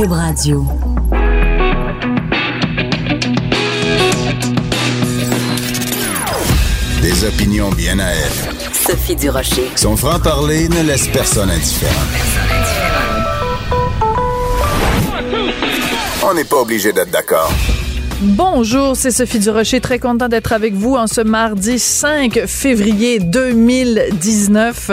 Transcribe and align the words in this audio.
Cube 0.00 0.12
Radio. 0.12 0.66
Des 7.02 7.24
opinions 7.24 7.68
bien 7.72 7.98
à 7.98 8.06
elle. 8.06 8.72
Sophie 8.72 9.14
Durocher. 9.14 9.70
Son 9.76 9.98
franc-parler 9.98 10.70
ne 10.70 10.80
laisse 10.84 11.06
personne 11.08 11.50
indifférent. 11.50 11.92
On 16.22 16.32
n'est 16.32 16.44
pas 16.44 16.62
obligé 16.62 16.94
d'être 16.94 17.10
d'accord. 17.10 17.52
Bonjour, 18.22 18.96
c'est 18.96 19.10
Sophie 19.10 19.38
Durocher, 19.38 19.80
très 19.80 19.98
content 19.98 20.28
d'être 20.28 20.52
avec 20.52 20.74
vous 20.74 20.94
en 20.94 21.06
ce 21.06 21.22
mardi 21.22 21.78
5 21.78 22.46
février 22.46 23.18
2019. 23.18 24.92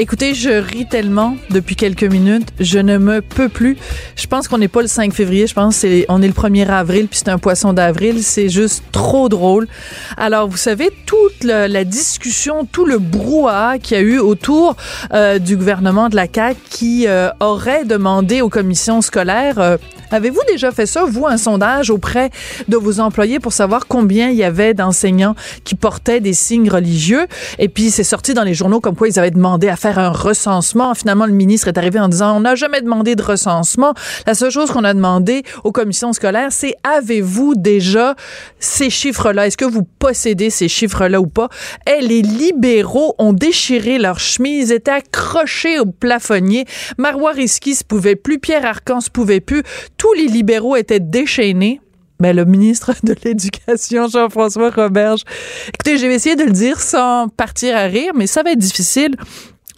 Écoutez, 0.00 0.32
je 0.32 0.48
ris 0.48 0.86
tellement 0.86 1.36
depuis 1.50 1.76
quelques 1.76 2.04
minutes, 2.04 2.48
je 2.58 2.78
ne 2.78 2.96
me 2.96 3.20
peux 3.20 3.50
plus. 3.50 3.76
Je 4.16 4.26
pense 4.26 4.48
qu'on 4.48 4.56
n'est 4.56 4.66
pas 4.66 4.80
le 4.80 4.88
5 4.88 5.12
février, 5.12 5.46
je 5.46 5.52
pense 5.52 5.76
c'est 5.76 6.06
on 6.08 6.22
est 6.22 6.26
le 6.26 6.32
1er 6.32 6.66
avril 6.68 7.06
puis 7.06 7.18
c'est 7.18 7.28
un 7.28 7.36
poisson 7.36 7.74
d'avril, 7.74 8.22
c'est 8.22 8.48
juste 8.48 8.82
trop 8.92 9.28
drôle. 9.28 9.68
Alors, 10.16 10.48
vous 10.48 10.56
savez 10.56 10.90
toute 11.04 11.44
la, 11.44 11.84
discussion, 11.84 12.64
tout 12.64 12.86
le 12.86 12.98
brouhaha 12.98 13.78
qu'il 13.78 13.98
y 13.98 14.00
a 14.00 14.02
eu 14.02 14.18
autour 14.18 14.74
euh, 15.12 15.38
du 15.38 15.58
gouvernement 15.58 16.08
de 16.08 16.16
la 16.16 16.26
CAQ 16.34 16.58
qui 16.70 17.06
euh, 17.06 17.28
aurait 17.38 17.84
demandé 17.84 18.40
aux 18.40 18.48
commissions 18.48 19.02
scolaires 19.02 19.58
euh, 19.58 19.76
Avez-vous 20.10 20.40
déjà 20.48 20.72
fait 20.72 20.86
ça, 20.86 21.04
vous, 21.04 21.26
un 21.26 21.36
sondage 21.36 21.90
auprès 21.90 22.30
de 22.68 22.76
vos 22.76 23.00
employés 23.00 23.40
pour 23.40 23.52
savoir 23.52 23.86
combien 23.86 24.28
il 24.30 24.36
y 24.36 24.44
avait 24.44 24.74
d'enseignants 24.74 25.34
qui 25.64 25.74
portaient 25.74 26.20
des 26.20 26.32
signes 26.32 26.68
religieux? 26.70 27.26
Et 27.58 27.68
puis, 27.68 27.90
c'est 27.90 28.04
sorti 28.04 28.34
dans 28.34 28.42
les 28.42 28.54
journaux 28.54 28.80
comme 28.80 28.96
quoi 28.96 29.08
ils 29.08 29.18
avaient 29.18 29.30
demandé 29.30 29.68
à 29.68 29.76
faire 29.76 29.98
un 29.98 30.10
recensement. 30.10 30.94
Finalement, 30.94 31.26
le 31.26 31.32
ministre 31.32 31.68
est 31.68 31.78
arrivé 31.78 32.00
en 32.00 32.08
disant, 32.08 32.36
on 32.36 32.40
n'a 32.40 32.54
jamais 32.54 32.80
demandé 32.80 33.14
de 33.14 33.22
recensement. 33.22 33.94
La 34.26 34.34
seule 34.34 34.50
chose 34.50 34.70
qu'on 34.70 34.84
a 34.84 34.94
demandé 34.94 35.42
aux 35.64 35.72
commissions 35.72 36.12
scolaires, 36.12 36.50
c'est 36.50 36.74
avez-vous 36.82 37.54
déjà 37.54 38.14
ces 38.58 38.90
chiffres-là? 38.90 39.46
Est-ce 39.46 39.56
que 39.56 39.64
vous 39.64 39.86
possédez 39.98 40.50
ces 40.50 40.68
chiffres-là 40.68 41.20
ou 41.20 41.26
pas? 41.26 41.48
Et 41.86 42.00
les 42.00 42.22
libéraux 42.22 43.14
ont 43.18 43.32
déchiré 43.32 43.98
leurs 43.98 44.18
chemises, 44.18 44.72
étaient 44.72 44.90
accrochés 44.90 45.78
au 45.78 45.86
plafonnier. 45.86 46.64
Marois 46.98 47.32
Risky 47.32 47.74
se 47.74 47.84
pouvait 47.84 48.16
plus, 48.16 48.38
Pierre 48.38 48.64
Arcan 48.64 49.00
se 49.00 49.10
pouvait 49.10 49.40
plus 49.40 49.62
tous 50.00 50.14
les 50.14 50.28
libéraux 50.28 50.76
étaient 50.76 50.98
déchaînés. 50.98 51.78
Ben, 52.20 52.34
le 52.34 52.46
ministre 52.46 52.94
de 53.02 53.14
l'Éducation, 53.22 54.08
Jean-François 54.08 54.70
Roberge. 54.70 55.24
Écoutez, 55.68 55.98
j'ai 55.98 56.06
essayé 56.06 56.36
de 56.36 56.44
le 56.44 56.52
dire 56.52 56.80
sans 56.80 57.28
partir 57.28 57.76
à 57.76 57.82
rire, 57.82 58.12
mais 58.16 58.26
ça 58.26 58.42
va 58.42 58.52
être 58.52 58.58
difficile. 58.58 59.14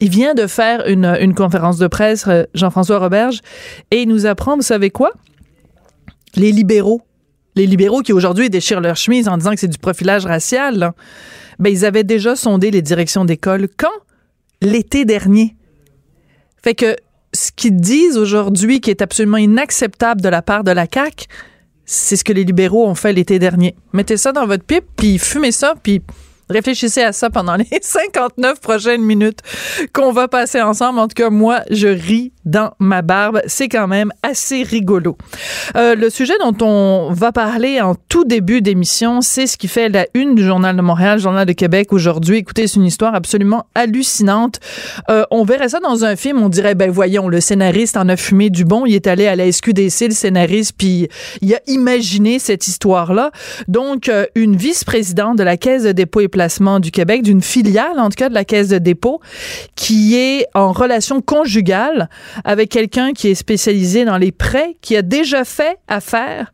Il 0.01 0.11
vient 0.11 0.35
de 0.35 0.47
faire 0.47 0.87
une, 0.87 1.35
conférence 1.35 1.77
de 1.79 1.89
presse, 1.89 2.25
euh, 2.29 2.45
Jean-François 2.55 3.01
Roberge, 3.01 3.41
et 3.91 4.03
il 4.03 4.09
nous 4.09 4.25
apprend, 4.25 4.55
vous 4.55 4.63
savez 4.63 4.91
quoi? 4.91 5.11
Les 6.37 6.53
libéraux. 6.53 7.03
Les 7.57 7.67
libéraux 7.67 8.03
qui 8.03 8.13
aujourd'hui 8.13 8.49
déchirent 8.49 8.81
leur 8.81 8.97
chemise 8.97 9.29
en 9.29 9.37
disant 9.37 9.51
que 9.51 9.59
c'est 9.59 9.69
du 9.69 9.79
profilage 9.79 10.25
racial, 10.25 10.93
ben, 11.59 11.71
ils 11.71 11.85
avaient 11.85 12.05
déjà 12.05 12.37
sondé 12.37 12.71
les 12.71 12.83
directions 12.83 13.25
d'école 13.25 13.67
quand? 13.77 13.89
L'été 14.61 15.05
dernier. 15.05 15.57
Fait 16.63 16.75
que 16.75 16.97
ce 17.35 17.51
qu'ils 17.53 17.77
disent 17.77 18.19
aujourd'hui 18.19 18.81
qui 18.81 18.91
est 18.91 19.03
absolument 19.03 19.39
inacceptable 19.39 20.21
de 20.21 20.29
la 20.29 20.43
part 20.43 20.65
de 20.65 20.71
la 20.71 20.87
CAQ, 20.93 21.27
c'est 21.85 22.17
ce 22.17 22.25
que 22.25 22.33
les 22.33 22.45
libéraux 22.45 22.87
ont 22.87 22.95
fait 22.95 23.13
l'été 23.13 23.39
dernier. 23.39 23.75
Mettez 23.93 24.17
ça 24.17 24.33
dans 24.33 24.47
votre 24.47 24.65
pipe, 24.65 24.85
puis 24.97 25.19
fumez 25.19 25.53
ça, 25.53 25.75
puis 25.83 26.03
Réfléchissez 26.53 27.03
à 27.03 27.13
ça 27.13 27.31
pendant 27.31 27.57
les 27.57 27.67
59 27.81 28.61
prochaines 28.61 29.03
minutes 29.03 29.41
qu'on 29.93 30.13
va 30.13 30.29
passer 30.29 30.61
ensemble. 30.61 30.99
En 30.99 31.09
tout 31.09 31.15
cas, 31.15 31.31
moi, 31.31 31.63
je 31.71 31.89
ris 31.89 32.33
dans 32.45 32.73
ma 32.79 33.03
barbe. 33.03 33.41
C'est 33.47 33.69
quand 33.69 33.89
même 33.89 34.13
assez 34.23 34.63
rigolo. 34.63 35.17
Euh, 35.77 35.95
le 35.95 36.11
sujet 36.11 36.35
dont 36.41 36.57
on 36.65 37.13
va 37.13 37.33
parler 37.33 37.81
en 37.81 37.95
tout 37.95 38.25
début 38.25 38.63
d'émission, 38.63 39.21
c'est 39.21 39.47
ce 39.47 39.57
qui 39.57 39.69
fait 39.69 39.89
la 39.89 40.07
une 40.15 40.35
du 40.35 40.45
Journal 40.45 40.77
de 40.77 40.83
Montréal, 40.83 41.19
Journal 41.19 41.47
de 41.47 41.53
Québec 41.53 41.93
aujourd'hui. 41.93 42.39
Écoutez, 42.39 42.67
c'est 42.67 42.77
une 42.77 42.85
histoire 42.85 43.15
absolument 43.15 43.67
hallucinante. 43.75 44.61
Euh, 45.09 45.25
on 45.31 45.45
verrait 45.45 45.71
ça 45.71 45.81
dans 45.81 46.05
un 46.05 46.17
film, 46.17 46.43
on 46.43 46.49
dirait, 46.49 46.75
ben 46.75 46.91
voyons, 46.91 47.29
le 47.29 47.41
scénariste 47.41 47.97
en 47.97 48.09
a 48.09 48.17
fumé 48.17 48.51
du 48.51 48.65
bon. 48.65 48.85
Il 48.87 48.95
est 48.95 49.07
allé 49.07 49.27
à 49.27 49.37
la 49.37 49.51
SQDC, 49.51 50.09
le 50.09 50.15
scénariste, 50.15 50.75
puis 50.77 51.09
il 51.41 51.55
a 51.55 51.61
imaginé 51.67 52.39
cette 52.39 52.69
histoire-là. 52.69 53.31
Donc, 53.69 54.09
euh, 54.09 54.27
une 54.35 54.57
vice-présidente 54.57 55.39
de 55.39 55.43
la 55.43 55.57
Caisse 55.57 55.85
de 55.85 55.93
dépôt 55.93 56.21
et 56.21 56.29
placement 56.29 56.42
du 56.81 56.91
Québec, 56.91 57.23
d'une 57.23 57.43
filiale, 57.43 57.99
en 57.99 58.09
tout 58.09 58.17
cas, 58.17 58.29
de 58.29 58.35
la 58.35 58.45
Caisse 58.45 58.69
de 58.69 58.79
dépôt, 58.79 59.21
qui 59.75 60.17
est 60.17 60.47
en 60.55 60.73
relation 60.73 61.21
conjugale 61.21 62.09
avec 62.45 62.71
quelqu'un 62.71 63.13
qui 63.13 63.29
est 63.29 63.35
spécialisé 63.35 64.05
dans 64.05 64.19
les 64.19 64.33
prêts, 64.33 64.77
qui 64.81 64.97
a 64.97 65.03
déjà 65.03 65.45
fait 65.45 65.79
affaire 65.89 66.53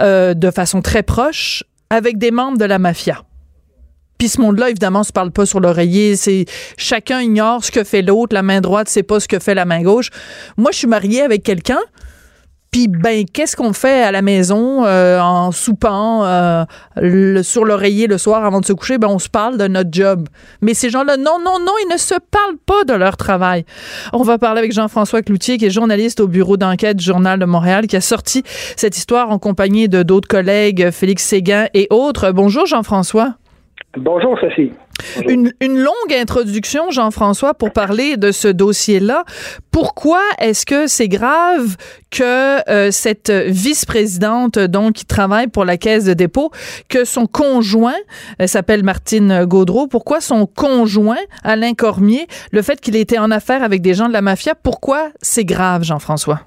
euh, 0.00 0.34
de 0.34 0.50
façon 0.50 0.82
très 0.82 1.02
proche 1.02 1.64
avec 1.90 2.18
des 2.18 2.30
membres 2.30 2.58
de 2.58 2.64
la 2.64 2.78
mafia. 2.78 3.22
Puis 4.20 4.28
ce 4.28 4.40
monde-là, 4.42 4.68
évidemment, 4.68 5.02
se 5.02 5.12
parle 5.12 5.30
pas 5.30 5.46
sur 5.46 5.60
l'oreiller. 5.60 6.14
C'est 6.14 6.44
chacun 6.76 7.22
ignore 7.22 7.64
ce 7.64 7.70
que 7.70 7.84
fait 7.84 8.02
l'autre. 8.02 8.34
La 8.34 8.42
main 8.42 8.60
droite 8.60 8.90
sait 8.90 9.02
pas 9.02 9.18
ce 9.18 9.26
que 9.26 9.38
fait 9.38 9.54
la 9.54 9.64
main 9.64 9.82
gauche. 9.82 10.10
Moi, 10.58 10.72
je 10.72 10.78
suis 10.78 10.86
mariée 10.86 11.22
avec 11.22 11.42
quelqu'un 11.42 11.80
puis 12.70 12.86
ben, 12.86 13.24
qu'est-ce 13.24 13.56
qu'on 13.56 13.72
fait 13.72 14.02
à 14.02 14.12
la 14.12 14.22
maison 14.22 14.84
euh, 14.84 15.18
en 15.18 15.50
soupant 15.50 16.24
euh, 16.24 16.64
sur 17.42 17.64
l'oreiller 17.64 18.06
le 18.06 18.16
soir 18.16 18.44
avant 18.44 18.60
de 18.60 18.64
se 18.64 18.72
coucher? 18.72 18.98
Ben, 18.98 19.08
on 19.08 19.18
se 19.18 19.28
parle 19.28 19.58
de 19.58 19.66
notre 19.66 19.90
job. 19.92 20.28
Mais 20.60 20.74
ces 20.74 20.88
gens-là, 20.88 21.16
non, 21.16 21.38
non, 21.44 21.58
non, 21.58 21.72
ils 21.84 21.92
ne 21.92 21.98
se 21.98 22.14
parlent 22.14 22.58
pas 22.64 22.84
de 22.84 22.92
leur 22.92 23.16
travail. 23.16 23.64
On 24.12 24.22
va 24.22 24.38
parler 24.38 24.60
avec 24.60 24.72
Jean-François 24.72 25.22
Cloutier, 25.22 25.58
qui 25.58 25.66
est 25.66 25.70
journaliste 25.70 26.20
au 26.20 26.28
bureau 26.28 26.56
d'enquête 26.56 26.96
du 26.96 27.04
Journal 27.04 27.40
de 27.40 27.44
Montréal, 27.44 27.88
qui 27.88 27.96
a 27.96 28.00
sorti 28.00 28.44
cette 28.76 28.96
histoire 28.96 29.30
en 29.30 29.38
compagnie 29.38 29.88
de 29.88 30.04
d'autres 30.04 30.28
collègues, 30.28 30.90
Félix 30.92 31.24
Séguin 31.24 31.66
et 31.74 31.88
autres. 31.90 32.30
Bonjour 32.30 32.66
Jean-François. 32.66 33.34
Bonjour 33.96 34.38
Sophie. 34.38 34.72
Une, 35.26 35.52
longue 35.60 36.12
introduction, 36.12 36.90
Jean-François, 36.90 37.54
pour 37.54 37.72
parler 37.72 38.16
de 38.16 38.32
ce 38.32 38.48
dossier-là. 38.48 39.24
Pourquoi 39.70 40.20
est-ce 40.38 40.66
que 40.66 40.86
c'est 40.86 41.08
grave 41.08 41.76
que 42.10 42.68
euh, 42.70 42.90
cette 42.90 43.30
vice-présidente, 43.30 44.58
donc, 44.58 44.94
qui 44.94 45.06
travaille 45.06 45.48
pour 45.48 45.64
la 45.64 45.76
Caisse 45.76 46.04
de 46.04 46.12
dépôt, 46.12 46.50
que 46.88 47.04
son 47.04 47.26
conjoint, 47.26 47.96
elle 48.38 48.48
s'appelle 48.48 48.82
Martine 48.84 49.44
Gaudreau, 49.44 49.86
pourquoi 49.86 50.20
son 50.20 50.46
conjoint, 50.46 51.16
Alain 51.42 51.74
Cormier, 51.74 52.26
le 52.52 52.62
fait 52.62 52.80
qu'il 52.80 52.94
ait 52.96 53.00
été 53.00 53.18
en 53.18 53.30
affaire 53.30 53.62
avec 53.62 53.80
des 53.82 53.94
gens 53.94 54.08
de 54.08 54.12
la 54.12 54.22
mafia, 54.22 54.54
pourquoi 54.54 55.10
c'est 55.20 55.44
grave, 55.44 55.82
Jean-François? 55.82 56.40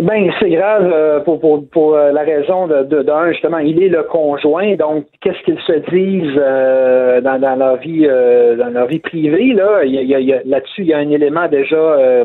Ben, 0.00 0.32
c'est 0.40 0.48
grave 0.48 0.90
euh, 0.90 1.20
pour, 1.20 1.40
pour, 1.40 1.68
pour 1.68 1.94
euh, 1.94 2.10
la 2.10 2.22
raison 2.22 2.66
de, 2.66 3.02
d'un, 3.02 3.32
justement, 3.32 3.58
il 3.58 3.82
est 3.82 3.88
le 3.88 4.02
conjoint, 4.02 4.74
donc 4.76 5.04
qu'est-ce 5.20 5.42
qu'ils 5.44 5.60
se 5.60 5.72
disent 5.90 6.38
euh, 6.38 7.20
dans, 7.20 7.38
dans 7.38 7.56
leur 7.56 7.76
vie 7.76 8.06
dans 8.06 8.72
leur 8.72 8.86
vie 8.86 8.98
privée, 8.98 9.52
là, 9.52 9.84
il 9.84 9.92
y 9.92 10.32
a, 10.32 10.40
là-dessus, 10.44 10.82
il 10.82 10.86
y 10.86 10.94
a 10.94 10.98
un 10.98 11.10
élément 11.10 11.48
déjà 11.48 12.24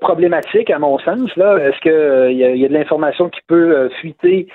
problématique 0.00 0.70
à 0.70 0.78
mon 0.78 0.98
sens. 0.98 1.34
Là. 1.36 1.56
Est-ce 1.58 1.80
que 1.80 2.30
il 2.30 2.36
y, 2.36 2.64
a, 2.64 2.68
de 2.68 2.72
l'information 2.72 3.28
qui 3.30 3.40
peut 3.48 3.88
fuiter 4.00 4.46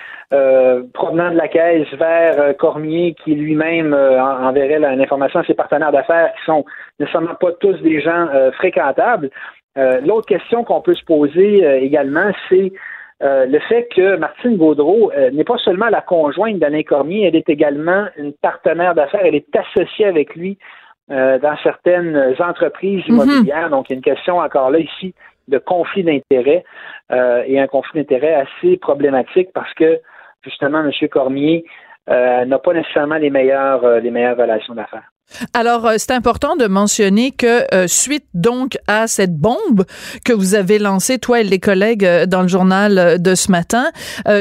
provenant 0.93 1.31
de 1.31 1.37
la 1.37 1.47
caisse 1.47 1.87
vers 1.93 2.55
Cormier 2.57 3.15
qui 3.23 3.35
lui-même 3.35 3.93
enverrait 3.93 4.79
l'information 4.79 5.39
à 5.39 5.43
ses 5.43 5.53
partenaires 5.53 5.91
d'affaires 5.91 6.31
qui 6.37 6.45
sont 6.45 6.65
nécessairement 6.99 7.35
pas 7.35 7.51
tous 7.59 7.81
des 7.81 7.99
gens 7.99 8.27
fréquentables? 8.53 9.29
Euh, 9.77 10.01
l'autre 10.01 10.27
question 10.27 10.63
qu'on 10.63 10.81
peut 10.81 10.95
se 10.95 11.03
poser 11.03 11.65
euh, 11.65 11.79
également, 11.79 12.31
c'est 12.49 12.71
euh, 13.23 13.45
le 13.45 13.59
fait 13.59 13.87
que 13.95 14.17
Martine 14.17 14.57
Gaudreau 14.57 15.11
n'est 15.31 15.43
pas 15.43 15.57
seulement 15.57 15.89
la 15.89 16.01
conjointe 16.01 16.59
d'Alain 16.59 16.83
Cormier, 16.83 17.25
elle 17.27 17.35
est 17.35 17.49
également 17.49 18.07
une 18.17 18.33
partenaire 18.33 18.95
d'affaires, 18.95 19.21
elle 19.23 19.35
est 19.35 19.55
associée 19.55 20.05
avec 20.05 20.35
lui 20.35 20.57
dans 21.09 21.55
certaines 21.63 22.35
entreprises 22.37 23.01
mhm. 23.07 23.15
immobilières. 23.15 23.69
Donc, 23.69 23.89
il 23.89 23.93
y 23.93 23.95
a 23.95 23.95
une 23.95 24.03
question 24.03 24.39
encore 24.39 24.71
là 24.71 24.79
ici 24.79 25.15
de 25.47 25.57
conflit 25.57 26.03
d'intérêts 26.03 26.65
et 27.09 27.59
un 27.59 27.67
conflit 27.67 28.01
d'intérêts 28.01 28.33
assez 28.33 28.75
problématique 28.75 29.49
parce 29.53 29.73
que 29.73 30.01
justement, 30.43 30.81
M. 30.81 30.91
Cormier 31.09 31.63
n'a 32.07 32.59
pas 32.59 32.73
nécessairement 32.73 33.15
les 33.15 33.29
meilleures, 33.29 34.01
les 34.01 34.11
meilleures 34.11 34.37
relations 34.37 34.75
d'affaires. 34.75 35.09
Alors, 35.53 35.85
euh, 35.85 35.95
c'est 35.97 36.11
important 36.11 36.55
de 36.55 36.67
mentionner 36.67 37.31
que 37.31 37.63
euh, 37.73 37.87
suite 37.87 38.25
donc 38.33 38.77
à 38.87 39.07
cette 39.07 39.35
bombe 39.35 39.85
que 40.23 40.33
vous 40.33 40.55
avez 40.55 40.79
lancée, 40.79 41.19
toi 41.19 41.41
et 41.41 41.43
les 41.43 41.59
collègues 41.59 42.05
euh, 42.05 42.25
dans 42.25 42.41
le 42.41 42.47
journal 42.47 43.21
de 43.21 43.35
ce 43.35 43.51
matin, 43.51 43.87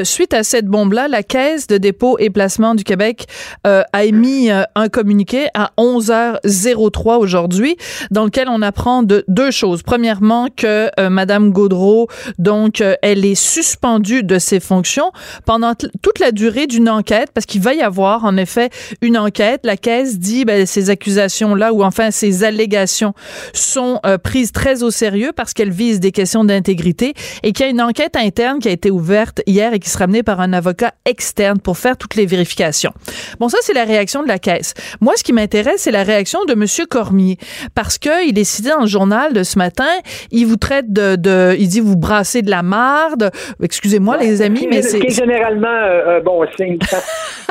suite 0.03 0.33
à 0.33 0.43
cette 0.43 0.65
bombe-là, 0.65 1.07
la 1.07 1.23
Caisse 1.23 1.67
de 1.67 1.77
dépôt 1.77 2.17
et 2.19 2.29
placement 2.29 2.75
du 2.75 2.83
Québec 2.83 3.27
a 3.63 4.03
émis 4.03 4.49
un 4.49 4.89
communiqué 4.89 5.47
à 5.53 5.71
11h03 5.77 7.17
aujourd'hui 7.17 7.77
dans 8.11 8.25
lequel 8.25 8.47
on 8.49 8.61
apprend 8.61 9.03
de 9.03 9.23
deux 9.27 9.51
choses. 9.51 9.83
Premièrement, 9.83 10.47
que 10.55 10.89
Madame 11.09 11.51
Gaudreau, 11.51 12.07
donc, 12.37 12.83
elle 13.01 13.25
est 13.25 13.35
suspendue 13.35 14.23
de 14.23 14.39
ses 14.39 14.59
fonctions 14.59 15.11
pendant 15.45 15.73
toute 15.75 16.19
la 16.19 16.31
durée 16.31 16.67
d'une 16.67 16.89
enquête 16.89 17.29
parce 17.33 17.45
qu'il 17.45 17.61
va 17.61 17.73
y 17.73 17.81
avoir 17.81 18.25
en 18.25 18.37
effet 18.37 18.69
une 19.01 19.17
enquête. 19.17 19.61
La 19.63 19.77
Caisse 19.77 20.19
dit, 20.19 20.45
ben, 20.45 20.65
ces 20.77 20.91
accusations-là, 20.91 21.73
ou 21.73 21.83
enfin 21.83 22.11
ces 22.11 22.43
allégations, 22.43 23.13
sont 23.53 23.99
euh, 24.05 24.19
prises 24.19 24.51
très 24.51 24.83
au 24.83 24.91
sérieux 24.91 25.31
parce 25.35 25.53
qu'elles 25.55 25.71
visent 25.71 25.99
des 25.99 26.11
questions 26.11 26.43
d'intégrité 26.43 27.13
et 27.41 27.51
qu'il 27.51 27.65
y 27.65 27.67
a 27.67 27.71
une 27.71 27.81
enquête 27.81 28.15
interne 28.15 28.59
qui 28.59 28.67
a 28.67 28.71
été 28.71 28.91
ouverte 28.91 29.41
hier 29.47 29.73
et 29.73 29.79
qui 29.79 29.89
sera 29.89 30.05
menée 30.05 30.21
par 30.21 30.39
un 30.39 30.53
avocat 30.53 30.93
externe 31.05 31.59
pour 31.59 31.79
faire 31.79 31.97
toutes 31.97 32.13
les 32.13 32.27
vérifications. 32.27 32.91
Bon, 33.39 33.49
ça, 33.49 33.57
c'est 33.61 33.73
la 33.73 33.85
réaction 33.85 34.21
de 34.21 34.27
la 34.27 34.37
Caisse. 34.37 34.75
Moi, 35.01 35.13
ce 35.15 35.23
qui 35.23 35.33
m'intéresse, 35.33 35.81
c'est 35.81 35.91
la 35.91 36.03
réaction 36.03 36.45
de 36.45 36.53
M. 36.53 36.65
Cormier 36.87 37.37
parce 37.73 37.97
qu'il 37.97 38.37
est 38.37 38.43
cité 38.43 38.69
dans 38.69 38.81
le 38.81 38.87
journal 38.87 39.33
de 39.33 39.41
ce 39.41 39.57
matin, 39.57 39.89
il 40.31 40.45
vous 40.45 40.57
traite 40.57 40.93
de, 40.93 41.15
de 41.15 41.55
il 41.57 41.67
dit 41.69 41.79
vous 41.79 41.97
brassez 41.97 42.43
de 42.43 42.51
la 42.51 42.61
marde. 42.61 43.31
Excusez-moi, 43.63 44.17
les 44.17 44.43
amis, 44.43 44.67
mais 44.69 44.83
c'est... 44.83 45.09
généralement 45.09 45.67
euh, 45.67 46.19
bon 46.21 46.45
signe. 46.55 46.77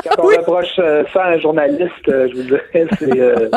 Quand 0.03 0.23
on 0.23 0.27
reproche 0.27 0.79
euh, 0.79 1.03
ça 1.13 1.23
à 1.23 1.29
un 1.31 1.39
journaliste, 1.39 2.07
euh, 2.07 2.27
je 2.29 2.35
vous 2.35 2.43
dirais, 2.43 2.87
c'est, 2.99 3.16
euh, 3.19 3.49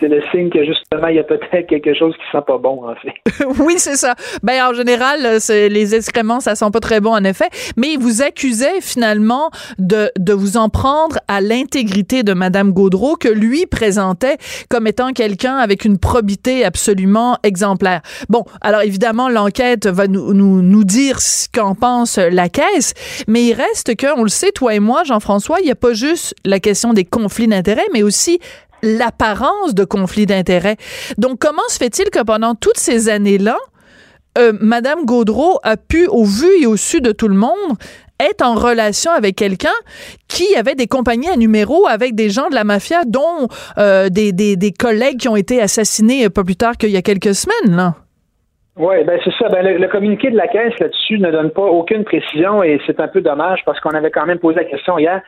c'est 0.00 0.08
le 0.08 0.22
signe 0.30 0.50
que 0.50 0.64
justement, 0.64 1.08
il 1.08 1.16
y 1.16 1.18
a 1.18 1.24
peut-être 1.24 1.66
quelque 1.66 1.94
chose 1.94 2.14
qui 2.14 2.24
sent 2.32 2.42
pas 2.46 2.58
bon, 2.58 2.88
en 2.88 2.94
fait. 2.96 3.14
oui, 3.60 3.74
c'est 3.78 3.96
ça. 3.96 4.14
Ben, 4.42 4.64
en 4.64 4.74
général, 4.74 5.38
les 5.50 5.94
excréments, 5.94 6.40
ça 6.40 6.54
sent 6.54 6.70
pas 6.72 6.80
très 6.80 7.00
bon, 7.00 7.12
en 7.12 7.24
effet. 7.24 7.48
Mais 7.76 7.92
il 7.92 7.98
vous 7.98 8.22
accusait 8.22 8.80
finalement 8.80 9.50
de, 9.78 10.10
de 10.18 10.32
vous 10.32 10.56
en 10.56 10.68
prendre 10.68 11.18
à 11.28 11.40
l'intégrité 11.40 12.22
de 12.22 12.32
Madame 12.32 12.72
Gaudreau, 12.72 13.16
que 13.16 13.28
lui 13.28 13.66
présentait 13.66 14.36
comme 14.68 14.86
étant 14.86 15.12
quelqu'un 15.12 15.56
avec 15.56 15.84
une 15.84 15.98
probité 15.98 16.64
absolument 16.64 17.38
exemplaire. 17.42 18.00
Bon, 18.28 18.44
alors 18.60 18.82
évidemment, 18.82 19.28
l'enquête 19.28 19.86
va 19.86 20.06
nous, 20.06 20.34
nous, 20.34 20.62
nous 20.62 20.84
dire 20.84 21.20
ce 21.20 21.48
qu'en 21.48 21.74
pense 21.74 22.18
la 22.18 22.48
caisse, 22.48 22.94
mais 23.28 23.44
il 23.44 23.54
reste 23.54 23.96
que, 23.96 24.18
on 24.18 24.22
le 24.22 24.28
sait, 24.28 24.52
toi 24.52 24.74
et 24.74 24.80
moi, 24.80 25.04
Jean-François, 25.04 25.60
il 25.60 25.66
n'y 25.66 25.70
a 25.70 25.76
pas 25.76 25.92
juste 25.92 26.34
la 26.44 26.60
question 26.60 26.92
des 26.92 27.04
conflits 27.04 27.48
d'intérêts, 27.48 27.86
mais 27.92 28.02
aussi 28.02 28.40
l'apparence 28.84 29.74
de 29.74 29.84
conflits 29.84 30.26
d'intérêts. 30.26 30.76
Donc, 31.18 31.38
comment 31.40 31.66
se 31.68 31.78
fait-il 31.78 32.10
que 32.10 32.22
pendant 32.22 32.54
toutes 32.54 32.78
ces 32.78 33.08
années-là, 33.08 33.56
euh, 34.38 34.52
Madame 34.60 35.04
Gaudreau 35.04 35.58
a 35.62 35.76
pu, 35.76 36.06
au 36.06 36.24
vu 36.24 36.62
et 36.62 36.66
au 36.66 36.76
su 36.76 37.00
de 37.00 37.12
tout 37.12 37.28
le 37.28 37.36
monde, 37.36 37.78
être 38.20 38.44
en 38.44 38.54
relation 38.54 39.10
avec 39.10 39.36
quelqu'un 39.36 39.74
qui 40.28 40.54
avait 40.56 40.74
des 40.74 40.86
compagnies 40.86 41.28
à 41.28 41.36
numéro 41.36 41.86
avec 41.88 42.14
des 42.14 42.30
gens 42.30 42.48
de 42.48 42.54
la 42.54 42.64
mafia, 42.64 43.04
dont 43.06 43.48
euh, 43.78 44.08
des, 44.08 44.32
des, 44.32 44.56
des, 44.56 44.72
collègues 44.72 45.18
qui 45.18 45.28
ont 45.28 45.36
été 45.36 45.60
assassinés 45.60 46.28
pas 46.30 46.44
plus 46.44 46.56
tard 46.56 46.76
qu'il 46.76 46.90
y 46.90 46.96
a 46.96 47.02
quelques 47.02 47.34
semaines, 47.34 47.76
là? 47.76 47.94
Oui, 48.76 49.04
ben 49.04 49.20
c'est 49.22 49.32
ça. 49.38 49.48
Ben, 49.48 49.64
le, 49.64 49.88
communiqué 49.88 50.30
de 50.30 50.36
la 50.36 50.48
Caisse 50.48 50.76
là-dessus 50.80 51.18
ne 51.20 51.30
donne 51.30 51.50
pas 51.50 51.62
aucune 51.62 52.02
précision 52.02 52.62
et 52.62 52.80
c'est 52.86 52.98
un 52.98 53.06
peu 53.06 53.20
dommage 53.20 53.60
parce 53.64 53.78
qu'on 53.80 53.90
avait 53.90 54.10
quand 54.10 54.26
même 54.26 54.38
posé 54.38 54.56
la 54.56 54.64
question 54.64 54.98
hier. 54.98 55.22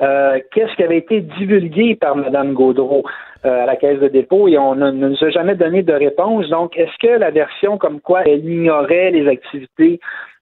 Euh, 0.00 0.38
qu'est-ce 0.52 0.74
qui 0.76 0.84
avait 0.84 0.98
été 0.98 1.20
divulgué 1.20 1.96
par 1.96 2.14
Mme 2.14 2.54
Gaudreau 2.54 3.02
euh, 3.44 3.62
à 3.62 3.66
la 3.66 3.76
Caisse 3.76 3.98
de 3.98 4.08
dépôt? 4.08 4.48
Et 4.48 4.56
on 4.56 4.74
ne, 4.74 4.90
nous 4.90 5.24
a 5.24 5.30
jamais 5.30 5.54
donné 5.54 5.82
de 5.82 5.92
réponse. 5.92 6.48
Donc, 6.48 6.76
est-ce 6.76 6.96
que 7.00 7.18
la 7.18 7.30
version 7.30 7.78
comme 7.78 8.00
quoi 8.00 8.22
elle 8.24 8.44
ignorait 8.44 9.10
les 9.10 9.28
activités 9.28 10.00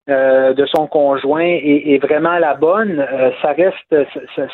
euh, 0.08 0.52
de 0.52 0.66
son 0.66 0.86
conjoint 0.86 1.44
est, 1.44 1.98
vraiment 2.00 2.38
la 2.38 2.54
bonne, 2.54 3.04
ça 3.42 3.52
reste 3.52 3.96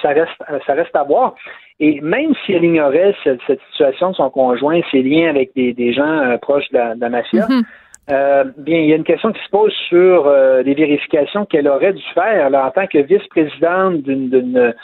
ça, 0.01 0.09
reste 0.09 0.43
ça 0.67 0.73
reste 0.73 0.97
à 0.97 1.03
voir. 1.03 1.35
Et 1.79 2.01
même 2.01 2.33
si 2.47 2.53
elle 2.53 2.65
ignorait 2.65 3.15
cette, 3.25 3.41
situation 3.73 4.11
de 4.11 4.15
son 4.17 4.31
conjoint, 4.31 4.81
ses 4.91 5.03
liens 5.03 5.29
avec 5.29 5.51
des, 5.55 5.93
gens 5.93 6.39
proches 6.41 6.71
de 6.71 6.79
la, 6.79 7.09
mafia, 7.09 7.47
mm-hmm. 7.47 7.63
Euh, 8.11 8.45
bien, 8.57 8.79
il 8.79 8.87
y 8.87 8.93
a 8.93 8.97
une 8.97 9.05
question 9.05 9.33
qui 9.33 9.43
se 9.45 9.51
pose 9.51 9.73
sur 9.89 10.27
euh, 10.27 10.63
les 10.63 10.75
vérifications 10.75 11.47
qu'elle 11.47 11.69
aurait 11.69 11.93
dû 11.93 12.03
faire 12.15 12.53
en 12.53 12.71
tant 12.71 12.87
que 12.87 12.99
vice-présidente 12.99 14.03
d'une 14.03 14.75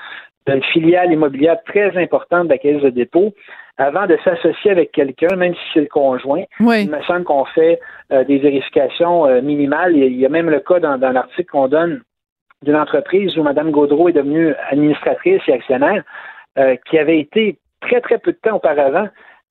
filiale 0.73 1.13
immobilière 1.13 1.59
très 1.65 1.97
importante 1.97 2.45
de 2.45 2.51
la 2.51 2.59
Caisse 2.59 2.83
de 2.83 2.91
dépôt. 2.91 3.35
Avant 3.77 4.07
de 4.07 4.17
s'associer 4.25 4.73
avec 4.73 4.93
quelqu'un, 4.93 5.37
même 5.37 5.55
si 5.55 5.61
c'est 5.75 5.81
le 5.81 5.87
conjoint, 5.87 6.43
il 6.61 6.91
me 6.91 7.03
semble 7.03 7.25
qu'on 7.25 7.45
fait 7.45 7.81
euh, 8.13 8.25
des 8.25 8.39
vérifications 8.39 9.43
minimales. 9.43 9.97
Il 9.97 10.17
y, 10.17 10.27
a, 10.27 10.29
même 10.29 10.51
le 10.51 10.61
cas 10.61 10.81
dans, 10.81 10.99
dans 10.99 11.11
l'article 11.11 11.51
qu'on 11.51 11.69
donne 11.69 12.03
d'une 12.63 12.77
entreprise 12.77 13.37
où 13.37 13.43
Mme 13.45 13.71
Gaudreau 13.71 14.09
est 14.09 14.13
devenue 14.13 14.53
administratrice 14.69 15.43
et 15.47 15.53
actionnaire, 15.53 16.03
qui 16.87 16.99
avait 16.99 17.21
été 17.21 17.57
très, 17.81 18.01
très 18.01 18.19
peu 18.19 18.33
de 18.33 18.39
temps 18.39 18.57
auparavant 18.57 19.09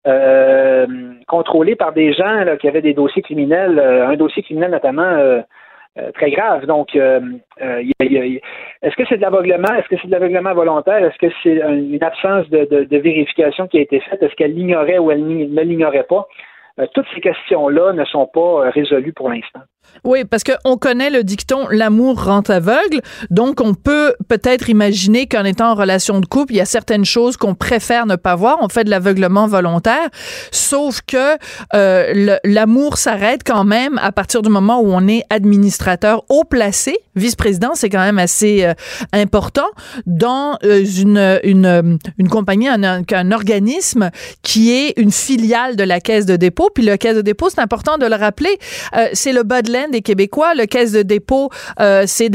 euh, 0.07 0.87
contrôlé 1.27 1.75
par 1.75 1.91
des 1.91 2.13
gens 2.13 2.45
qui 2.61 2.67
avaient 2.67 2.81
des 2.81 2.93
dossiers 2.93 3.21
criminels, 3.21 3.77
euh, 3.77 4.07
un 4.07 4.15
dossier 4.15 4.41
criminel 4.41 4.71
notamment 4.71 5.03
euh, 5.03 5.41
très 6.13 6.31
grave. 6.31 6.65
Donc, 6.65 6.95
est-ce 6.95 8.95
que 8.95 9.03
c'est 9.09 9.17
de 9.17 9.21
l'aveuglement? 9.21 9.73
Est-ce 9.73 9.89
que 9.89 9.97
c'est 10.01 10.07
de 10.07 10.11
l'aveuglement 10.11 10.53
volontaire? 10.53 11.03
Est-ce 11.03 11.17
que 11.17 11.33
c'est 11.43 11.57
une 11.57 12.03
absence 12.03 12.47
de, 12.49 12.97
vérification 12.97 13.67
qui 13.67 13.79
a 13.79 13.81
été 13.81 13.99
faite? 13.99 14.23
Est-ce 14.23 14.35
qu'elle 14.35 14.53
l'ignorait 14.53 14.99
ou 14.99 15.11
elle 15.11 15.25
ne 15.25 15.61
l'ignorait 15.61 16.07
pas? 16.07 16.27
toutes 16.93 17.07
ces 17.15 17.21
questions-là 17.21 17.93
ne 17.93 18.05
sont 18.05 18.27
pas 18.27 18.69
résolues 18.69 19.11
pour 19.11 19.29
l'instant. 19.29 19.61
Oui, 20.03 20.25
parce 20.25 20.43
qu'on 20.43 20.77
connaît 20.77 21.09
le 21.09 21.23
dicton 21.23 21.67
l'amour 21.69 22.23
rend 22.23 22.41
aveugle, 22.41 23.01
donc 23.29 23.61
on 23.61 23.73
peut 23.73 24.13
peut-être 24.27 24.69
imaginer 24.69 25.27
qu'en 25.27 25.43
étant 25.43 25.71
en 25.71 25.75
relation 25.75 26.19
de 26.19 26.25
couple, 26.25 26.53
il 26.53 26.57
y 26.57 26.61
a 26.61 26.65
certaines 26.65 27.05
choses 27.05 27.35
qu'on 27.35 27.55
préfère 27.55 28.05
ne 28.05 28.15
pas 28.15 28.35
voir. 28.35 28.57
On 28.61 28.69
fait 28.69 28.83
de 28.83 28.89
l'aveuglement 28.89 29.47
volontaire, 29.47 30.07
sauf 30.51 31.01
que 31.05 31.37
euh, 31.73 32.37
l'amour 32.43 32.97
s'arrête 32.97 33.41
quand 33.45 33.63
même 33.63 33.97
à 34.01 34.11
partir 34.11 34.41
du 34.41 34.49
moment 34.49 34.79
où 34.79 34.91
on 34.93 35.07
est 35.07 35.23
administrateur 35.29 36.23
haut 36.29 36.43
placé. 36.43 36.97
Vice-président, 37.15 37.71
c'est 37.73 37.89
quand 37.89 37.99
même 37.99 38.19
assez 38.19 38.63
euh, 38.63 38.73
important 39.11 39.67
dans 40.05 40.57
euh, 40.63 40.85
une, 40.85 41.39
une, 41.43 41.99
une 42.17 42.29
compagnie, 42.29 42.67
un, 42.67 42.83
un 42.83 43.31
organisme 43.31 44.11
qui 44.43 44.71
est 44.71 44.93
une 44.97 45.11
filiale 45.11 45.75
de 45.75 45.83
la 45.83 45.99
Caisse 45.99 46.25
de 46.25 46.35
dépôt. 46.35 46.69
Puis 46.73 46.83
la 46.83 46.97
Caisse 46.97 47.15
de 47.15 47.21
dépôt, 47.21 47.49
c'est 47.49 47.61
important 47.61 47.97
de 47.97 48.05
le 48.05 48.15
rappeler, 48.15 48.57
c'est 49.13 49.33
le 49.33 49.43
bas 49.43 49.61
de 49.61 49.71
des 49.91 50.01
Québécois. 50.01 50.53
Le 50.55 50.65
Caisse 50.65 50.91
de 50.91 51.01
dépôt, 51.01 51.49
euh, 51.79 52.03
c'est 52.07 52.31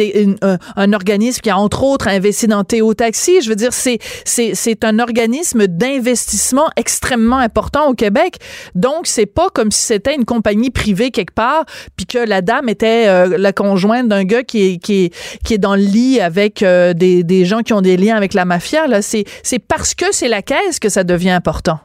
un, 0.77 0.93
organisme 0.93 1.41
qui 1.41 1.51
a 1.51 1.57
entre 1.57 1.83
autres 1.85 2.09
investi 2.09 2.47
dans 2.47 2.65
Théo 2.65 2.95
Taxi. 2.95 3.41
Je 3.43 3.49
veux 3.49 3.57
dire, 3.57 3.73
c'est 3.73 3.99
c'est 4.25 4.85
un 4.85 4.99
organisme 4.99 5.67
d'investissement 5.67 6.69
extrêmement 6.77 7.39
important 7.39 7.89
au 7.89 7.95
Québec. 7.95 8.39
Donc, 8.75 9.07
c'est 9.07 9.27
pas 9.27 9.49
comme 9.51 9.71
si 9.71 9.83
c'était 9.83 10.15
une 10.15 10.25
compagnie 10.25 10.71
privée 10.71 11.11
quelque 11.11 11.35
part, 11.35 11.65
puis 11.97 12.07
que 12.07 12.19
la 12.19 12.43
dame 12.43 12.69
était 12.69 13.09
euh, 13.09 13.37
la 13.39 13.53
conjointe 13.53 14.09
d'un 14.09 14.25
gars 14.25 14.43
qui 14.43 14.63
est, 14.63 14.79
qui, 14.79 15.05
est, 15.05 15.15
qui 15.45 15.55
est 15.55 15.59
dans 15.59 15.77
le 15.77 15.83
lit 15.83 16.21
avec 16.21 16.63
euh, 16.63 16.93
des, 16.93 17.25
des 17.25 17.45
gens 17.45 17.61
qui 17.61 17.73
ont 17.73 17.81
des 17.81 17.97
liens 17.97 18.17
avec 18.17 18.35
la 18.35 18.45
mafia. 18.45 18.87
Là, 18.87 19.03
c'est 19.03 19.25
parce 19.67 19.95
que 19.95 20.07
c'est 20.13 20.29
la 20.29 20.43
Caisse 20.43 20.79
que 20.79 20.89
ça 20.89 21.05
devient 21.05 21.31
important. 21.31 21.81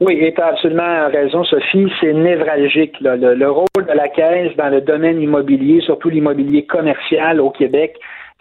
Oui, 0.00 0.18
et 0.20 0.34
tu 0.34 0.40
as 0.40 0.46
absolument 0.46 1.08
raison, 1.08 1.44
Sophie. 1.44 1.90
C'est 2.00 2.12
névralgique. 2.12 2.96
Le, 3.00 3.48
rôle 3.48 3.86
de 3.86 3.92
la 3.92 4.08
Caisse 4.08 4.54
dans 4.56 4.68
le 4.68 4.80
domaine 4.80 5.20
immobilier, 5.20 5.80
surtout 5.82 6.08
l'immobilier 6.08 6.66
commercial 6.66 7.40
au 7.40 7.50
Québec, 7.50 7.96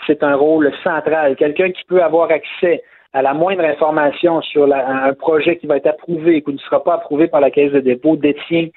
c'est 0.08 0.24
un 0.24 0.36
rôle 0.36 0.72
central. 0.84 1.36
Quelqu'un 1.36 1.72
qui 1.72 1.84
peut 1.88 2.02
avoir 2.02 2.32
accès 2.32 2.82
à 3.14 3.22
la 3.22 3.36
moindre 3.36 3.64
information 3.64 4.42
sur 4.42 4.74
un 4.74 5.14
projet 5.14 5.58
qui 5.58 5.68
va 5.68 5.78
être 5.78 5.86
approuvé 5.86 6.38
et 6.38 6.42
qui 6.42 6.54
ne 6.54 6.58
sera 6.58 6.84
pas 6.84 6.96
approuvé 6.96 7.28
par 7.28 7.42
la 7.42 7.52
Caisse 7.52 7.72
de 7.72 7.80
dépôt 7.80 8.16
détient 8.16 8.70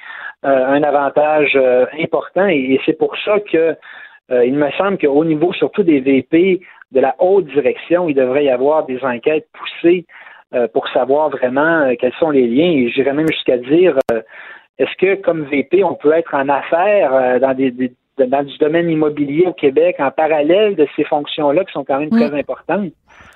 euh, 0.44 0.66
un 0.66 0.82
avantage 0.82 1.52
euh, 1.56 1.86
important. 1.98 2.46
Et, 2.46 2.78
c'est 2.84 2.98
pour 2.98 3.16
ça 3.24 3.40
que 3.40 3.74
euh, 4.30 4.44
il 4.44 4.54
me 4.54 4.70
semble 4.72 4.98
qu'au 4.98 5.24
niveau 5.24 5.54
surtout 5.54 5.82
des 5.82 6.00
VP 6.00 6.60
de 6.92 7.00
la 7.00 7.16
haute 7.18 7.46
direction, 7.46 8.10
il 8.10 8.14
devrait 8.14 8.44
y 8.44 8.50
avoir 8.50 8.84
des 8.84 9.02
enquêtes 9.02 9.46
poussées 9.54 10.04
pour 10.72 10.88
savoir 10.88 11.30
vraiment 11.30 11.82
euh, 11.82 11.94
quels 11.98 12.12
sont 12.14 12.30
les 12.30 12.46
liens. 12.46 12.70
Et 12.70 12.90
j'irais 12.90 13.12
même 13.12 13.28
jusqu'à 13.28 13.58
dire, 13.58 13.98
euh, 14.12 14.22
est-ce 14.78 14.96
que 14.98 15.20
comme 15.22 15.44
VP, 15.44 15.84
on 15.84 15.94
peut 15.94 16.12
être 16.12 16.34
en 16.34 16.48
affaires 16.48 17.40
dans 17.40 17.54
des, 17.54 17.72
dans 18.18 18.42
du 18.44 18.58
domaine 18.58 18.90
immobilier 18.90 19.46
au 19.46 19.52
Québec 19.52 19.96
en 19.98 20.10
parallèle 20.10 20.76
de 20.76 20.86
ces 20.96 21.04
fonctions-là 21.04 21.64
qui 21.64 21.72
sont 21.72 21.84
quand 21.84 21.98
même 21.98 22.10
très 22.10 22.32
importantes? 22.38 22.92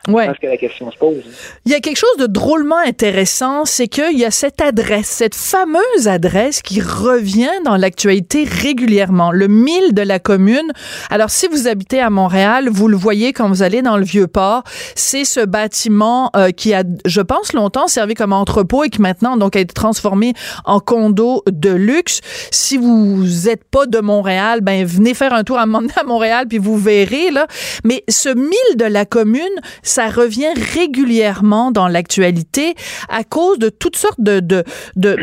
Ouais. 0.09 0.25
Je 0.25 0.29
pense 0.31 0.39
que 0.39 0.47
la 0.47 0.57
question 0.57 0.91
se 0.91 0.97
pose. 0.97 1.23
Il 1.67 1.73
y 1.73 1.75
a 1.75 1.81
quelque 1.81 1.99
chose 1.99 2.17
de 2.19 2.27
drôlement 2.27 2.79
intéressant, 2.79 3.67
c'est 3.67 3.87
qu'il 3.87 4.19
y 4.19 4.25
a 4.25 4.31
cette 4.31 4.63
adresse, 4.63 5.09
cette 5.09 5.35
fameuse 5.35 6.09
adresse 6.09 6.63
qui 6.63 6.81
revient 6.81 7.51
dans 7.65 7.77
l'actualité 7.77 8.45
régulièrement, 8.45 9.31
le 9.31 9.47
1000 9.47 9.93
de 9.93 10.03
la 10.03 10.19
commune. 10.19 10.73
Alors, 11.11 11.31
si 11.31 11.49
vous 11.49 11.69
habitez 11.69 12.01
à 12.01 12.09
Montréal, 12.09 12.71
vous 12.71 12.89
le 12.89 12.97
voyez 12.97 13.35
quand 13.35 13.49
vous 13.49 13.63
allez 13.63 13.83
dans 13.83 13.99
le 13.99 14.05
Vieux-Port, 14.05 14.63
c'est 14.95 15.25
ce 15.25 15.45
bâtiment 15.45 16.31
euh, 16.35 16.51
qui 16.51 16.73
a, 16.73 16.83
je 17.05 17.21
pense, 17.21 17.53
longtemps 17.53 17.87
servi 17.87 18.15
comme 18.15 18.33
entrepôt 18.33 18.85
et 18.85 18.89
qui 18.89 19.03
maintenant 19.03 19.37
donc 19.37 19.55
a 19.55 19.61
été 19.61 19.75
transformé 19.75 20.33
en 20.65 20.81
condo 20.81 21.43
de 21.47 21.71
luxe. 21.71 22.21
Si 22.51 22.79
vous 22.79 23.25
n'êtes 23.45 23.65
pas 23.65 23.85
de 23.87 23.99
Montréal, 23.99 24.61
ben 24.63 24.85
venez 24.87 25.13
faire 25.13 25.35
un 25.35 25.45
tour 25.45 25.59
à 25.59 25.67
Montréal 25.67 26.47
puis 26.49 26.59
vous 26.59 26.79
verrez 26.79 27.31
là. 27.31 27.47
Mais 27.85 28.03
ce 28.09 28.31
1000 28.31 28.51
de 28.77 28.85
la 28.85 29.05
commune, 29.05 29.43
ça 29.91 30.09
revient 30.09 30.53
régulièrement 30.75 31.71
dans 31.71 31.89
l'actualité 31.89 32.75
à 33.09 33.25
cause 33.25 33.59
de 33.59 33.69
toutes 33.69 33.97
sortes 33.97 34.21
de, 34.21 34.41
de, 34.41 34.65
de. 34.97 35.17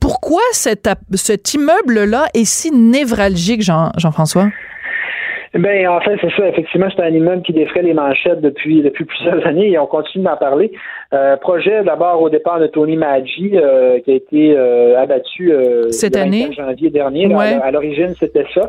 Pourquoi 0.00 0.42
cet, 0.52 1.54
immeuble-là 1.54 2.26
est 2.34 2.44
si 2.44 2.70
névralgique, 2.70 3.62
Jean, 3.62 3.92
Jean-François? 3.96 4.48
Ben 5.54 5.86
en 5.86 6.00
fait, 6.00 6.16
c'est 6.20 6.32
ça. 6.32 6.48
Effectivement, 6.48 6.88
c'est 6.94 7.02
un 7.02 7.10
immeuble 7.10 7.42
qui 7.42 7.52
défrait 7.52 7.82
les 7.82 7.94
manchettes 7.94 8.40
depuis 8.40 8.82
depuis 8.82 9.04
plusieurs 9.04 9.46
années 9.46 9.70
et 9.70 9.78
on 9.78 9.86
continue 9.86 10.24
d'en 10.24 10.36
parler. 10.36 10.72
Euh, 11.12 11.36
projet 11.36 11.84
d'abord 11.84 12.20
au 12.22 12.28
départ 12.28 12.58
de 12.58 12.66
Tony 12.66 12.96
Maggi 12.96 13.52
euh, 13.54 14.00
qui 14.00 14.10
a 14.10 14.14
été 14.14 14.56
euh, 14.56 15.00
abattu 15.00 15.52
cette 15.90 16.16
année 16.16 16.52
janvier 16.52 16.90
dernier. 16.90 17.32
À, 17.34 17.70
l'origine, 17.70 18.14
c'était 18.18 18.46
ça. 18.52 18.68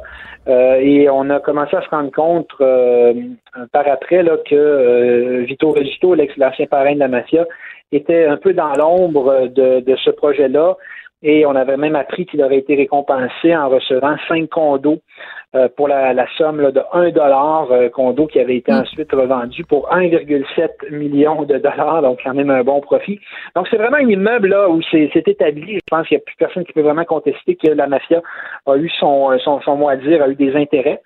et 0.79 1.09
on 1.09 1.29
a 1.31 1.39
commencé 1.39 1.75
à 1.75 1.81
se 1.81 1.89
rendre 1.89 2.11
compte 2.11 2.49
par 3.71 3.87
après 3.87 4.21
là 4.21 4.37
que 4.47 5.43
Vito 5.47 5.71
Regito, 5.71 6.15
l'ancien 6.37 6.67
parrain 6.67 6.93
de 6.93 6.99
la 6.99 7.07
mafia, 7.07 7.45
était 7.91 8.25
un 8.25 8.37
peu 8.37 8.53
dans 8.53 8.73
l'ombre 8.73 9.47
de, 9.47 9.79
de 9.79 9.95
ce 9.95 10.11
projet-là. 10.11 10.77
Et 11.27 11.43
on 11.47 11.55
avait 11.55 11.75
même 11.75 11.95
appris 11.95 12.27
qu'il 12.27 12.43
aurait 12.43 12.59
été 12.59 12.75
récompensé 12.75 13.55
en 13.55 13.67
recevant 13.67 14.15
cinq 14.27 14.47
condos 14.47 14.99
euh, 15.55 15.67
pour 15.75 15.87
la, 15.87 16.13
somme 16.37 16.71
de 16.71 16.81
1 16.93 17.09
dollar 17.09 17.71
euh, 17.71 17.89
condo 17.89 18.27
qui 18.27 18.39
avait 18.39 18.57
été 18.57 18.71
mm. 18.71 18.75
ensuite 18.75 19.11
revendu 19.11 19.63
pour 19.63 19.89
1,7 19.89 20.91
million 20.91 21.41
de 21.41 21.57
dollars, 21.57 22.03
donc 22.03 22.19
quand 22.23 22.35
même 22.35 22.51
un 22.51 22.63
bon 22.63 22.79
profit. 22.79 23.19
Donc 23.55 23.67
c'est 23.71 23.77
vraiment 23.77 23.97
un 23.97 24.07
immeuble 24.07 24.49
là 24.49 24.69
où 24.69 24.79
c'est 24.91 25.09
établi. 25.15 25.77
Je 25.77 25.79
pense 25.89 26.07
qu'il 26.07 26.17
n'y 26.17 26.21
a 26.21 26.25
plus 26.25 26.35
personne 26.37 26.63
qui 26.63 26.73
peut 26.73 26.81
vraiment 26.81 27.05
contester 27.05 27.55
que 27.55 27.71
la 27.71 27.87
mafia 27.87 28.21
a 28.67 28.77
eu 28.77 28.89
son, 28.99 29.35
son, 29.39 29.61
son 29.61 29.77
mot 29.77 29.89
à 29.89 29.95
dire, 29.95 30.21
a 30.21 30.29
eu 30.29 30.35
des 30.35 30.55
intérêts. 30.55 31.01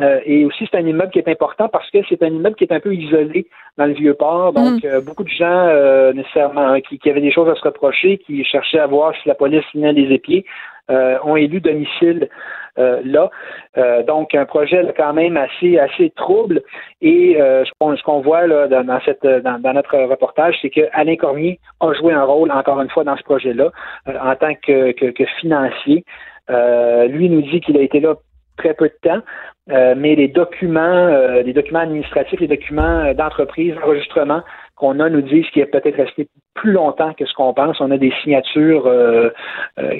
Euh, 0.00 0.20
et 0.24 0.44
aussi, 0.44 0.68
c'est 0.70 0.78
un 0.78 0.86
immeuble 0.86 1.10
qui 1.10 1.18
est 1.18 1.28
important 1.28 1.68
parce 1.68 1.90
que 1.90 1.98
c'est 2.08 2.22
un 2.22 2.28
immeuble 2.28 2.56
qui 2.56 2.64
est 2.64 2.72
un 2.72 2.80
peu 2.80 2.94
isolé 2.94 3.46
dans 3.76 3.86
le 3.86 3.94
vieux 3.94 4.14
port. 4.14 4.52
Donc, 4.52 4.84
mm. 4.84 5.00
beaucoup 5.04 5.24
de 5.24 5.28
gens, 5.28 6.12
nécessairement, 6.12 6.68
hein, 6.68 6.80
qui, 6.80 6.98
qui, 6.98 7.10
avaient 7.10 7.20
des 7.20 7.32
choses 7.32 7.48
à 7.48 7.54
se 7.54 7.62
reprocher, 7.62 8.18
qui 8.18 8.44
cherchaient 8.44 8.78
à 8.78 8.86
voir 8.86 9.12
si 9.22 9.28
la 9.28 9.34
police 9.34 9.64
venait 9.74 9.92
les 9.92 10.14
épiers, 10.14 10.44
ont 10.88 11.36
élu 11.36 11.60
domicile 11.60 12.28
euh, 12.78 13.00
là. 13.04 13.30
Euh, 13.76 14.02
donc, 14.04 14.34
un 14.34 14.44
projet 14.44 14.94
quand 14.96 15.12
même 15.12 15.36
assez 15.36 15.78
assez 15.78 16.10
trouble. 16.10 16.62
Et 17.00 17.40
euh, 17.40 17.64
ce 17.64 18.02
qu'on 18.02 18.20
voit 18.20 18.46
là, 18.46 18.68
dans, 18.68 19.00
cette, 19.04 19.26
dans, 19.26 19.72
notre 19.72 19.98
reportage, 19.98 20.56
c'est 20.62 20.70
que 20.70 20.82
Alain 20.92 21.16
Cormier 21.16 21.58
a 21.80 21.92
joué 21.94 22.12
un 22.12 22.24
rôle, 22.24 22.50
encore 22.52 22.80
une 22.80 22.90
fois, 22.90 23.04
dans 23.04 23.16
ce 23.16 23.22
projet-là, 23.22 23.70
en 24.06 24.36
tant 24.36 24.54
que, 24.54 24.92
que, 24.92 25.24
financier. 25.40 26.04
lui 26.48 27.28
nous 27.28 27.42
dit 27.42 27.60
qu'il 27.60 27.76
a 27.76 27.82
été 27.82 28.00
là 28.00 28.14
très 28.58 28.74
peu 28.74 28.88
de 28.88 28.98
temps, 29.02 29.22
mais 29.96 30.14
les 30.14 30.28
documents, 30.28 31.08
les 31.44 31.52
documents 31.52 31.80
administratifs, 31.80 32.40
les 32.40 32.48
documents 32.48 33.14
d'entreprise, 33.14 33.74
enregistrement 33.82 34.42
qu'on 34.76 35.00
a 35.00 35.08
nous 35.08 35.22
disent 35.22 35.48
qu'il 35.50 35.62
est 35.62 35.66
peut-être 35.66 35.96
resté 35.96 36.28
plus 36.54 36.72
longtemps 36.72 37.12
que 37.14 37.26
ce 37.26 37.34
qu'on 37.34 37.52
pense. 37.54 37.80
On 37.80 37.90
a 37.90 37.98
des 37.98 38.12
signatures 38.22 38.90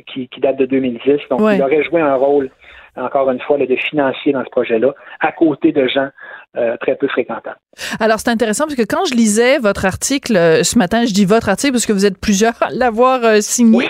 qui, 0.06 0.28
qui, 0.28 0.40
datent 0.40 0.58
de 0.58 0.66
2010, 0.66 1.20
donc 1.30 1.40
il 1.40 1.62
aurait 1.62 1.82
joué 1.84 2.00
un 2.00 2.14
rôle 2.14 2.50
encore 2.96 3.30
une 3.30 3.40
fois, 3.40 3.58
le 3.58 3.66
de 3.66 3.76
financier 3.76 4.32
dans 4.32 4.44
ce 4.44 4.50
projet-là, 4.50 4.94
à 5.20 5.32
côté 5.32 5.72
de 5.72 5.86
gens 5.86 6.08
euh, 6.56 6.76
très 6.80 6.96
peu 6.96 7.06
fréquentants. 7.08 7.52
Alors, 8.00 8.18
c'est 8.18 8.30
intéressant 8.30 8.64
parce 8.64 8.74
que 8.74 8.82
quand 8.82 9.04
je 9.04 9.14
lisais 9.14 9.58
votre 9.58 9.84
article 9.84 10.34
euh, 10.34 10.64
ce 10.64 10.78
matin, 10.78 11.04
je 11.04 11.12
dis 11.12 11.26
votre 11.26 11.50
article 11.50 11.72
parce 11.72 11.84
que 11.84 11.92
vous 11.92 12.06
êtes 12.06 12.18
plusieurs 12.18 12.54
à 12.62 12.70
l'avoir 12.70 13.22
euh, 13.22 13.40
signé. 13.42 13.88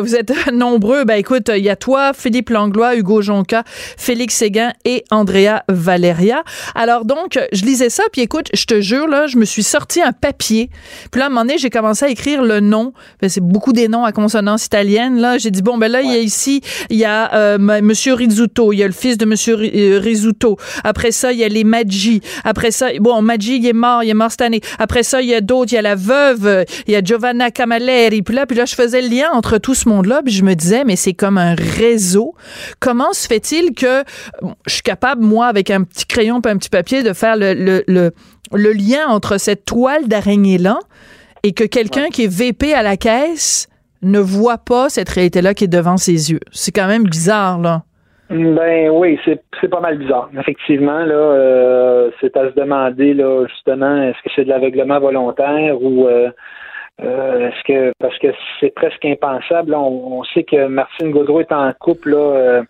vous 0.00 0.14
êtes 0.14 0.32
nombreux. 0.52 1.04
Ben, 1.04 1.16
écoute, 1.16 1.50
il 1.54 1.62
y 1.64 1.68
a 1.68 1.74
toi, 1.76 2.12
Philippe 2.14 2.50
Langlois, 2.50 2.94
Hugo 2.94 3.20
Jonca, 3.20 3.64
Félix 3.66 4.36
Séguin 4.36 4.72
et 4.84 5.04
Andrea 5.10 5.64
Valeria. 5.68 6.44
Alors, 6.76 7.04
donc, 7.04 7.38
je 7.52 7.64
lisais 7.64 7.90
ça, 7.90 8.04
puis 8.12 8.22
écoute, 8.22 8.46
je 8.54 8.64
te 8.64 8.80
jure, 8.80 9.08
là, 9.08 9.26
je 9.26 9.36
me 9.36 9.44
suis 9.44 9.64
sorti 9.64 10.00
un 10.00 10.12
papier. 10.12 10.70
Puis 11.10 11.18
là, 11.18 11.24
à 11.24 11.26
un 11.26 11.30
moment 11.30 11.42
donné, 11.42 11.58
j'ai 11.58 11.70
commencé 11.70 12.04
à 12.04 12.08
écrire 12.08 12.42
le 12.42 12.60
nom. 12.60 12.92
Ben, 13.20 13.28
c'est 13.28 13.44
beaucoup 13.44 13.72
des 13.72 13.88
noms 13.88 14.04
à 14.04 14.12
consonance 14.12 14.64
italienne, 14.64 15.18
là. 15.18 15.36
J'ai 15.36 15.50
dit, 15.50 15.62
bon, 15.62 15.76
ben 15.78 15.90
là, 15.90 16.00
il 16.00 16.10
y 16.10 16.14
a 16.14 16.20
ici, 16.20 16.62
il 16.90 16.96
y 16.96 17.04
a 17.04 17.58
Monsieur 17.58 18.14
Rizzuto, 18.22 18.72
il 18.72 18.78
y 18.78 18.82
a 18.82 18.86
le 18.86 18.92
fils 18.92 19.18
de 19.18 19.24
Monsieur 19.24 19.56
Rizzuto. 19.56 20.56
Après 20.84 21.10
ça, 21.10 21.32
il 21.32 21.38
y 21.38 21.44
a 21.44 21.48
les 21.48 21.64
Maggi. 21.64 22.20
Après 22.44 22.70
ça, 22.70 22.88
bon, 23.00 23.20
Maggi, 23.22 23.56
il 23.56 23.66
est 23.66 23.72
mort, 23.72 24.02
il 24.02 24.10
est 24.10 24.14
mort 24.14 24.30
cette 24.30 24.42
année. 24.42 24.60
Après 24.78 25.02
ça, 25.02 25.20
il 25.20 25.28
y 25.28 25.34
a 25.34 25.40
d'autres, 25.40 25.72
il 25.72 25.76
y 25.76 25.78
a 25.78 25.82
la 25.82 25.96
veuve, 25.96 26.64
il 26.86 26.92
y 26.92 26.96
a 26.96 27.02
Giovanna 27.02 27.50
Camilleri. 27.50 28.22
Puis 28.22 28.34
là, 28.34 28.46
puis 28.46 28.56
là, 28.56 28.64
je 28.64 28.74
faisais 28.74 29.02
le 29.02 29.08
lien 29.08 29.30
entre 29.32 29.58
tout 29.58 29.74
ce 29.74 29.88
monde-là, 29.88 30.22
puis 30.24 30.32
je 30.32 30.44
me 30.44 30.54
disais, 30.54 30.84
mais 30.84 30.96
c'est 30.96 31.14
comme 31.14 31.38
un 31.38 31.54
réseau. 31.54 32.34
Comment 32.80 33.12
se 33.12 33.26
fait-il 33.26 33.74
que 33.74 34.04
je 34.66 34.72
suis 34.74 34.82
capable, 34.82 35.22
moi, 35.22 35.46
avec 35.46 35.70
un 35.70 35.82
petit 35.82 36.06
crayon 36.06 36.40
et 36.40 36.48
un 36.48 36.56
petit 36.56 36.70
papier, 36.70 37.02
de 37.02 37.12
faire 37.12 37.36
le, 37.36 37.54
le, 37.54 38.12
le, 38.52 38.72
lien 38.72 39.08
entre 39.08 39.38
cette 39.38 39.64
toile 39.64 40.08
d'araignée-là 40.08 40.78
et 41.42 41.52
que 41.52 41.64
quelqu'un 41.64 42.08
qui 42.08 42.24
est 42.24 42.32
VP 42.32 42.72
à 42.72 42.82
la 42.82 42.96
caisse 42.96 43.68
ne 44.02 44.18
voit 44.18 44.58
pas 44.58 44.88
cette 44.88 45.08
réalité-là 45.08 45.54
qui 45.54 45.64
est 45.64 45.68
devant 45.68 45.96
ses 45.96 46.30
yeux? 46.30 46.40
C'est 46.52 46.72
quand 46.72 46.86
même 46.86 47.04
bizarre, 47.04 47.58
là. 47.58 47.84
Ben 48.30 48.88
oui, 48.90 49.18
c'est 49.26 49.68
pas 49.68 49.80
mal 49.80 49.98
bizarre. 49.98 50.30
Effectivement, 50.38 51.04
là, 51.04 51.14
euh, 51.14 52.10
c'est 52.20 52.34
à 52.36 52.50
se 52.50 52.54
demander 52.54 53.12
là 53.12 53.46
justement, 53.46 54.02
est-ce 54.02 54.22
que 54.22 54.30
c'est 54.34 54.44
de 54.44 54.48
l'aveuglement 54.48 55.00
volontaire 55.00 55.80
ou 55.82 56.06
euh, 56.06 56.30
euh, 57.02 57.48
est-ce 57.48 57.62
que 57.64 57.92
parce 57.98 58.16
que 58.18 58.28
c'est 58.58 58.74
presque 58.74 59.04
impensable. 59.04 59.74
on, 59.74 60.22
sait 60.24 60.44
que 60.44 60.66
Martine 60.66 61.10
Gaudreau 61.10 61.40
est 61.40 61.52
en 61.52 61.72
couple 61.72 62.10
là, 62.10 62.62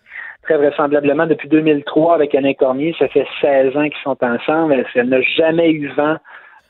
très 0.43 0.57
vraisemblablement 0.57 1.27
depuis 1.27 1.47
2003 1.47 2.15
avec 2.15 2.35
Alain 2.35 2.53
Cormier. 2.53 2.93
Ça 2.99 3.07
fait 3.07 3.27
16 3.39 3.77
ans 3.77 3.83
qu'ils 3.83 4.03
sont 4.03 4.17
ensemble. 4.21 4.85
Elle, 4.95 5.07
n'a 5.07 5.21
jamais 5.21 5.71
eu 5.71 5.87
vent 5.95 6.17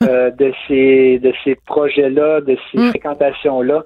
de 0.02 0.52
ces 0.68 1.18
de 1.18 1.32
ces 1.42 1.56
projets-là, 1.66 2.42
de 2.42 2.56
ces 2.70 2.78
mm. 2.78 2.88
fréquentations-là. 2.90 3.82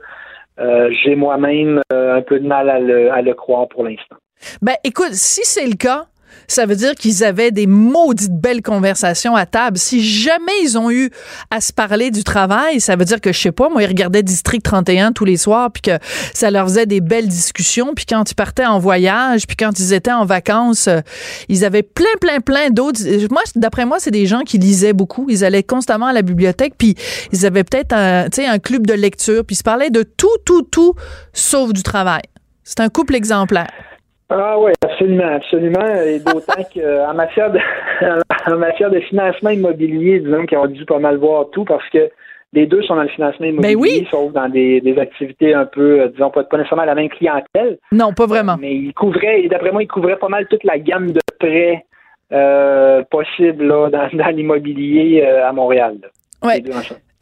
J'ai 1.02 1.14
moi-même 1.14 1.80
un 1.90 2.20
peu 2.20 2.40
de 2.40 2.46
mal 2.46 2.68
à 2.68 2.78
le, 2.78 3.10
à 3.10 3.22
le 3.22 3.32
croire 3.32 3.68
pour 3.68 3.84
l'instant. 3.84 4.16
Ben, 4.62 4.74
écoute, 4.84 5.14
si 5.14 5.40
c'est 5.44 5.66
le 5.66 5.76
cas, 5.76 6.08
ça 6.48 6.64
veut 6.64 6.76
dire 6.76 6.94
qu'ils 6.94 7.24
avaient 7.24 7.50
des 7.50 7.66
maudites 7.66 8.32
belles 8.32 8.62
conversations 8.62 9.36
à 9.36 9.44
table. 9.44 9.76
Si 9.76 10.02
jamais 10.02 10.52
ils 10.62 10.78
ont 10.78 10.90
eu 10.90 11.10
à 11.50 11.60
se 11.60 11.72
parler 11.72 12.10
du 12.10 12.24
travail, 12.24 12.80
ça 12.80 12.96
veut 12.96 13.04
dire 13.04 13.20
que, 13.20 13.32
je 13.32 13.38
sais 13.38 13.52
pas, 13.52 13.68
moi, 13.68 13.82
ils 13.82 13.86
regardaient 13.86 14.22
District 14.22 14.62
31 14.62 15.12
tous 15.12 15.26
les 15.26 15.36
soirs, 15.36 15.70
puis 15.70 15.82
que 15.82 15.98
ça 16.32 16.50
leur 16.50 16.66
faisait 16.66 16.86
des 16.86 17.00
belles 17.00 17.28
discussions, 17.28 17.92
puis 17.94 18.06
quand 18.06 18.30
ils 18.30 18.34
partaient 18.34 18.66
en 18.66 18.78
voyage, 18.78 19.46
puis 19.46 19.56
quand 19.56 19.78
ils 19.78 19.92
étaient 19.92 20.12
en 20.12 20.24
vacances, 20.24 20.88
euh, 20.88 21.00
ils 21.48 21.64
avaient 21.66 21.82
plein, 21.82 22.06
plein, 22.20 22.40
plein 22.40 22.70
d'autres. 22.70 23.00
Moi, 23.30 23.42
d'après 23.54 23.84
moi, 23.84 23.98
c'est 24.00 24.10
des 24.10 24.26
gens 24.26 24.40
qui 24.40 24.58
lisaient 24.58 24.94
beaucoup. 24.94 25.26
Ils 25.28 25.44
allaient 25.44 25.62
constamment 25.62 26.06
à 26.06 26.12
la 26.14 26.22
bibliothèque, 26.22 26.74
puis 26.78 26.94
ils 27.32 27.44
avaient 27.44 27.64
peut-être 27.64 27.92
un, 27.92 28.26
un 28.38 28.58
club 28.58 28.86
de 28.86 28.94
lecture, 28.94 29.44
puis 29.44 29.54
ils 29.54 29.58
se 29.58 29.62
parlaient 29.62 29.90
de 29.90 30.02
tout, 30.02 30.28
tout, 30.46 30.62
tout, 30.62 30.94
sauf 31.34 31.72
du 31.74 31.82
travail. 31.82 32.22
C'est 32.64 32.80
un 32.80 32.88
couple 32.88 33.14
exemplaire. 33.14 33.87
Ah 34.30 34.58
oui, 34.58 34.72
absolument, 34.84 35.34
absolument. 35.34 35.86
Et 36.04 36.18
d'autant 36.18 36.62
qu'en 36.74 37.14
matière 37.14 37.50
de 37.50 37.58
en 38.52 38.56
matière 38.56 38.90
de 38.90 39.00
financement 39.00 39.50
immobilier, 39.50 40.20
disons 40.20 40.44
qu'ils 40.46 40.58
ont 40.58 40.66
dû 40.66 40.84
pas 40.84 40.98
mal 40.98 41.16
voir 41.16 41.46
tout 41.50 41.64
parce 41.64 41.88
que 41.90 42.10
les 42.52 42.66
deux 42.66 42.82
sont 42.82 42.96
dans 42.96 43.02
le 43.02 43.08
financement 43.08 43.46
ben 43.46 43.70
immobilier, 43.70 44.06
sauf 44.10 44.32
dans 44.32 44.48
des, 44.48 44.96
activités 44.98 45.52
un 45.54 45.66
peu, 45.66 46.00
euh, 46.00 46.08
disons, 46.08 46.30
pas, 46.30 46.44
pas, 46.44 46.56
nécessairement 46.56 46.84
la 46.84 46.94
même 46.94 47.10
clientèle. 47.10 47.78
Non, 47.92 48.12
pas 48.12 48.26
vraiment. 48.26 48.56
Mais 48.58 48.74
ils 48.74 48.94
couvraient, 48.94 49.46
d'après 49.48 49.70
moi, 49.70 49.82
ils 49.82 49.88
couvraient 49.88 50.18
pas 50.18 50.28
mal 50.28 50.46
toute 50.46 50.64
la 50.64 50.78
gamme 50.78 51.12
de 51.12 51.20
prêts 51.38 51.84
euh, 52.32 53.02
possibles 53.10 53.66
là, 53.66 53.90
dans, 53.90 54.28
l'immobilier 54.28 55.22
euh, 55.24 55.48
à 55.48 55.52
Montréal. 55.52 55.98
Oui 56.42 56.62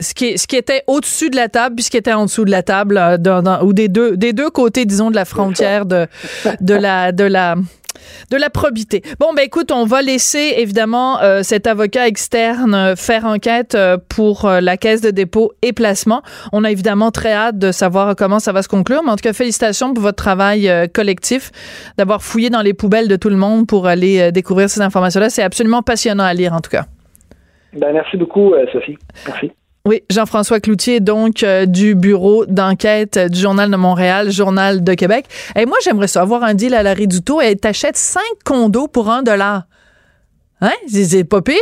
ce 0.01 0.15
qui, 0.15 0.57
était 0.57 0.83
au-dessus 0.87 1.31
de 1.31 1.37
la 1.37 1.49
table 1.49 1.77
puis 1.77 1.85
ce 1.85 1.91
qui 1.91 1.97
était 1.97 2.13
en 2.13 2.27
dessous 2.27 2.45
de 2.45 2.51
la 2.51 2.63
table 2.63 2.99
euh, 2.99 3.17
ou 3.63 3.73
des 3.73 3.89
deux 3.89 4.51
côtés 4.51 4.85
disons 4.85 5.11
de 5.11 5.17
la 5.17 5.25
frontière 5.25 5.87
de 5.87 6.07
la 6.71 7.13
probité. 8.53 9.03
Bon, 9.19 9.33
ben 9.35 9.43
écoute, 9.43 9.73
on 9.73 9.87
va 9.87 10.03
laisser 10.03 10.55
évidemment 10.59 11.21
euh, 11.23 11.43
cet 11.43 11.67
avocat 11.67 12.07
externe 12.09 12.75
euh, 12.75 12.97
faire 12.97 13.25
enquête 13.25 13.77
pour 14.09 14.49
la 14.49 14.77
caisse 14.77 15.01
de 15.01 15.11
dépôt 15.11 15.53
et 15.63 15.73
placement. 15.73 16.23
On 16.53 16.65
a 16.65 16.71
évidemment 16.71 17.11
très 17.11 17.33
hâte 17.33 17.59
de 17.59 17.73
savoir 17.73 18.15
comment 18.17 18.39
ça 18.39 18.53
va 18.53 18.63
se 18.63 18.69
conclure, 18.69 19.03
mais 19.03 19.11
en 19.11 19.17
tout 19.17 19.23
cas, 19.23 19.33
félicitations 19.33 19.95
pour 19.95 20.03
votre 20.03 20.23
travail 20.23 20.71
collectif, 20.93 21.51
d'avoir 21.97 22.23
fouillé 22.23 22.51
dans 22.51 22.63
les 22.63 22.75
poubelles 22.75 23.09
de 23.09 23.17
tout 23.17 23.31
le 23.31 23.37
monde 23.37 23.67
pour 23.67 23.87
aller 23.87 24.31
découvrir 24.31 24.69
ces 24.69 24.83
informations-là. 24.83 25.31
C'est 25.31 25.43
absolument 25.43 25.83
passionnant 25.83 26.25
à 26.25 26.35
lire, 26.35 26.53
en 26.53 26.61
tout 26.61 26.71
cas. 26.71 26.85
Ben, 27.73 27.93
merci 27.93 28.17
beaucoup, 28.17 28.55
Sophie. 28.73 28.99
Merci. 29.27 29.53
Oui, 29.87 30.03
Jean-François 30.11 30.59
Cloutier, 30.59 30.99
donc 30.99 31.45
euh, 31.45 31.65
du 31.65 31.95
bureau 31.95 32.45
d'enquête 32.45 33.21
du 33.31 33.39
Journal 33.39 33.71
de 33.71 33.77
Montréal, 33.77 34.33
Journal 34.33 34.83
de 34.83 34.95
Québec. 34.95 35.27
Et 35.55 35.65
moi, 35.65 35.79
j'aimerais 35.85 36.09
savoir 36.09 36.43
un 36.43 36.55
deal 36.55 36.75
à 36.75 36.83
la 36.83 36.93
Réduto 36.93 37.41
et 37.41 37.55
t'achètes 37.55 37.97
cinq 37.97 38.25
condos 38.45 38.89
pour 38.89 39.11
un 39.11 39.23
dollar. 39.23 39.63
Hein? 40.61 40.73
C'est 40.89 41.23
pas 41.23 41.41
pire. 41.41 41.55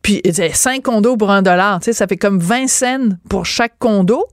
Puis, 0.00 0.22
cinq 0.54 0.84
condos 0.84 1.18
pour 1.18 1.30
un 1.30 1.42
dollar, 1.42 1.80
tu 1.80 1.86
sais, 1.86 1.92
ça 1.92 2.06
fait 2.06 2.16
comme 2.16 2.38
20 2.38 2.66
cents 2.66 3.08
pour 3.28 3.44
chaque 3.44 3.78
condo. 3.78 4.24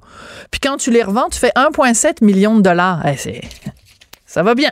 Puis 0.49 0.61
quand 0.61 0.77
tu 0.77 0.89
les 0.89 1.03
revends, 1.03 1.27
tu 1.29 1.37
fais 1.37 1.51
1,7 1.57 2.23
million 2.23 2.55
de 2.55 2.61
dollars. 2.61 3.03
ça 4.25 4.41
va 4.41 4.55
bien. 4.55 4.71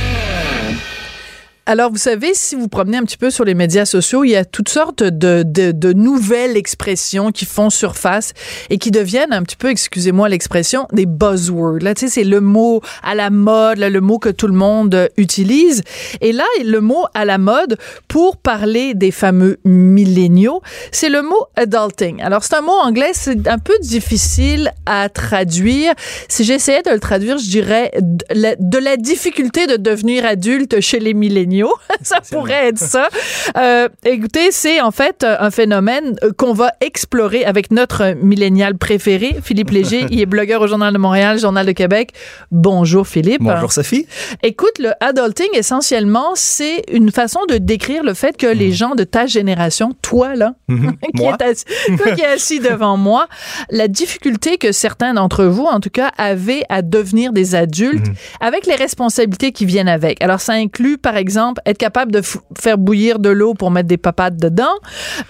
Alors, 1.71 1.89
vous 1.89 1.97
savez, 1.97 2.33
si 2.33 2.55
vous 2.55 2.67
promenez 2.67 2.97
un 2.97 3.03
petit 3.03 3.15
peu 3.15 3.29
sur 3.29 3.45
les 3.45 3.53
médias 3.53 3.85
sociaux, 3.85 4.25
il 4.25 4.31
y 4.31 4.35
a 4.35 4.43
toutes 4.43 4.67
sortes 4.67 5.03
de, 5.03 5.41
de, 5.41 5.93
nouvelles 5.93 6.57
expressions 6.57 7.31
qui 7.31 7.45
font 7.45 7.69
surface 7.69 8.33
et 8.69 8.77
qui 8.77 8.91
deviennent 8.91 9.31
un 9.31 9.41
petit 9.43 9.55
peu, 9.55 9.69
excusez-moi 9.69 10.27
l'expression, 10.27 10.85
des 10.91 11.05
buzzwords. 11.05 11.79
Là, 11.79 11.93
tu 11.93 12.01
sais, 12.01 12.11
c'est 12.11 12.23
le 12.25 12.41
mot 12.41 12.81
à 13.03 13.15
la 13.15 13.29
mode, 13.29 13.79
le 13.79 14.01
mot 14.01 14.19
que 14.19 14.27
tout 14.27 14.47
le 14.47 14.53
monde 14.53 15.09
utilise. 15.15 15.81
Et 16.19 16.33
là, 16.33 16.43
le 16.61 16.81
mot 16.81 17.05
à 17.13 17.23
la 17.23 17.37
mode 17.37 17.77
pour 18.09 18.35
parler 18.35 18.93
des 18.93 19.11
fameux 19.11 19.57
milléniaux, 19.63 20.61
c'est 20.91 21.07
le 21.07 21.21
mot 21.21 21.45
adulting. 21.55 22.21
Alors, 22.21 22.43
c'est 22.43 22.55
un 22.55 22.61
mot 22.63 22.77
anglais, 22.83 23.11
c'est 23.13 23.47
un 23.47 23.59
peu 23.59 23.75
difficile 23.81 24.73
à 24.85 25.07
traduire. 25.07 25.93
Si 26.27 26.43
j'essayais 26.43 26.81
de 26.81 26.91
le 26.91 26.99
traduire, 26.99 27.37
je 27.37 27.49
dirais 27.49 27.93
de 27.95 28.77
la 28.77 28.97
difficulté 28.97 29.67
de 29.67 29.77
devenir 29.77 30.25
adulte 30.25 30.81
chez 30.81 30.99
les 30.99 31.13
milléniaux. 31.13 31.60
ça 32.01 32.19
pourrait 32.31 32.69
être 32.69 32.79
ça. 32.79 33.09
Euh, 33.57 33.89
écoutez, 34.03 34.51
c'est 34.51 34.81
en 34.81 34.91
fait 34.91 35.25
un 35.27 35.51
phénomène 35.51 36.15
qu'on 36.37 36.53
va 36.53 36.71
explorer 36.81 37.45
avec 37.45 37.71
notre 37.71 38.15
millénial 38.21 38.77
préféré, 38.77 39.37
Philippe 39.43 39.71
Léger. 39.71 40.05
il 40.11 40.19
est 40.19 40.25
blogueur 40.25 40.61
au 40.61 40.67
Journal 40.67 40.93
de 40.93 40.97
Montréal, 40.97 41.39
Journal 41.39 41.65
de 41.65 41.71
Québec. 41.71 42.11
Bonjour 42.51 43.07
Philippe. 43.07 43.41
Bonjour 43.41 43.71
Sophie. 43.71 44.07
Écoute, 44.43 44.79
le 44.79 44.91
adulting, 44.99 45.49
essentiellement, 45.53 46.31
c'est 46.35 46.83
une 46.91 47.11
façon 47.11 47.39
de 47.49 47.57
décrire 47.57 48.03
le 48.03 48.13
fait 48.13 48.37
que 48.37 48.47
les 48.47 48.67
mhm. 48.67 48.73
gens 48.73 48.95
de 48.95 49.03
ta 49.03 49.25
génération, 49.25 49.93
toi 50.01 50.35
là, 50.35 50.53
mhm. 50.67 50.93
qui, 51.15 51.23
est 51.23 51.41
assis, 51.41 51.65
toi 51.97 52.11
qui 52.11 52.23
assis 52.23 52.59
devant 52.59 52.97
moi, 52.97 53.27
la 53.69 53.87
difficulté 53.87 54.57
que 54.57 54.71
certains 54.71 55.13
d'entre 55.13 55.45
vous, 55.45 55.65
en 55.65 55.79
tout 55.79 55.89
cas, 55.89 56.11
avaient 56.17 56.63
à 56.69 56.81
devenir 56.81 57.33
des 57.33 57.55
adultes 57.55 58.07
mhm. 58.07 58.15
avec 58.39 58.65
les 58.65 58.75
responsabilités 58.75 59.51
qui 59.51 59.65
viennent 59.65 59.87
avec. 59.87 60.21
Alors, 60.23 60.41
ça 60.41 60.53
inclut, 60.53 60.97
par 60.97 61.17
exemple, 61.17 61.31
être 61.65 61.77
capable 61.77 62.11
de 62.11 62.21
faire 62.59 62.77
bouillir 62.77 63.19
de 63.19 63.29
l'eau 63.29 63.53
pour 63.53 63.71
mettre 63.71 63.87
des 63.87 63.97
papates 63.97 64.37
dedans, 64.37 64.73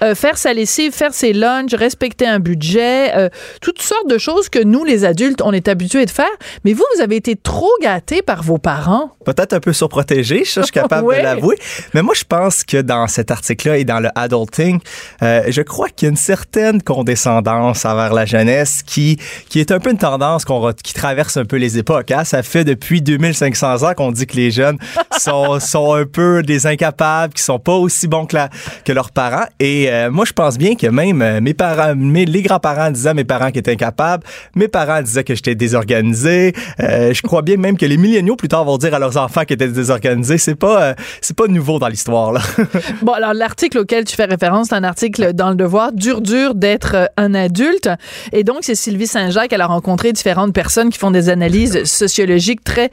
euh, 0.01 0.15
faire 0.15 0.37
sa 0.37 0.53
lessive, 0.53 0.91
faire 0.93 1.13
ses 1.13 1.33
lunchs, 1.33 1.73
respecter 1.73 2.27
un 2.27 2.39
budget, 2.39 3.15
euh, 3.15 3.29
toutes 3.61 3.81
sortes 3.81 4.07
de 4.07 4.17
choses 4.17 4.49
que 4.49 4.63
nous, 4.63 4.83
les 4.83 5.05
adultes, 5.05 5.41
on 5.41 5.51
est 5.51 5.67
habitués 5.67 6.05
de 6.05 6.11
faire. 6.11 6.29
Mais 6.63 6.73
vous, 6.73 6.83
vous 6.95 7.01
avez 7.01 7.15
été 7.15 7.35
trop 7.35 7.71
gâtés 7.81 8.21
par 8.21 8.43
vos 8.43 8.57
parents. 8.57 9.11
Peut-être 9.25 9.53
un 9.53 9.59
peu 9.59 9.73
surprotégé, 9.73 10.43
je 10.43 10.61
suis 10.61 10.71
capable 10.71 11.15
de 11.15 11.21
l'avouer. 11.23 11.57
Mais 11.93 12.01
moi, 12.01 12.13
je 12.15 12.23
pense 12.23 12.63
que 12.63 12.81
dans 12.81 13.07
cet 13.07 13.31
article-là 13.31 13.77
et 13.77 13.83
dans 13.83 13.99
le 13.99 14.09
adulting, 14.15 14.79
euh, 15.21 15.43
je 15.47 15.61
crois 15.61 15.89
qu'il 15.89 16.07
y 16.07 16.09
a 16.09 16.11
une 16.11 16.17
certaine 16.17 16.81
condescendance 16.81 17.85
envers 17.85 18.13
la 18.13 18.25
jeunesse 18.25 18.83
qui, 18.83 19.17
qui 19.49 19.59
est 19.59 19.71
un 19.71 19.79
peu 19.79 19.91
une 19.91 19.97
tendance 19.97 20.45
qu'on, 20.45 20.71
qui 20.73 20.93
traverse 20.93 21.37
un 21.37 21.45
peu 21.45 21.57
les 21.57 21.77
époques. 21.77 22.11
Hein. 22.11 22.23
Ça 22.23 22.43
fait 22.43 22.63
depuis 22.63 23.01
2500 23.01 23.83
ans 23.83 23.93
qu'on 23.93 24.11
dit 24.11 24.27
que 24.27 24.35
les 24.35 24.51
jeunes 24.51 24.77
sont, 25.17 25.59
sont 25.59 26.00
un 26.01 26.05
peu 26.05 26.43
des 26.43 26.67
incapables, 26.67 27.33
qui 27.33 27.43
sont 27.43 27.59
pas 27.59 27.75
aussi 27.75 28.07
bons 28.07 28.25
que, 28.25 28.91
leurs 28.91 29.11
parents. 29.11 29.45
Et 29.59 29.89
euh, 29.89 30.11
moi, 30.11 30.25
je 30.25 30.33
pense 30.33 30.57
bien 30.57 30.75
que 30.75 30.87
même 30.87 31.21
euh, 31.21 31.41
mes 31.41 31.53
parents, 31.53 31.95
mes, 31.95 32.25
les 32.25 32.41
grands-parents 32.41 32.91
disaient 32.91 33.09
à 33.09 33.13
mes 33.13 33.23
parents 33.23 33.49
qu'ils 33.49 33.59
étaient 33.59 33.71
incapables, 33.71 34.23
mes 34.55 34.67
parents 34.67 35.01
disaient 35.01 35.23
que 35.23 35.35
j'étais 35.35 35.55
désorganisé. 35.55 36.53
Euh, 36.79 37.13
je 37.13 37.21
crois 37.21 37.41
bien 37.41 37.57
même 37.57 37.77
que 37.77 37.85
les 37.85 37.97
milléniaux 37.97 38.35
plus 38.35 38.47
tard 38.47 38.65
vont 38.65 38.77
dire 38.77 38.93
à 38.93 38.99
leurs 38.99 39.17
enfants 39.17 39.43
qu'ils 39.45 39.55
étaient 39.55 39.67
désorganisés. 39.67 40.37
C'est 40.37 40.55
pas, 40.55 40.95
c'est 41.21 41.35
pas 41.35 41.47
nouveau 41.47 41.79
dans 41.79 41.87
l'histoire 41.87 42.33
là. 42.33 42.41
bon, 43.01 43.13
alors 43.13 43.33
l'article 43.33 43.79
auquel 43.79 44.05
tu 44.05 44.15
fais 44.15 44.25
référence, 44.25 44.67
c'est 44.69 44.75
un 44.75 44.83
article 44.83 45.33
dans 45.33 45.49
le 45.49 45.55
Devoir, 45.55 45.91
dur 45.91 46.21
dur 46.21 46.55
d'être 46.55 47.11
un 47.17 47.33
adulte. 47.33 47.89
Et 48.31 48.43
donc 48.43 48.59
c'est 48.61 48.75
Sylvie 48.75 49.07
Saint-Jacques. 49.07 49.53
Elle 49.53 49.61
a 49.61 49.67
rencontré 49.67 50.11
différentes 50.11 50.53
personnes 50.53 50.89
qui 50.89 50.97
font 50.97 51.11
des 51.11 51.29
analyses 51.29 51.83
sociologiques 51.83 52.63
très 52.63 52.89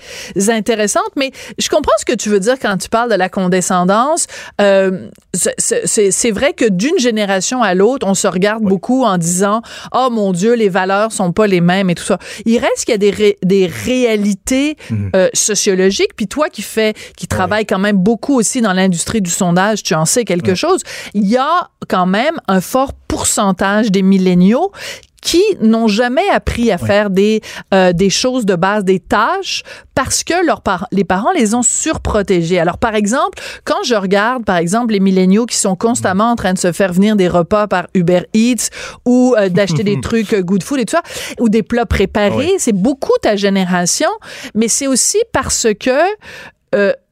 intéressantes. 0.48 1.12
Mais 1.16 1.30
je 1.58 1.68
comprends 1.68 1.92
ce 1.98 2.04
que 2.04 2.14
tu 2.14 2.28
veux 2.28 2.40
dire 2.40 2.56
quand 2.60 2.76
tu 2.76 2.88
parles 2.88 2.97
de 3.06 3.14
la 3.14 3.28
condescendance. 3.28 4.26
Euh, 4.60 5.08
c'est 5.34 6.30
vrai 6.30 6.52
que 6.52 6.68
d'une 6.68 6.98
génération 6.98 7.62
à 7.62 7.74
l'autre, 7.74 8.06
on 8.06 8.14
se 8.14 8.26
regarde 8.26 8.62
beaucoup 8.62 9.04
en 9.04 9.18
disant 9.18 9.62
oh 9.94 10.08
mon 10.10 10.32
Dieu, 10.32 10.54
les 10.54 10.68
valeurs 10.68 11.12
sont 11.12 11.32
pas 11.32 11.46
les 11.46 11.60
mêmes 11.60 11.90
et 11.90 11.94
tout 11.94 12.04
ça. 12.04 12.18
Il 12.44 12.58
reste 12.58 12.84
qu'il 12.84 12.92
y 12.92 12.94
a 12.94 12.98
des, 12.98 13.38
des 13.42 13.66
réalités 13.66 14.76
mhm. 14.90 15.10
euh, 15.14 15.28
sociologiques. 15.34 16.14
Puis 16.16 16.26
toi 16.26 16.48
qui 16.48 16.62
fais, 16.62 16.94
qui 17.16 17.28
travaille 17.28 17.66
quand 17.66 17.78
même 17.78 17.96
beaucoup 17.96 18.34
aussi 18.34 18.60
dans 18.60 18.72
l'industrie 18.72 19.22
du 19.22 19.30
sondage, 19.30 19.82
tu 19.82 19.94
en 19.94 20.04
sais 20.04 20.24
quelque 20.24 20.54
chose. 20.54 20.82
Il 21.14 21.26
y 21.26 21.36
a 21.36 21.68
quand 21.88 22.06
même 22.06 22.40
un 22.48 22.60
fort 22.60 22.92
pourcentage 23.08 23.90
des 23.90 24.02
milléniaux 24.02 24.72
qui 25.20 25.42
n'ont 25.60 25.88
jamais 25.88 26.28
appris 26.32 26.70
à 26.70 26.78
faire 26.78 27.10
des 27.10 27.40
euh, 27.74 27.92
des 27.92 28.10
choses 28.10 28.46
de 28.46 28.54
base, 28.54 28.84
des 28.84 29.00
tâches 29.00 29.62
parce 29.94 30.22
que 30.22 30.46
leurs 30.46 30.60
parents, 30.60 30.86
les 30.92 31.04
parents 31.04 31.32
les 31.32 31.54
ont 31.54 31.62
surprotégés. 31.62 32.58
Alors 32.58 32.78
par 32.78 32.94
exemple, 32.94 33.38
quand 33.64 33.82
je 33.84 33.94
regarde 33.94 34.44
par 34.44 34.56
exemple 34.56 34.92
les 34.92 35.00
milléniaux 35.00 35.46
qui 35.46 35.56
sont 35.56 35.76
constamment 35.76 36.30
en 36.30 36.36
train 36.36 36.52
de 36.52 36.58
se 36.58 36.72
faire 36.72 36.92
venir 36.92 37.16
des 37.16 37.28
repas 37.28 37.66
par 37.66 37.88
Uber 37.94 38.22
Eats 38.34 38.70
ou 39.04 39.34
euh, 39.36 39.48
d'acheter 39.48 39.82
des 39.82 40.00
trucs 40.02 40.32
euh, 40.32 40.42
Good 40.42 40.62
Food 40.62 40.80
et 40.80 40.84
tout 40.84 40.96
ça 40.96 41.02
ou 41.40 41.48
des 41.48 41.62
plats 41.62 41.86
préparés, 41.86 42.52
c'est 42.58 42.72
beaucoup 42.72 43.16
ta 43.22 43.36
génération, 43.36 44.10
mais 44.54 44.68
c'est 44.68 44.86
aussi 44.86 45.18
parce 45.32 45.66
que 45.80 45.98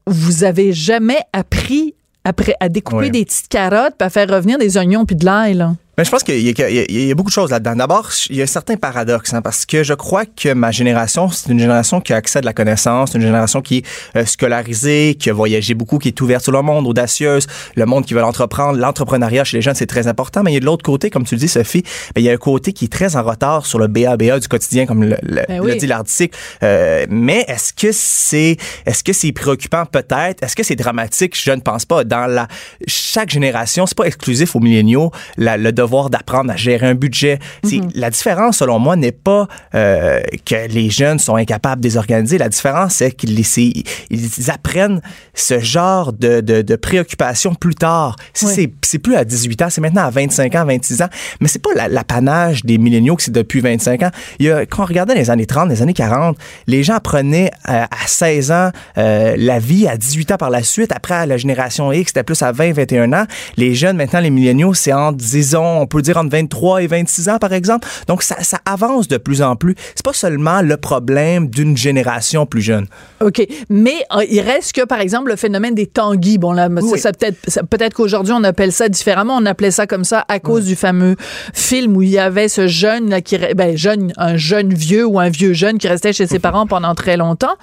vous 0.07 0.45
avez 0.45 0.73
jamais 0.73 1.19
appris 1.33 1.95
après 2.25 2.55
à 2.61 2.69
découper 2.69 3.11
des 3.11 3.25
petites 3.25 3.49
carottes 3.49 3.95
puis 3.99 4.07
à 4.07 4.11
faire 4.11 4.29
revenir 4.29 4.59
des 4.59 4.77
oignons 4.77 5.05
puis 5.07 5.17
de 5.17 5.25
l'ail 5.25 5.55
là. 5.55 5.75
Mais 5.99 6.05
je 6.05 6.11
pense 6.11 6.23
qu'il 6.23 6.39
y, 6.39 6.51
y, 6.51 7.11
a 7.11 7.15
beaucoup 7.15 7.31
de 7.31 7.35
choses 7.35 7.51
là-dedans. 7.51 7.75
D'abord, 7.75 8.11
il 8.29 8.37
y 8.37 8.43
a 8.43 8.47
certains 8.47 8.77
paradoxes, 8.77 9.33
hein, 9.33 9.41
parce 9.41 9.65
que 9.65 9.83
je 9.83 9.95
crois 9.95 10.25
que 10.27 10.53
ma 10.53 10.71
génération, 10.71 11.31
c'est 11.31 11.51
une 11.51 11.59
génération 11.59 12.03
qui 12.03 12.13
a 12.13 12.17
accès 12.17 12.39
à 12.39 12.41
de 12.43 12.47
la 12.47 12.53
connaissance, 12.53 13.15
une 13.15 13.23
génération 13.23 13.63
qui 13.63 13.79
est 13.79 13.87
euh, 14.17 14.27
scolarisée, 14.27 15.17
qui 15.19 15.31
a 15.31 15.33
voyagé 15.33 15.73
beaucoup, 15.73 15.99
qui 15.99 16.09
est 16.09 16.21
ouverte 16.21 16.43
sur 16.43 16.53
le 16.53 16.61
monde, 16.61 16.87
audacieuse, 16.87 17.47
le 17.77 17.87
monde 17.87 18.05
qui 18.05 18.13
veut 18.13 18.21
l'entreprendre. 18.21 18.79
L'entrepreneuriat 18.79 19.45
chez 19.45 19.57
les 19.57 19.63
jeunes, 19.63 19.75
c'est 19.75 19.87
très 19.87 20.07
important. 20.07 20.43
Mais 20.43 20.51
il 20.51 20.55
y 20.55 20.57
a 20.59 20.61
de 20.61 20.67
l'autre 20.67 20.85
côté, 20.85 21.09
comme 21.09 21.25
tu 21.25 21.35
le 21.35 21.41
dis, 21.41 21.49
Sophie, 21.49 21.83
ben, 22.15 22.21
il 22.21 22.25
y 22.25 22.29
a 22.29 22.33
un 22.33 22.37
côté 22.37 22.75
qui 22.75 22.85
est 22.85 22.93
très 22.93 23.17
en 23.17 23.23
retard 23.23 23.65
sur 23.65 23.79
le 23.79 23.87
BABA 23.87 24.39
du 24.39 24.49
quotidien, 24.49 24.85
comme 24.85 25.03
le, 25.03 25.17
le, 25.23 25.45
ben 25.49 25.79
dit 25.79 25.87
l'article. 25.87 26.37
Euh, 26.63 27.07
mais 27.09 27.47
est-ce 27.49 27.73
que 27.73 27.89
c'est 27.93 28.59
est-ce 28.85 29.03
que 29.03 29.15
c'est 29.15 29.33
préoccupant? 29.33 29.87
Peut-être? 29.87 30.43
Est-ce 30.43 30.57
que 30.57 30.63
c'est 30.63 30.77
dramatique? 30.77 31.35
Je 31.43 31.53
ne 31.53 31.61
pense 31.61 31.87
pas. 31.87 32.05
Dans 32.05 32.27
la 32.27 32.49
chaque 32.87 33.31
génération, 33.31 33.87
c'est 33.87 33.97
pas 33.97 34.05
exclusif 34.05 34.55
aux 34.55 34.61
milléniaux. 34.61 35.11
La, 35.39 35.57
le 35.57 35.73
devoir 35.87 36.11
d'apprendre 36.11 36.53
à 36.53 36.57
gérer 36.57 36.87
un 36.87 36.95
budget. 36.95 37.39
Mhm. 37.65 37.91
La 37.95 38.11
différence, 38.11 38.59
selon 38.59 38.79
moi, 38.79 38.97
n'est 38.97 39.13
pas 39.13 39.49
euh, 39.75 40.21
que 40.45 40.69
les 40.69 40.91
jeunes 40.91 41.19
sont 41.19 41.37
incapables 41.37 41.81
de 41.81 41.89
désorganiser. 41.89 42.39
La 42.39 42.49
différence, 42.49 42.95
c'est 42.95 43.13
qu'ils 43.13 43.37
ils 44.11 44.51
apprennent 44.51 45.01
ce 45.35 45.61
genre 45.61 46.13
de, 46.13 46.41
de, 46.41 46.63
de 46.63 46.77
préoccupation 46.77 47.55
plus 47.55 47.75
tard. 47.75 48.17
C'est 48.33 48.99
plus 48.99 49.17
à 49.17 49.25
18 49.25 49.63
ans, 49.63 49.67
c'est 49.71 49.81
maintenant 49.81 50.05
à 50.05 50.11
25 50.11 50.55
ans, 50.55 50.65
26 50.65 51.03
ans. 51.03 51.09
Mais 51.41 51.49
c'est 51.49 51.63
pas 51.63 51.71
l'apanage 51.89 52.65
des 52.65 52.79
milléniaux 52.79 53.17
que 53.17 53.23
c'est 53.23 53.33
depuis 53.33 53.61
25 53.61 54.03
ans. 54.03 54.11
Il 54.39 54.47
y 54.47 54.51
a, 54.51 54.67
quand 54.67 54.83
on 54.83 54.87
regardait 54.87 55.15
les 55.15 55.31
années 55.31 55.47
30, 55.47 55.69
les 55.69 55.83
années 55.83 55.95
40, 55.95 56.37
les 56.67 56.83
gens 56.83 56.95
apprenaient 56.95 57.51
à, 57.65 57.85
à 57.85 58.07
16 58.07 58.51
ans 58.51 58.71
euh, 58.99 59.35
la 59.37 59.59
vie, 59.59 59.87
à 59.87 59.97
18 59.97 60.33
ans 60.33 60.37
par 60.37 60.51
la 60.51 60.63
suite. 60.63 60.93
Après, 60.95 61.27
la 61.27 61.37
génération 61.37 61.93
X, 61.93 62.09
c'était 62.09 62.23
plus 62.23 62.41
à 62.43 62.53
20, 62.53 62.73
21 62.73 63.13
ans. 63.13 63.27
Les 63.57 63.75
jeunes, 63.75 63.97
maintenant, 63.97 64.21
les 64.21 64.31
milléniaux, 64.31 64.75
c'est 64.75 64.93
en, 64.93 65.13
disons, 65.13 65.76
on 65.81 65.87
peut 65.87 66.03
dire 66.03 66.17
entre 66.17 66.31
23 66.31 66.83
et 66.83 66.87
26 66.87 67.29
ans, 67.29 67.39
par 67.39 67.53
exemple. 67.53 67.89
Donc, 68.07 68.23
ça, 68.23 68.43
ça 68.43 68.59
avance 68.65 69.09
de 69.09 69.17
plus 69.17 69.43
en 69.43 69.57
plus. 69.57 69.75
C'est 69.95 70.05
pas 70.05 70.13
seulement 70.13 70.63
le 70.63 70.77
problème 70.77 71.49
d'une 71.49 71.77
génération 71.77 72.47
plus 72.47 72.63
jeune. 72.63 72.87
OK. 73.21 73.47
Mais 73.69 74.05
euh, 74.15 74.25
il 74.31 74.41
reste 74.41 74.73
que, 74.73 74.85
par 74.85 75.01
exemple, 75.01 75.31
le 75.31 75.37
phénomène 75.37 75.75
des 75.75 75.87
tanguis. 75.87 76.39
Bon, 76.39 76.53
là, 76.53 76.69
ça, 76.97 77.13
peut-être, 77.13 77.39
peut-être 77.69 77.95
qu'aujourd'hui, 77.95 78.33
on 78.37 78.45
appelle 78.45 78.73
ça 78.73 78.89
différemment. 78.89 79.37
On 79.37 79.47
appelait 79.47 79.71
ça 79.71 79.87
comme 79.87 80.05
ça 80.05 80.25
à 80.29 80.41
cause 80.41 80.65
du 80.65 80.77
fameux 80.77 81.17
film 81.55 81.97
où 81.97 82.03
il 82.03 82.11
y 82.11 82.19
avait 82.19 82.49
ce 82.49 82.67
jeune, 82.67 83.11
là, 83.11 83.21
qui, 83.21 83.39
ben, 83.55 83.77
jeune, 83.77 84.13
un 84.17 84.37
jeune 84.37 84.73
vieux 84.75 85.07
ou 85.07 85.19
un 85.19 85.29
vieux 85.29 85.53
jeune 85.53 85.79
qui 85.79 85.89
restait 85.89 86.13
chez 86.13 86.27
ses 86.27 86.39
parents 86.47 86.67
pendant 86.67 86.95
très 86.95 87.17
longtemps. 87.17 87.55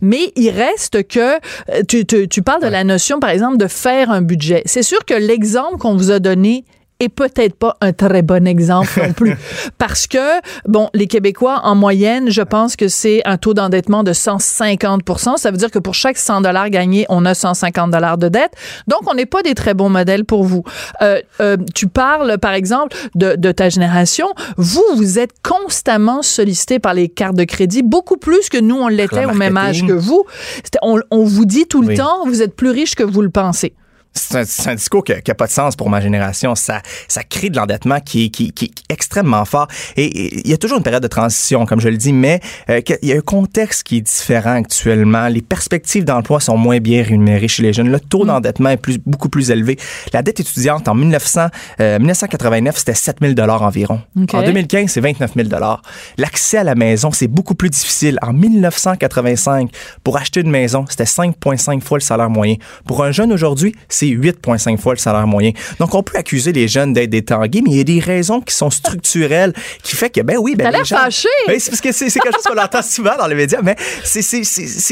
Mais 0.00 0.32
il 0.36 0.50
reste 0.50 1.06
que, 1.06 1.34
euh, 1.36 1.82
tu, 1.88 2.04
tu, 2.06 2.28
tu 2.28 2.42
parles 2.42 2.62
de 2.62 2.68
la 2.68 2.84
notion, 2.84 3.20
par 3.20 3.30
exemple, 3.30 3.56
de 3.56 3.66
faire 3.66 4.10
un 4.10 4.22
budget. 4.22 4.62
C'est 4.66 4.82
sûr 4.82 5.04
que 5.04 5.14
l'exemple 5.14 5.78
qu'on 5.78 5.96
vous 5.96 6.10
a 6.10 6.18
donné 6.18 6.64
et 7.00 7.08
peut-être 7.08 7.56
pas 7.56 7.76
un 7.80 7.92
très 7.92 8.22
bon 8.22 8.46
exemple 8.46 9.02
non 9.02 9.12
plus. 9.14 9.34
Parce 9.78 10.06
que, 10.06 10.40
bon, 10.66 10.90
les 10.92 11.06
Québécois, 11.06 11.62
en 11.64 11.74
moyenne, 11.74 12.30
je 12.30 12.42
pense 12.42 12.76
que 12.76 12.88
c'est 12.88 13.22
un 13.24 13.38
taux 13.38 13.54
d'endettement 13.54 14.04
de 14.04 14.12
150% 14.12 15.38
Ça 15.38 15.50
veut 15.50 15.56
dire 15.56 15.70
que 15.70 15.78
pour 15.78 15.94
chaque 15.94 16.18
100 16.18 16.42
dollars 16.42 16.68
gagnés, 16.68 17.06
on 17.08 17.24
a 17.24 17.34
150 17.34 17.90
dollars 17.90 18.18
de 18.18 18.28
dette. 18.28 18.52
Donc, 18.86 19.00
on 19.06 19.14
n'est 19.14 19.26
pas 19.26 19.42
des 19.42 19.54
très 19.54 19.72
bons 19.72 19.88
modèles 19.88 20.26
pour 20.26 20.44
vous. 20.44 20.62
Euh, 21.00 21.20
euh, 21.40 21.56
tu 21.74 21.88
parles, 21.88 22.36
par 22.38 22.52
exemple, 22.52 22.94
de, 23.14 23.34
de 23.34 23.50
ta 23.50 23.70
génération. 23.70 24.28
Vous, 24.58 24.84
vous 24.94 25.18
êtes 25.18 25.32
constamment 25.42 26.20
sollicité 26.22 26.78
par 26.78 26.92
les 26.92 27.08
cartes 27.08 27.36
de 27.36 27.44
crédit, 27.44 27.82
beaucoup 27.82 28.18
plus 28.18 28.50
que 28.50 28.58
nous, 28.58 28.76
on 28.76 28.88
l'était 28.88 29.24
au 29.24 29.34
même 29.34 29.56
âge 29.56 29.86
que 29.86 29.92
vous. 29.92 30.24
On, 30.82 31.00
on 31.10 31.24
vous 31.24 31.46
dit 31.46 31.66
tout 31.66 31.80
le 31.80 31.94
temps, 31.94 32.26
vous 32.26 32.42
êtes 32.42 32.54
plus 32.54 32.70
riche 32.70 32.94
que 32.94 33.02
vous 33.02 33.22
le 33.22 33.30
pensez. 33.30 33.74
C'est 34.12 34.68
un, 34.68 34.74
discours 34.74 35.04
qui 35.04 35.12
n'a 35.12 35.34
pas 35.34 35.46
de 35.46 35.52
sens 35.52 35.76
pour 35.76 35.88
ma 35.88 36.00
génération. 36.00 36.54
Ça, 36.54 36.82
ça 37.08 37.22
crée 37.22 37.48
de 37.48 37.56
l'endettement 37.56 38.00
qui, 38.00 38.30
qui, 38.30 38.52
qui, 38.52 38.66
est 38.66 38.92
extrêmement 38.92 39.44
fort. 39.44 39.68
Et 39.96 40.40
il 40.40 40.50
y 40.50 40.52
a 40.52 40.56
toujours 40.56 40.78
une 40.78 40.82
période 40.82 41.02
de 41.02 41.08
transition, 41.08 41.64
comme 41.64 41.80
je 41.80 41.88
le 41.88 41.96
dis, 41.96 42.12
mais 42.12 42.40
euh, 42.68 42.80
il 43.02 43.08
y 43.08 43.12
a 43.12 43.16
un 43.16 43.20
contexte 43.20 43.84
qui 43.84 43.98
est 43.98 44.00
différent 44.00 44.54
actuellement. 44.54 45.28
Les 45.28 45.42
perspectives 45.42 46.04
d'emploi 46.04 46.40
sont 46.40 46.56
moins 46.56 46.78
bien 46.78 47.02
rémunérées 47.02 47.48
chez 47.48 47.62
les 47.62 47.72
jeunes. 47.72 47.90
Le 47.90 48.00
taux 48.00 48.24
mm. 48.24 48.28
d'endettement 48.28 48.70
est 48.70 48.76
plus, 48.76 48.98
beaucoup 48.98 49.28
plus 49.28 49.50
élevé. 49.50 49.78
La 50.12 50.22
dette 50.22 50.40
étudiante 50.40 50.88
en 50.88 50.94
1900, 50.94 51.48
1989, 51.78 52.74
euh, 52.74 52.78
c'était 52.78 52.94
7 52.94 53.18
000 53.20 53.50
environ. 53.50 54.00
En 54.32 54.42
2015, 54.42 54.90
c'est 54.90 55.00
29 55.00 55.32
000 55.36 55.48
L'accès 56.18 56.58
à 56.58 56.64
la 56.64 56.74
maison, 56.74 57.10
c'est 57.12 57.28
beaucoup 57.28 57.54
plus 57.54 57.70
difficile. 57.70 58.18
En 58.22 58.32
1985, 58.32 59.70
pour 60.02 60.16
acheter 60.16 60.40
une 60.40 60.50
maison, 60.50 60.84
c'était 60.88 61.04
5,5 61.04 61.80
fois 61.80 61.98
le 61.98 62.02
salaire 62.02 62.30
moyen. 62.30 62.56
Pour 62.86 63.04
un 63.04 63.12
jeune 63.12 63.32
aujourd'hui, 63.32 63.74
c'est 64.00 64.06
8,5 64.06 64.78
fois 64.78 64.94
le 64.94 64.98
salaire 64.98 65.26
moyen. 65.26 65.52
Donc, 65.78 65.94
on 65.94 66.02
peut 66.02 66.16
accuser 66.16 66.52
les 66.52 66.68
jeunes 66.68 66.94
d'être 66.94 67.10
des 67.10 67.22
mais 67.62 67.70
il 67.70 67.76
y 67.76 67.80
a 67.80 67.84
des 67.84 68.00
raisons 68.00 68.40
qui 68.40 68.54
sont 68.54 68.70
structurelles 68.70 69.52
qui 69.82 69.94
fait 69.94 70.08
que, 70.08 70.22
ben 70.22 70.38
oui, 70.38 70.56
ben 70.56 70.70
les 70.70 70.84
gens... 70.84 70.96
fâché! 70.96 71.28
Ben, 71.46 71.58
c'est 71.60 71.70
parce 71.70 71.82
que 71.82 71.92
c'est 71.92 72.10
quelque 72.10 72.34
chose 72.34 72.44
qu'on 72.44 72.60
entend 72.60 72.82
souvent 72.96 73.16
dans 73.18 73.26
les 73.26 73.34
médias, 73.34 73.60
mais 73.62 73.76
c'est 74.04 74.22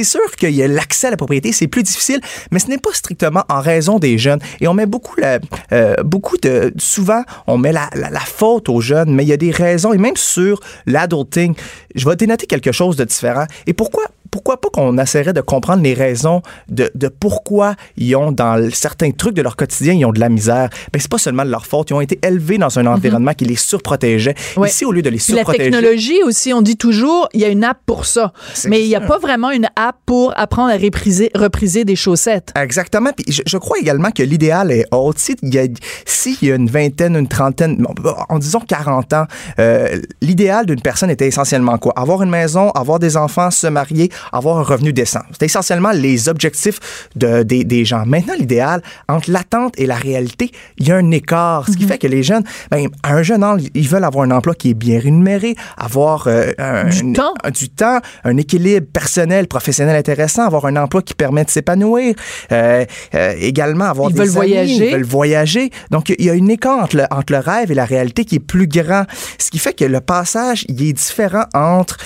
sûr 0.04 0.30
qu'il 0.38 0.50
y 0.50 0.62
a 0.62 0.68
l'accès 0.68 1.06
à 1.06 1.10
la 1.10 1.16
propriété, 1.16 1.52
c'est 1.52 1.68
plus 1.68 1.82
difficile, 1.82 2.20
mais 2.50 2.58
ce 2.58 2.68
n'est 2.68 2.78
pas 2.78 2.92
strictement 2.92 3.44
en 3.48 3.60
raison 3.60 3.98
des 3.98 4.18
jeunes. 4.18 4.40
Et 4.60 4.68
on 4.68 4.74
met 4.74 4.86
beaucoup, 4.86 5.18
la, 5.18 5.38
euh, 5.72 5.94
beaucoup 6.04 6.36
de... 6.36 6.72
Souvent, 6.76 7.22
on 7.46 7.56
met 7.56 7.72
la, 7.72 7.88
la, 7.94 8.10
la 8.10 8.20
faute 8.20 8.68
aux 8.68 8.80
jeunes, 8.80 9.14
mais 9.14 9.24
il 9.24 9.28
y 9.28 9.32
a 9.32 9.38
des 9.38 9.50
raisons, 9.50 9.94
et 9.94 9.98
même 9.98 10.16
sur 10.16 10.60
l'adulting, 10.86 11.54
je 11.94 12.06
vais 12.06 12.16
dénoter 12.16 12.46
quelque 12.46 12.72
chose 12.72 12.96
de 12.96 13.04
différent. 13.04 13.46
Et 13.66 13.72
pourquoi 13.72 14.04
pourquoi 14.30 14.60
pas 14.60 14.68
qu'on 14.70 14.98
essaierait 14.98 15.32
de 15.32 15.40
comprendre 15.40 15.82
les 15.82 15.94
raisons 15.94 16.42
de, 16.68 16.90
de, 16.94 17.08
pourquoi 17.08 17.74
ils 17.96 18.14
ont 18.16 18.32
dans 18.32 18.70
certains 18.72 19.10
trucs 19.10 19.34
de 19.34 19.42
leur 19.42 19.56
quotidien 19.56 19.94
ils 19.94 20.04
ont 20.04 20.12
de 20.12 20.20
la 20.20 20.28
misère? 20.28 20.68
Ben 20.92 21.00
c'est 21.00 21.10
pas 21.10 21.18
seulement 21.18 21.44
de 21.44 21.50
leur 21.50 21.66
faute, 21.66 21.90
ils 21.90 21.94
ont 21.94 22.00
été 22.00 22.18
élevés 22.22 22.58
dans 22.58 22.78
un 22.78 22.82
mhm. 22.82 22.88
environnement 22.88 23.34
qui 23.34 23.44
les 23.44 23.56
surprotégeait. 23.56 24.34
Ici 24.64 24.84
au 24.84 24.92
lieu 24.92 25.02
de 25.02 25.10
les 25.10 25.18
surprotéger. 25.18 25.70
La 25.70 25.78
technologie 25.78 26.22
aussi, 26.24 26.52
on 26.52 26.62
dit 26.62 26.76
toujours 26.76 27.28
il 27.32 27.40
y 27.40 27.44
a 27.44 27.48
une 27.48 27.64
app 27.64 27.78
pour 27.86 28.06
ça, 28.06 28.32
mais 28.66 28.82
il 28.82 28.88
n'y 28.88 28.96
a 28.96 29.00
pas 29.00 29.18
vraiment 29.18 29.50
une 29.50 29.68
app 29.76 29.96
pour 30.06 30.32
apprendre 30.36 30.72
à 30.72 30.76
repriser, 30.76 31.30
repriser 31.34 31.84
des 31.84 31.96
chaussettes. 31.96 32.52
Exactement. 32.56 33.10
Puis 33.16 33.32
je, 33.32 33.42
je 33.46 33.58
crois 33.58 33.78
également 33.78 34.10
que 34.10 34.22
l'idéal 34.22 34.70
est 34.70 34.86
haut. 34.92 35.12
Y, 35.42 35.58
a, 35.58 35.64
y 36.42 36.52
a 36.52 36.54
une 36.54 36.68
vingtaine, 36.68 37.16
une 37.16 37.28
trentaine, 37.28 37.84
en 38.28 38.38
disons 38.38 38.60
40 38.60 39.12
ans, 39.12 39.26
euh, 39.58 40.00
l'idéal 40.20 40.66
d'une 40.66 40.80
personne 40.80 41.10
était 41.10 41.26
essentiellement 41.26 41.78
quoi? 41.78 41.92
Avoir 41.96 42.22
une 42.22 42.30
maison, 42.30 42.70
avoir 42.70 42.98
des 42.98 43.16
enfants, 43.16 43.50
se 43.50 43.66
marier 43.66 44.10
avoir 44.32 44.58
un 44.58 44.62
revenu 44.62 44.92
décent. 44.92 45.20
C'est 45.38 45.46
essentiellement 45.46 45.92
les 45.92 46.28
objectifs 46.28 46.80
de, 47.16 47.42
des, 47.42 47.64
des 47.64 47.84
gens. 47.84 48.04
Maintenant, 48.06 48.34
l'idéal, 48.38 48.82
entre 49.08 49.30
l'attente 49.30 49.74
et 49.78 49.86
la 49.86 49.96
réalité, 49.96 50.50
il 50.78 50.88
y 50.88 50.92
a 50.92 50.96
un 50.96 51.10
écart. 51.10 51.66
Ce 51.66 51.76
qui 51.76 51.84
mhm. 51.84 51.88
fait 51.88 51.98
que 51.98 52.06
les 52.06 52.22
jeunes, 52.22 52.44
ben, 52.70 52.88
à 53.02 53.14
un 53.14 53.22
jeune 53.22 53.42
âge, 53.42 53.62
ils 53.74 53.88
veulent 53.88 54.04
avoir 54.04 54.24
un 54.24 54.30
emploi 54.30 54.54
qui 54.54 54.70
est 54.70 54.74
bien 54.74 55.00
rémunéré, 55.00 55.54
avoir 55.76 56.26
euh, 56.26 56.52
un, 56.58 56.84
du, 56.84 57.12
temps. 57.12 57.34
Un, 57.44 57.50
du 57.50 57.68
temps, 57.68 58.00
un 58.24 58.36
équilibre 58.36 58.86
personnel, 58.92 59.48
professionnel 59.48 59.96
intéressant, 59.96 60.44
avoir 60.44 60.66
un 60.66 60.76
emploi 60.76 61.02
qui 61.02 61.14
permet 61.14 61.44
de 61.44 61.50
s'épanouir, 61.50 62.14
euh, 62.52 62.84
euh, 63.14 63.34
également 63.38 63.86
avoir 63.86 64.10
ils 64.10 64.14
des 64.14 64.20
veulent 64.20 64.28
voyager. 64.28 64.86
Ils 64.88 64.92
veulent 64.92 65.04
voyager. 65.04 65.70
Donc, 65.90 66.10
il 66.10 66.24
y 66.24 66.30
a 66.30 66.34
une 66.34 66.50
écart 66.50 66.78
entre 66.78 66.96
le, 66.96 67.04
entre 67.10 67.32
le 67.32 67.38
rêve 67.38 67.70
et 67.70 67.74
la 67.74 67.84
réalité 67.84 68.24
qui 68.24 68.36
est 68.36 68.40
plus 68.40 68.66
grand. 68.66 69.04
Ce 69.38 69.50
qui 69.50 69.58
fait 69.58 69.74
que 69.74 69.84
le 69.84 70.00
passage, 70.00 70.64
il 70.68 70.82
est 70.82 70.92
différent 70.92 71.44
entre, 71.54 71.96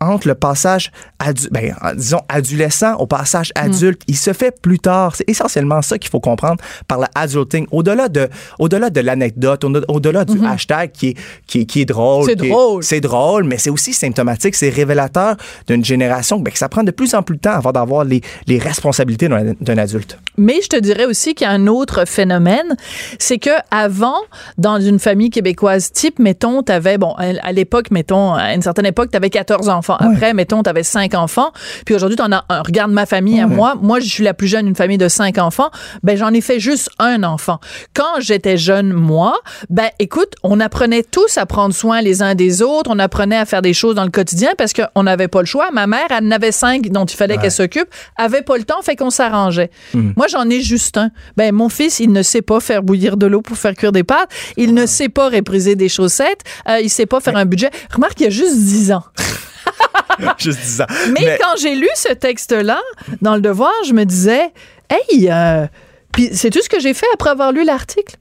entre 0.00 0.28
le 0.28 0.34
passage 0.34 0.90
du, 1.34 1.48
ben, 1.50 1.61
ben, 1.62 1.94
disons, 1.94 2.20
adolescent 2.28 2.96
au 2.96 3.06
passage 3.06 3.52
hmm. 3.56 3.66
adulte, 3.66 4.02
il 4.06 4.16
se 4.16 4.32
fait 4.32 4.54
plus 4.60 4.78
tard. 4.78 5.14
C'est 5.16 5.28
essentiellement 5.28 5.82
ça 5.82 5.98
qu'il 5.98 6.10
faut 6.10 6.20
comprendre 6.20 6.62
par 6.88 6.98
la 6.98 7.08
adulting. 7.14 7.66
Au-delà 7.70 8.08
de, 8.08 8.28
au-delà 8.58 8.90
de 8.90 9.00
l'anecdote, 9.00 9.64
au-delà 9.88 10.24
du 10.24 10.38
hmm. 10.38 10.44
hashtag 10.46 10.92
qui 10.92 11.08
est, 11.08 11.16
qui, 11.46 11.66
qui 11.66 11.82
est 11.82 11.84
drôle. 11.84 12.26
C'est 12.26 12.36
drôle. 12.36 12.82
C'est 12.82 13.00
drôle, 13.00 13.44
mais 13.44 13.58
c'est 13.58 13.70
aussi 13.70 13.92
symptomatique, 13.92 14.54
c'est 14.54 14.70
révélateur 14.70 15.36
d'une 15.66 15.84
génération 15.84 16.38
ben, 16.38 16.50
que 16.50 16.58
ça 16.58 16.68
prend 16.68 16.82
de 16.82 16.90
plus 16.90 17.14
en 17.14 17.22
plus 17.22 17.36
de 17.36 17.40
temps 17.40 17.52
avant 17.52 17.72
d'avoir 17.72 18.04
les, 18.04 18.20
les 18.46 18.58
responsabilités 18.58 19.28
d'un 19.28 19.78
adulte. 19.78 20.18
Mais 20.36 20.60
je 20.62 20.68
te 20.68 20.76
dirais 20.76 21.04
aussi 21.04 21.34
qu'il 21.34 21.46
y 21.46 21.50
a 21.50 21.52
un 21.52 21.66
autre 21.66 22.06
phénomène, 22.06 22.76
c'est 23.18 23.38
que 23.38 23.50
avant, 23.70 24.16
dans 24.58 24.80
une 24.80 24.98
famille 24.98 25.30
québécoise 25.30 25.92
type, 25.92 26.18
mettons, 26.18 26.62
t'avais, 26.62 26.98
bon, 26.98 27.14
à 27.18 27.52
l'époque, 27.52 27.90
mettons, 27.90 28.34
à 28.34 28.54
une 28.54 28.62
certaine 28.62 28.86
époque, 28.86 29.10
t'avais 29.10 29.30
14 29.30 29.68
enfants. 29.68 29.96
Après, 29.98 30.34
mettons, 30.34 30.62
t'avais 30.62 30.82
5 30.82 31.14
enfants. 31.14 31.51
Puis 31.84 31.94
aujourd'hui, 31.94 32.16
tu 32.16 32.22
en 32.22 32.32
as 32.32 32.44
un. 32.48 32.62
Regarde 32.62 32.92
ma 32.92 33.06
famille 33.06 33.40
à 33.40 33.46
moi. 33.46 33.74
Moi, 33.80 34.00
je 34.00 34.08
suis 34.08 34.24
la 34.24 34.34
plus 34.34 34.48
jeune 34.48 34.66
d'une 34.66 34.76
famille 34.76 34.98
de 34.98 35.08
cinq 35.08 35.38
enfants. 35.38 35.70
Ben, 36.02 36.16
j'en 36.16 36.32
ai 36.32 36.40
fait 36.40 36.60
juste 36.60 36.90
un 36.98 37.22
enfant. 37.22 37.58
Quand 37.94 38.20
j'étais 38.20 38.56
jeune, 38.56 38.92
moi, 38.92 39.34
ben, 39.70 39.88
écoute, 39.98 40.34
on 40.42 40.60
apprenait 40.60 41.02
tous 41.02 41.38
à 41.38 41.46
prendre 41.46 41.74
soin 41.74 42.00
les 42.02 42.22
uns 42.22 42.34
des 42.34 42.62
autres. 42.62 42.90
On 42.92 42.98
apprenait 42.98 43.36
à 43.36 43.44
faire 43.44 43.62
des 43.62 43.74
choses 43.74 43.94
dans 43.94 44.04
le 44.04 44.10
quotidien 44.10 44.50
parce 44.56 44.72
qu'on 44.72 45.02
n'avait 45.02 45.28
pas 45.28 45.40
le 45.40 45.46
choix. 45.46 45.70
Ma 45.72 45.86
mère, 45.86 46.06
elle 46.10 46.26
en 46.26 46.30
avait 46.30 46.52
cinq 46.52 46.88
dont 46.90 47.04
il 47.04 47.16
fallait 47.16 47.38
qu'elle 47.38 47.52
s'occupe. 47.52 47.88
Avait 48.16 48.42
pas 48.42 48.56
le 48.56 48.64
temps, 48.64 48.82
fait 48.82 48.96
qu'on 48.96 49.10
s'arrangeait. 49.10 49.70
Hmm. 49.94 50.12
Moi, 50.16 50.26
j'en 50.28 50.48
ai 50.48 50.60
juste 50.60 50.96
un. 50.96 51.10
Ben, 51.36 51.54
mon 51.54 51.68
fils, 51.68 52.00
il 52.00 52.12
ne 52.12 52.22
sait 52.22 52.42
pas 52.42 52.60
faire 52.60 52.82
bouillir 52.82 53.16
de 53.16 53.26
l'eau 53.26 53.42
pour 53.42 53.56
faire 53.56 53.74
cuire 53.74 53.92
des 53.92 54.04
pâtes. 54.04 54.30
Il 54.56 54.74
ne 54.74 54.86
sait 54.86 55.08
pas 55.08 55.28
répriser 55.28 55.76
des 55.76 55.88
chaussettes. 55.88 56.42
Euh, 56.68 56.80
il 56.80 56.90
sait 56.90 57.06
pas 57.06 57.20
faire 57.20 57.36
un 57.36 57.44
budget. 57.44 57.70
Remarque, 57.92 58.20
il 58.20 58.24
y 58.24 58.26
a 58.26 58.30
juste 58.30 58.56
dix 58.56 58.92
ans. 58.92 59.04
Juste 60.38 60.62
ça. 60.62 60.86
Mais, 61.12 61.38
quand 61.40 61.56
j'ai 61.60 61.74
lu 61.74 61.88
ce 61.94 62.12
texte-là, 62.12 62.80
dans 63.20 63.34
le 63.34 63.40
devoir, 63.40 63.72
je 63.86 63.92
me 63.92 64.04
disais, 64.04 64.52
hey, 64.90 65.28
euh, 65.30 65.66
puis 66.12 66.30
c'est 66.32 66.50
tout 66.50 66.62
ce 66.62 66.68
que 66.68 66.80
j'ai 66.80 66.94
fait 66.94 67.06
après 67.14 67.30
avoir 67.30 67.52
lu 67.52 67.64
l'article? 67.64 68.16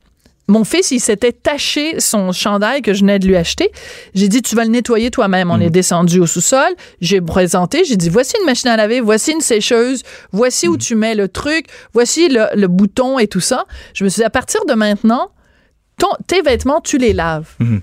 Mon 0.48 0.66
fils, 0.66 0.92
il 0.92 1.00
s'était 1.00 1.32
taché 1.32 2.00
son 2.02 2.34
chandail 2.34 2.82
que 2.82 2.94
je 2.94 3.02
venais 3.02 3.20
de 3.20 3.28
lui 3.28 3.38
acheter. 3.38 3.72
J'ai 4.16 4.28
dit, 4.28 4.42
tu 4.42 4.56
vas 4.56 4.66
le 4.66 4.70
nettoyer 4.72 5.10
toi-même. 5.10 5.50
On 5.50 5.58
mm. 5.58 5.62
est 5.62 5.70
descendu 5.70 6.20
au 6.20 6.26
sous-sol. 6.26 6.68
J'ai 7.00 7.22
présenté. 7.22 7.86
J'ai 7.86 7.96
dit, 7.96 8.10
voici 8.10 8.34
une 8.40 8.46
machine 8.46 8.70
à 8.70 8.76
laver, 8.76 9.00
voici 9.00 9.32
une 9.32 9.40
sécheuse, 9.40 10.04
voici 10.34 10.68
où 10.68 10.74
mm. 10.74 10.80
tu 10.80 10.96
mets 10.96 11.16
le 11.16 11.30
truc, 11.30 11.68
voici 11.94 12.28
le, 12.28 12.48
le, 12.54 12.68
bouton 12.68 13.18
et 13.18 13.28
tout 13.28 13.40
ça. 13.40 13.64
Je 13.94 14.04
me 14.04 14.10
suis 14.10 14.20
dit, 14.20 14.26
à 14.26 14.30
partir 14.30 14.66
de 14.66 14.74
maintenant, 14.74 15.32
tes 16.28 16.42
vêtements, 16.42 16.82
tu 16.82 16.98
les 16.98 17.14
laves. 17.14 17.48
Mhm. 17.60 17.82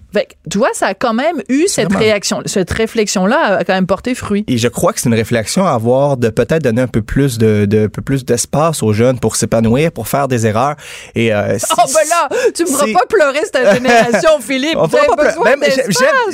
tu 0.50 0.58
vois, 0.58 0.70
ça 0.72 0.88
a 0.88 0.94
quand 0.94 1.14
même 1.14 1.42
eu 1.48 1.66
cette 1.68 1.94
réaction, 1.94 2.42
cette 2.46 2.70
réflexion-là 2.70 3.58
a 3.58 3.64
quand 3.64 3.74
même 3.74 3.86
porté 3.86 4.14
fruit. 4.14 4.44
Et 4.48 4.58
je 4.58 4.68
crois 4.68 4.92
que 4.92 5.00
c'est 5.00 5.08
une 5.08 5.14
réflexion 5.14 5.66
à 5.66 5.72
avoir 5.72 6.16
de 6.16 6.28
peut-être 6.28 6.62
donner 6.62 6.82
un 6.82 6.88
peu 6.88 7.02
plus 7.02 7.38
de, 7.38 7.64
de 7.64 7.86
peu 7.86 8.02
plus 8.02 8.24
d'espace 8.24 8.82
aux 8.82 8.92
jeunes 8.92 9.18
pour 9.18 9.36
s'épanouir, 9.36 9.92
pour 9.92 10.08
faire 10.08 10.28
des 10.28 10.46
erreurs. 10.46 10.76
Et 11.14 11.32
euh, 11.32 11.56
oh 11.78 11.82
ben 11.86 12.08
là, 12.08 12.28
tu 12.54 12.64
me 12.64 12.68
feras 12.68 12.92
pas 12.92 13.06
pleurer 13.08 13.40
cette 13.44 13.74
génération, 13.74 14.40
Philippe. 14.40 14.76
On 14.76 14.88
pas 14.88 15.06
besoin 15.16 15.54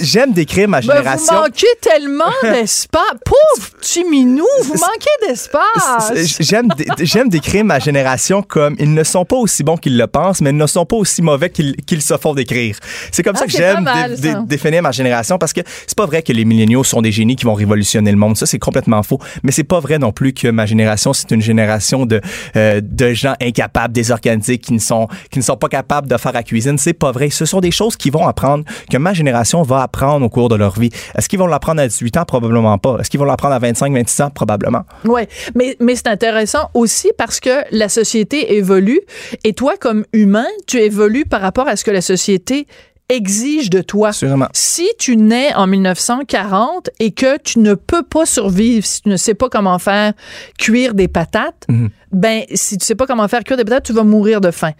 J'aime 0.00 0.32
décrire 0.32 0.68
ma 0.68 0.80
génération. 0.80 1.32
Ben 1.32 1.38
vous 1.38 1.42
manquez 1.44 1.66
tellement 1.80 2.24
d'espace, 2.42 3.02
pauvre 3.24 3.70
petit 3.80 4.04
minou, 4.04 4.46
vous 4.64 4.74
manquez 4.74 5.28
d'espace. 5.28 6.36
J'aime 6.40 6.68
j'aime 7.00 7.28
décrire 7.28 7.64
ma 7.64 7.78
génération 7.78 8.42
comme 8.42 8.76
ils 8.78 8.92
ne 8.92 9.04
sont 9.04 9.24
pas 9.24 9.36
aussi 9.36 9.62
bons 9.62 9.76
qu'ils 9.76 9.98
le 9.98 10.06
pensent, 10.06 10.40
mais 10.40 10.50
ils 10.50 10.56
ne 10.56 10.66
sont 10.66 10.86
pas 10.86 10.96
aussi 10.96 11.22
mauvais 11.22 11.50
qu'ils 11.50 11.73
qu'ils 11.86 12.02
se 12.02 12.16
font 12.16 12.34
décrire. 12.34 12.78
C'est 13.10 13.22
comme 13.22 13.36
ça 13.36 13.44
ah, 13.44 14.06
que 14.08 14.16
j'aime 14.16 14.46
définir 14.46 14.82
ma 14.82 14.92
génération 14.92 15.38
parce 15.38 15.52
que 15.52 15.60
c'est 15.86 15.96
pas 15.96 16.06
vrai 16.06 16.22
que 16.22 16.32
les 16.32 16.44
milléniaux 16.44 16.84
sont 16.84 17.02
des 17.02 17.12
génies 17.12 17.36
qui 17.36 17.44
vont 17.44 17.54
révolutionner 17.54 18.10
le 18.10 18.16
monde. 18.16 18.36
Ça, 18.36 18.46
c'est 18.46 18.58
complètement 18.58 19.02
faux. 19.02 19.18
Mais 19.42 19.52
c'est 19.52 19.64
pas 19.64 19.80
vrai 19.80 19.98
non 19.98 20.12
plus 20.12 20.32
que 20.32 20.48
ma 20.48 20.66
génération, 20.66 21.12
c'est 21.12 21.30
une 21.30 21.42
génération 21.42 22.06
de, 22.06 22.20
euh, 22.56 22.80
de 22.82 23.12
gens 23.12 23.34
incapables, 23.40 23.92
désorganisés, 23.92 24.58
qui 24.58 24.72
ne 24.72 24.78
sont, 24.78 25.08
qui 25.30 25.38
ne 25.38 25.44
sont 25.44 25.56
pas 25.56 25.68
capables 25.68 26.08
de 26.08 26.16
faire 26.16 26.32
la 26.32 26.42
cuisine. 26.42 26.78
C'est 26.78 26.92
pas 26.92 27.12
vrai. 27.12 27.30
Ce 27.30 27.44
sont 27.44 27.60
des 27.60 27.70
choses 27.70 27.96
qu'ils 27.96 28.12
vont 28.12 28.26
apprendre, 28.26 28.64
que 28.90 28.96
ma 28.96 29.12
génération 29.12 29.62
va 29.62 29.82
apprendre 29.82 30.24
au 30.24 30.28
cours 30.28 30.48
de 30.48 30.56
leur 30.56 30.78
vie. 30.78 30.90
Est-ce 31.16 31.28
qu'ils 31.28 31.38
vont 31.38 31.46
l'apprendre 31.46 31.80
à 31.80 31.88
18 31.88 32.16
ans? 32.18 32.24
Probablement 32.24 32.78
pas. 32.78 32.98
Est-ce 33.00 33.10
qu'ils 33.10 33.20
vont 33.20 33.26
l'apprendre 33.26 33.54
à 33.54 33.58
25, 33.58 33.92
26 33.92 34.22
ans? 34.22 34.30
Probablement. 34.30 34.82
Oui, 35.04 35.22
mais, 35.54 35.76
mais 35.80 35.96
c'est 35.96 36.08
intéressant 36.08 36.70
aussi 36.74 37.10
parce 37.16 37.40
que 37.40 37.64
la 37.70 37.88
société 37.88 38.54
évolue 38.56 39.00
et 39.44 39.52
toi, 39.52 39.74
comme 39.78 40.04
humain, 40.12 40.46
tu 40.66 40.78
évolues 40.78 41.24
par 41.24 41.40
rapport 41.40 41.53
à 41.62 41.76
ce 41.76 41.84
que 41.84 41.90
la 41.90 42.00
société 42.00 42.66
exige 43.08 43.70
de 43.70 43.80
toi. 43.80 44.10
Si 44.52 44.88
tu 44.98 45.16
nais 45.16 45.54
en 45.54 45.66
1940 45.66 46.90
et 47.00 47.10
que 47.10 47.38
tu 47.38 47.58
ne 47.58 47.74
peux 47.74 48.02
pas 48.02 48.26
survivre 48.26 48.86
si 48.86 49.02
tu 49.02 49.08
ne 49.08 49.16
sais 49.16 49.34
pas 49.34 49.48
comment 49.48 49.78
faire 49.78 50.14
cuire 50.58 50.94
des 50.94 51.08
patates, 51.08 51.66
mhm. 51.68 51.90
ben 52.12 52.42
si 52.54 52.78
tu 52.78 52.84
sais 52.84 52.94
pas 52.94 53.06
comment 53.06 53.28
faire 53.28 53.44
cuire 53.44 53.56
des 53.56 53.64
patates, 53.64 53.84
tu 53.84 53.92
vas 53.92 54.04
mourir 54.04 54.40
de 54.40 54.50
faim. 54.50 54.72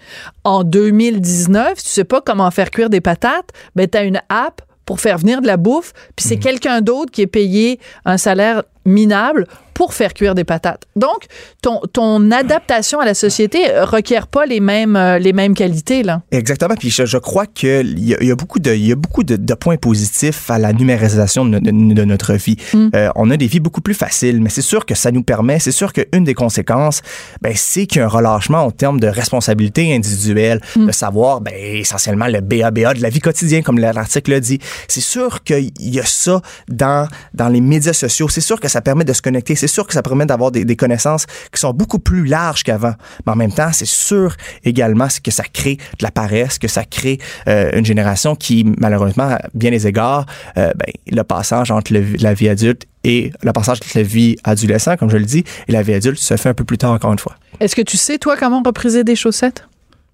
En 0.43 0.65
2019, 0.65 1.79
si 1.79 1.85
tu 1.85 1.91
sais 1.91 2.05
pas 2.05 2.21
comment 2.21 2.51
faire 2.51 2.71
cuire 2.71 2.91
des 2.91 3.01
patates, 3.01 3.51
ben 3.77 3.89
tu 3.89 3.99
as 3.99 4.05
une 4.05 4.21
app 4.29 4.63
pour 4.87 5.01
faire 5.01 5.19
venir 5.19 5.41
de 5.41 5.47
la 5.47 5.57
bouffe, 5.57 5.93
puis 6.17 6.27
c'est 6.27 6.37
mhm. 6.37 6.43
quelqu'un 6.43 6.81
d'autre 6.81 7.11
qui 7.11 7.23
est 7.23 7.27
payé 7.27 7.79
un 8.05 8.19
salaire 8.19 8.65
minable 8.85 9.47
pour 9.75 9.93
faire 9.95 10.15
cuire 10.15 10.35
des 10.35 10.45
patates. 10.45 10.85
Donc, 10.97 11.27
ton, 11.63 11.81
ton 11.93 12.31
adaptation 12.31 13.01
à 13.01 13.05
la 13.05 13.15
société 13.15 13.59
requiert 13.83 14.27
pas 14.29 14.47
les 14.47 14.61
mêmes, 14.61 14.97
euh, 14.97 15.19
les 15.19 15.33
mêmes 15.33 15.55
qualités, 15.55 16.03
là. 16.03 16.23
Exactement. 16.31 16.75
Puis 16.77 16.91
je, 16.91 17.05
je 17.07 17.19
crois 17.19 17.47
qu'il 17.47 17.99
y, 17.99 18.15
y 18.25 18.31
a 18.31 18.37
beaucoup, 18.37 18.59
de, 18.61 18.75
y 18.75 18.93
a 18.93 18.95
beaucoup 18.97 19.25
de, 19.25 19.37
de 19.37 19.55
points 19.55 19.77
positifs 19.77 20.51
à 20.51 20.59
la 20.59 20.73
numérisation 20.73 21.45
de, 21.45 21.59
de- 21.59 21.95
de 21.95 22.05
notre 22.05 22.35
vie. 22.35 22.57
Mm. 22.73 22.89
Euh, 22.95 23.09
on 23.17 23.31
a 23.31 23.37
des 23.37 23.47
vies 23.47 23.61
beaucoup 23.61 23.81
plus 23.81 23.95
faciles, 23.95 24.41
mais 24.41 24.51
c'est 24.51 24.63
sûr 24.63 24.87
que 24.87 24.95
ça 24.95 25.11
nous 25.11 25.23
permet, 25.23 25.59
c'est 25.59 25.73
sûr 25.73 25.93
qu'une 25.93 26.25
des 26.25 26.35
conséquences, 26.35 27.03
ben, 27.43 27.53
c'est 27.57 27.87
qu'il 27.87 27.99
y 27.99 28.03
a 28.03 28.07
un 28.07 28.09
relâchement 28.09 28.65
en 28.65 28.71
termes 28.71 29.01
de 29.01 29.09
responsabilité 29.09 29.95
individuelle, 29.95 30.61
Mm. 30.77 30.87
de 30.87 30.93
savoir, 30.93 31.41
ben, 31.41 31.53
essentiellement, 31.57 32.27
le 32.27 32.41
BABA 32.41 32.95
de 32.95 33.03
la 33.03 33.09
vie 33.09 33.21
quotidienne, 33.21 33.63
comme 33.63 33.79
l'article 33.79 34.31
le 34.33 34.41
dit. 34.41 34.59
C'est 34.89 35.01
sûr 35.01 35.43
qu'il 35.43 35.71
y 35.81 35.99
a 36.01 36.05
ça 36.05 36.41
dans, 36.69 37.09
dans 37.35 37.49
les 37.49 37.61
médias 37.61 37.93
sociaux. 37.93 38.29
C'est 38.29 38.41
sûr 38.41 38.61
que 38.61 38.69
ça 38.69 38.81
permet 38.81 39.05
de 39.05 39.13
se 39.13 39.23
connecter. 39.23 39.55
C'est 39.64 39.68
sûr 39.68 39.87
que 39.87 39.94
ça 39.94 40.03
permet 40.03 40.27
d'avoir 40.27 40.50
des, 40.50 40.77
connaissances 40.77 41.24
qui 41.24 41.59
sont 41.59 41.72
beaucoup 41.72 41.98
plus 41.98 42.27
larges 42.27 42.64
qu'avant. 42.64 42.92
Mais 43.24 43.33
en 43.33 43.37
même 43.37 43.53
temps, 43.53 43.70
c'est 43.72 43.87
sûr 43.87 44.37
également 44.62 45.09
que 45.22 45.31
ça 45.31 45.44
crée 45.50 45.77
de 45.77 46.03
la 46.03 46.11
paresse, 46.11 46.59
que 46.59 46.68
ça 46.68 46.85
crée 46.85 47.18
euh, 47.48 47.70
une 47.72 47.87
génération 47.87 48.37
qui, 48.37 48.70
malheureusement, 48.79 49.24
à 49.24 49.40
bien 49.55 49.70
des 49.70 49.87
égards, 49.87 50.27
euh, 50.59 50.70
ben, 50.77 50.92
le 51.11 51.22
passage 51.22 51.70
entre 51.70 51.94
la 51.94 52.35
vie 52.35 52.50
adulte 52.50 52.85
et 53.05 53.33
le 53.42 53.53
passage 53.53 53.79
entre 53.79 53.96
la 53.96 54.03
vie 54.03 54.37
adolescent, 54.44 54.98
comme 54.98 55.09
je 55.09 55.16
le 55.16 55.24
dis, 55.24 55.44
et 55.66 55.72
la 55.72 55.81
vie 55.81 55.94
adulte 55.94 56.18
se 56.18 56.37
fait 56.37 56.50
un 56.50 56.55
peu 56.55 56.64
plus 56.64 56.77
tard, 56.77 56.92
encore 56.92 57.12
une 57.12 57.18
fois. 57.18 57.37
Est-ce 57.59 57.74
que 57.74 57.81
tu 57.81 57.96
sais, 57.96 58.18
toi, 58.18 58.37
comment 58.37 58.61
repriser 58.62 59.03
des 59.03 59.16
chaussettes? 59.16 59.66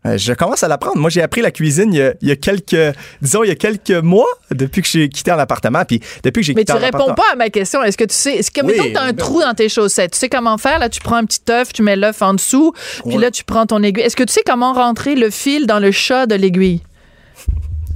Je 0.05 0.33
commence 0.33 0.63
à 0.63 0.69
l'apprendre. 0.69 0.97
Moi, 0.97 1.11
j'ai 1.11 1.21
appris 1.21 1.43
la 1.43 1.51
cuisine 1.51 1.93
il 1.93 1.99
y, 1.99 2.03
a, 2.03 2.15
il 2.23 2.29
y 2.29 2.31
a 2.31 2.37
quelques, 2.37 2.97
disons, 3.21 3.45
il 3.45 3.49
y 3.49 3.51
a 3.51 3.55
quelques 3.55 3.91
mois, 3.91 4.27
depuis 4.51 4.81
que 4.81 4.89
j'ai 4.89 5.11
quitté 5.11 5.31
un 5.31 5.39
appartement. 5.39 5.85
Puis 5.85 6.01
depuis 6.25 6.41
que 6.41 6.47
j'ai 6.47 6.55
Mais 6.55 6.65
tu 6.65 6.73
réponds 6.73 7.13
pas 7.15 7.25
à 7.33 7.37
ma 7.37 7.51
question. 7.51 7.83
Est-ce 7.83 7.99
que 7.99 8.05
tu 8.05 8.15
sais, 8.15 8.37
est-ce 8.37 8.51
que, 8.51 8.65
Oui, 8.65 8.73
mettons 8.79 8.93
t'as 8.95 9.03
un 9.03 9.07
ben- 9.13 9.17
trou 9.17 9.43
dans 9.43 9.53
tes 9.53 9.69
chaussettes, 9.69 10.13
tu 10.13 10.19
sais 10.19 10.31
comment 10.31 10.57
faire? 10.57 10.79
Là, 10.79 10.89
tu 10.89 11.01
prends 11.01 11.17
un 11.17 11.25
petit 11.27 11.41
œuf, 11.51 11.73
tu 11.75 11.83
mets 11.83 11.97
l'œuf 11.97 12.23
en 12.23 12.33
dessous, 12.33 12.73
puis 13.07 13.17
Ouais. 13.17 13.21
là, 13.23 13.31
tu 13.31 13.45
prends 13.45 13.67
ton 13.67 13.83
aiguille. 13.83 14.03
Est-ce 14.05 14.17
que 14.17 14.25
tu 14.25 14.33
sais 14.33 14.43
comment 14.45 14.73
rentrer 14.73 15.15
le 15.17 15.29
fil 15.29 15.67
dans 15.67 15.79
le 15.79 15.91
chat 15.91 16.25
de 16.27 16.35
l'aiguille? 16.35 16.81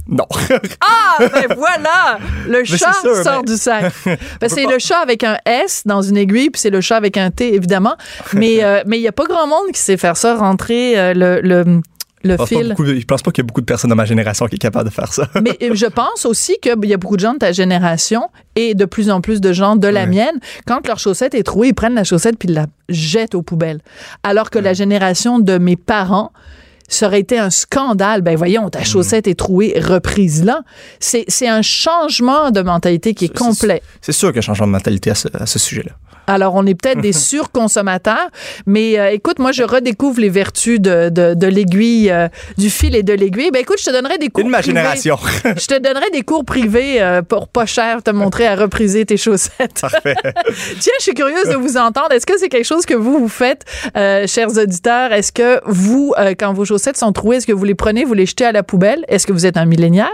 Non. 0.07 0.27
Ah, 0.87 1.17
ben 1.19 1.47
voilà! 1.57 2.19
Le 2.47 2.63
chat 2.65 2.93
sûr, 3.01 3.15
sort 3.23 3.41
mais- 3.43 3.51
du 3.53 3.57
sac. 3.57 3.91
Ben, 4.39 4.47
c'est 4.49 4.65
le 4.67 4.77
chat 4.77 4.99
avec 4.99 5.23
un 5.23 5.37
S 5.45 5.81
dans 5.85 6.01
une 6.03 6.17
aiguille, 6.17 6.49
puis 6.51 6.61
c'est 6.61 6.69
le 6.69 6.81
chat 6.81 6.97
avec 6.97 7.17
un 7.17 7.31
T, 7.31 7.55
évidemment. 7.55 7.95
Mais 8.33 8.57
euh, 8.63 8.83
mais 8.85 8.97
il 8.99 9.01
y 9.01 9.07
a 9.07 9.11
pas 9.11 9.23
grand 9.23 9.47
monde 9.47 9.71
qui 9.73 9.79
sait 9.79 9.97
faire 9.97 10.17
ça, 10.17 10.35
rentrer 10.35 10.99
euh, 10.99 11.13
le, 11.15 11.41
le, 11.41 11.81
le 12.25 12.33
Je 12.33 12.37
pense 12.37 12.49
fil. 12.49 12.69
beaucoup 12.69 12.85
je 12.85 13.05
pense 13.05 13.21
pas 13.21 13.31
qu'il 13.31 13.43
y 13.43 13.45
a 13.45 13.47
beaucoup 13.47 13.61
de 13.61 13.65
personnes 13.65 13.91
de 13.91 13.95
ma 13.95 14.05
génération 14.05 14.47
qui 14.47 14.55
est 14.55 14.59
capable 14.59 14.89
de 14.89 14.93
faire 14.93 15.13
ça. 15.13 15.29
Mais 15.43 15.57
euh, 15.61 15.75
je 15.75 15.85
pense 15.85 16.25
aussi 16.25 16.57
qu'il 16.61 16.73
y 16.85 16.93
a 16.93 16.97
beaucoup 16.97 17.15
de 17.15 17.21
gens 17.21 17.33
de 17.33 17.39
ta 17.39 17.51
génération 17.51 18.29
et 18.55 18.73
de 18.73 18.85
plus 18.85 19.09
en 19.09 19.21
plus 19.21 19.41
de 19.41 19.53
gens 19.53 19.75
de 19.75 19.87
la 19.87 20.05
mienne, 20.05 20.39
quand 20.65 20.87
leur 20.87 20.99
chaussette 20.99 21.35
est 21.35 21.43
trouée, 21.43 21.69
ils 21.69 21.73
prennent 21.73 21.95
la 21.95 22.03
chaussette 22.03 22.37
puis 22.37 22.49
ils 22.49 22.55
la 22.55 22.65
jettent 22.89 23.35
aux 23.35 23.41
poubelles. 23.41 23.81
Alors 24.23 24.49
que 24.49 24.59
la 24.59 24.73
génération 24.73 25.39
de 25.39 25.57
mes 25.57 25.75
parents, 25.75 26.31
ça 26.87 27.07
aurait 27.07 27.19
été 27.19 27.37
un 27.39 27.49
scandale. 27.49 28.21
Ben 28.21 28.35
voyons, 28.35 28.69
ta 28.69 28.83
chaussette 28.83 29.27
est 29.27 29.35
trouée, 29.35 29.73
reprise-la. 29.79 30.61
C'est 30.99 31.25
c'est 31.27 31.47
un 31.47 31.61
changement 31.61 32.51
de 32.51 32.61
mentalité 32.61 33.13
qui 33.13 33.25
est 33.25 33.27
C'est- 33.29 33.43
complet. 33.43 33.81
C'est 34.01 34.11
sûr 34.11 34.29
qu'il 34.29 34.37
y 34.37 34.39
a 34.39 34.43
un 34.43 34.53
changement 34.53 34.67
de 34.67 34.71
mentalité 34.71 35.11
à 35.11 35.15
ce, 35.15 35.27
à 35.37 35.45
ce 35.45 35.59
sujet-là. 35.59 35.91
Alors, 36.27 36.55
on 36.55 36.65
est 36.65 36.73
peut-être 36.73 37.01
des 37.01 37.13
surconsommateurs, 37.59 38.29
mais 38.65 38.97
euh, 38.99 39.11
écoute, 39.11 39.37
moi, 39.37 39.51
je 39.51 39.61
redécouvre 39.61 40.19
les 40.19 40.29
vertus 40.29 40.79
de, 40.79 41.09
de, 41.09 41.35
de 41.35 41.47
l'aiguille, 41.47 42.09
euh, 42.09 42.27
du 42.57 42.71
fil 42.71 42.95
et 42.95 43.03
de 43.03 43.13
l'aiguille. 43.13 43.51
Ben 43.51 43.59
écoute, 43.61 43.77
je 43.79 43.85
te 43.85 43.91
donnerai 43.91 44.17
des 44.17 44.29
cours 44.29 44.41
Une 44.41 44.47
de 44.47 44.51
ma 44.51 44.57
privés. 44.59 44.75
génération. 44.79 45.17
Je 45.45 45.67
te 45.67 45.79
donnerai 45.79 46.09
des 46.11 46.23
cours 46.23 46.43
privés 46.43 47.01
euh, 47.01 47.21
pour 47.21 47.47
pas 47.47 47.65
cher, 47.67 48.01
te 48.01 48.09
montrer 48.09 48.47
à 48.47 48.55
repriser 48.55 49.05
tes 49.05 49.17
chaussettes. 49.17 49.79
Parfait. 49.81 50.15
Tiens, 50.79 50.93
je 50.97 51.03
suis 51.03 51.13
curieuse 51.13 51.47
de 51.49 51.55
vous 51.55 51.77
entendre. 51.77 52.11
Est-ce 52.11 52.25
que 52.25 52.37
c'est 52.39 52.49
quelque 52.49 52.65
chose 52.65 52.85
que 52.87 52.93
vous, 52.95 53.19
vous 53.19 53.27
faites, 53.29 53.63
chers 54.27 54.49
auditeurs? 54.57 55.11
Est-ce 55.13 55.31
que 55.31 55.61
vous, 55.65 56.13
quand 56.39 56.53
vos 56.53 56.65
chaussettes 56.65 56.74
sont 56.77 57.11
trouées, 57.11 57.37
est-ce 57.37 57.47
que 57.47 57.53
vous 57.53 57.63
les 57.63 57.75
prenez, 57.75 58.05
vous 58.05 58.13
les 58.13 58.25
jetez 58.25 58.45
à 58.45 58.51
la 58.51 58.63
poubelle? 58.63 59.05
Est-ce 59.07 59.27
que 59.27 59.33
vous 59.33 59.45
êtes 59.45 59.57
un 59.57 59.65
millénial? 59.65 60.11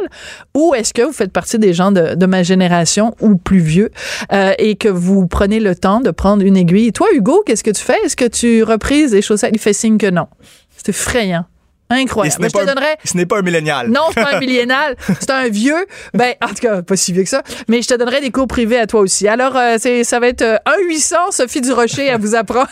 Ou 0.55 0.73
est-ce 0.75 0.93
que 0.93 1.01
vous 1.01 1.11
faites 1.11 1.31
partie 1.31 1.59
des 1.59 1.73
gens 1.73 1.91
de, 1.91 2.25
ma 2.25 2.43
génération 2.43 3.15
ou 3.19 3.35
plus 3.35 3.59
vieux 3.59 3.91
euh, 4.31 4.53
et 4.57 4.75
que 4.75 4.87
vous 4.87 5.27
prenez 5.27 5.59
le 5.59 5.75
temps 5.75 5.99
de 5.99 6.11
prendre 6.11 6.43
une 6.43 6.57
aiguille? 6.57 6.87
Et 6.87 6.91
toi, 6.91 7.07
Hugo, 7.13 7.43
qu'est-ce 7.45 7.63
que 7.63 7.71
tu 7.71 7.83
fais? 7.83 7.97
Est-ce 8.05 8.15
que 8.15 8.27
tu 8.27 8.63
reprises 8.63 9.11
des 9.11 9.21
chaussettes? 9.21 9.51
Il 9.53 9.59
fait 9.59 9.73
signe 9.73 9.97
que 9.97 10.09
non. 10.09 10.27
C'est 10.75 10.89
effrayant. 10.89 11.45
Et 11.91 12.01
Incroyable. 12.01 12.33
ce 12.33 12.39
Mais 12.39 12.43
n'est 12.45 12.49
je 12.49 12.53
te 12.53 12.57
pas, 12.57 12.63
un- 12.63 12.73
donnerais 12.75 12.97
ce 13.03 13.17
n'est 13.17 13.25
pas 13.25 13.39
un 13.39 13.41
millénial. 13.41 13.87
non, 13.89 14.01
c'est 14.13 14.21
pas 14.23 14.35
un 14.35 14.39
millénal, 14.39 14.95
c'est 15.19 15.29
un 15.31 15.47
vieux. 15.49 15.85
Ben, 16.13 16.33
en 16.43 16.47
tout 16.49 16.55
cas, 16.61 16.81
pas 16.81 16.95
si 16.95 17.11
vieux 17.13 17.23
que 17.23 17.29
ça. 17.29 17.41
Mais 17.67 17.81
je 17.81 17.87
te 17.87 17.93
donnerai 17.95 18.21
des 18.21 18.31
cours 18.31 18.47
privés 18.47 18.77
à 18.79 18.87
toi 18.87 19.01
aussi. 19.01 19.27
Alors, 19.27 19.55
euh, 19.55 19.75
c'est, 19.79 20.03
ça 20.03 20.19
va 20.19 20.27
être 20.27 20.41
euh, 20.41 20.57
1-800 20.89 21.15
Sophie 21.31 21.61
Durocher 21.61 22.09
à 22.11 22.17
vous 22.17 22.35
apprendre 22.35 22.67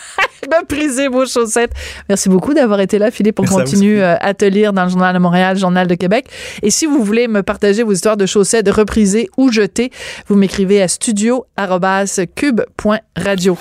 à 0.51 0.63
briser 0.67 1.07
vos 1.09 1.25
chaussettes. 1.27 1.71
Merci 2.07 2.29
beaucoup 2.29 2.53
d'avoir 2.53 2.79
été 2.79 2.97
là, 2.97 3.11
Philippe. 3.11 3.39
On 3.39 3.43
Merci 3.43 3.55
continue 3.55 4.01
euh, 4.01 4.15
à 4.19 4.33
te 4.33 4.45
lire 4.45 4.73
dans 4.73 4.85
le 4.85 4.89
Journal 4.89 5.13
de 5.13 5.19
Montréal, 5.19 5.55
le 5.55 5.59
Journal 5.59 5.85
de 5.87 5.95
Québec. 5.95 6.25
Et 6.63 6.69
si 6.71 6.85
vous 6.85 7.03
voulez 7.03 7.27
me 7.27 7.43
partager 7.43 7.83
vos 7.83 7.91
histoires 7.91 8.15
de 8.17 8.25
chaussettes 8.25 8.69
reprisées 8.69 9.29
ou 9.37 9.51
jetées, 9.51 9.91
vous 10.27 10.35
m'écrivez 10.35 10.81
à 10.81 10.87
studio.cube.radio. 10.87 13.57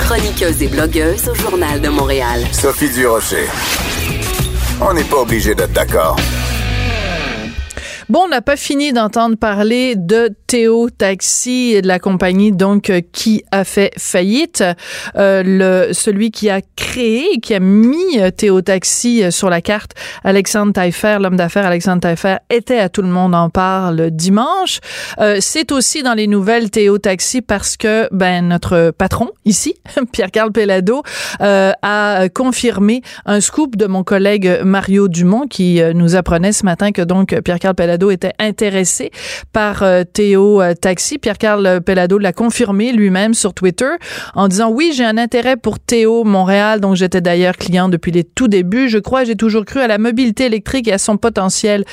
Chroniqueuse 0.00 0.62
et 0.62 0.68
blogueuse 0.68 1.28
au 1.28 1.34
Journal 1.34 1.80
de 1.80 1.88
Montréal. 1.88 2.40
Sophie 2.52 2.90
Durocher. 2.90 3.46
On 4.84 4.94
n'est 4.94 5.04
pas 5.04 5.18
obligé 5.18 5.54
d'être 5.54 5.72
d'accord. 5.72 6.16
Bon, 8.08 8.24
on 8.24 8.28
n'a 8.28 8.42
pas 8.42 8.56
fini 8.56 8.92
d'entendre 8.92 9.36
parler 9.36 9.94
de 9.96 10.34
Théo 10.52 10.90
Taxi, 10.90 11.80
de 11.80 11.88
la 11.88 11.98
compagnie 11.98 12.52
donc 12.52 12.90
euh, 12.90 13.00
qui 13.10 13.42
a 13.52 13.64
fait 13.64 13.90
faillite. 13.96 14.62
Euh, 15.16 15.42
le 15.42 15.94
celui 15.94 16.30
qui 16.30 16.50
a 16.50 16.60
créé, 16.76 17.38
qui 17.40 17.54
a 17.54 17.58
mis 17.58 18.18
euh, 18.18 18.30
Théo 18.30 18.60
Taxi 18.60 19.22
euh, 19.22 19.30
sur 19.30 19.48
la 19.48 19.62
carte, 19.62 19.92
Alexandre 20.24 20.74
Taillefer, 20.74 21.16
l'homme 21.22 21.36
d'affaires 21.36 21.64
Alexandre 21.64 22.02
Taillefer, 22.02 22.36
était 22.50 22.80
à 22.80 22.90
tout 22.90 23.00
le 23.00 23.08
monde 23.08 23.34
en 23.34 23.48
parle 23.48 24.10
dimanche. 24.10 24.80
Euh, 25.20 25.38
C'est 25.40 25.72
aussi 25.72 26.02
dans 26.02 26.12
les 26.12 26.26
nouvelles 26.26 26.70
Théo 26.70 26.98
Taxi 26.98 27.40
parce 27.40 27.78
que 27.78 28.10
ben 28.12 28.48
notre 28.48 28.90
patron 28.90 29.30
ici, 29.46 29.76
Pierre-Carl 30.12 30.52
Pellado, 30.52 31.02
euh, 31.40 31.72
a 31.80 32.28
confirmé 32.28 33.00
un 33.24 33.40
scoop 33.40 33.76
de 33.76 33.86
mon 33.86 34.04
collègue 34.04 34.60
Mario 34.64 35.08
Dumont 35.08 35.46
qui 35.46 35.80
nous 35.94 36.14
apprenait 36.14 36.52
ce 36.52 36.66
matin 36.66 36.92
que 36.92 37.00
donc 37.00 37.40
Pierre-Carl 37.40 37.74
Pellado 37.74 38.10
était 38.10 38.34
intéressé 38.38 39.10
par 39.54 39.82
Théo 40.12 40.41
euh, 40.60 40.74
Taxi. 40.74 41.18
Pierre-Carl 41.18 41.80
Pellado 41.80 42.18
l'a 42.18 42.32
confirmé 42.32 42.92
lui-même 42.92 43.34
sur 43.34 43.54
Twitter 43.54 43.90
en 44.34 44.48
disant 44.48 44.70
oui, 44.70 44.92
j'ai 44.94 45.04
un 45.04 45.18
intérêt 45.18 45.56
pour 45.56 45.78
Théo 45.78 46.24
Montréal, 46.24 46.80
dont 46.80 46.94
j'étais 46.94 47.20
d'ailleurs 47.20 47.56
client 47.56 47.88
depuis 47.88 48.12
les 48.12 48.24
tout 48.24 48.48
débuts. 48.48 48.88
Je 48.88 48.98
crois, 48.98 49.24
j'ai 49.24 49.36
toujours 49.36 49.64
cru 49.64 49.80
à 49.80 49.86
la 49.86 49.98
mobilité 49.98 50.46
électrique 50.46 50.88
et 50.88 50.92
à 50.92 50.98
son 50.98 51.16
potentiel 51.16 51.84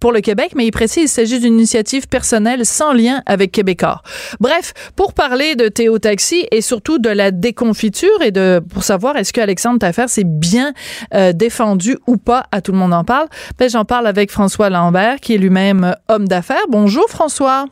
pour 0.00 0.12
le 0.12 0.20
Québec, 0.20 0.52
mais 0.56 0.66
il 0.66 0.70
précise 0.70 1.04
il 1.04 1.08
s'agit 1.08 1.40
d'une 1.40 1.54
initiative 1.54 2.08
personnelle 2.08 2.64
sans 2.64 2.92
lien 2.92 3.22
avec 3.26 3.52
Québécois. 3.52 4.02
Bref, 4.40 4.72
pour 4.96 5.14
parler 5.14 5.54
de 5.54 5.68
Théo 5.68 5.98
Taxi 5.98 6.46
et 6.50 6.60
surtout 6.60 6.98
de 6.98 7.08
la 7.08 7.30
déconfiture 7.30 8.22
et 8.22 8.30
de 8.30 8.60
pour 8.72 8.82
savoir 8.82 9.16
est-ce 9.16 9.32
que 9.32 9.40
Alexandre 9.40 9.78
Tafer 9.78 10.08
s'est 10.08 10.24
bien 10.24 10.72
euh, 11.14 11.32
défendu 11.32 11.96
ou 12.06 12.16
pas, 12.16 12.44
à 12.52 12.60
tout 12.60 12.72
le 12.72 12.78
monde 12.78 12.94
en 12.94 13.04
parle. 13.04 13.28
Ben, 13.58 13.68
j'en 13.68 13.84
parle 13.84 14.06
avec 14.06 14.30
François 14.30 14.70
Lambert, 14.70 15.20
qui 15.20 15.34
est 15.34 15.38
lui-même 15.38 15.84
euh, 15.84 15.92
homme 16.14 16.28
d'affaires. 16.28 16.66
Bonjour 16.68 17.08
François. 17.08 17.66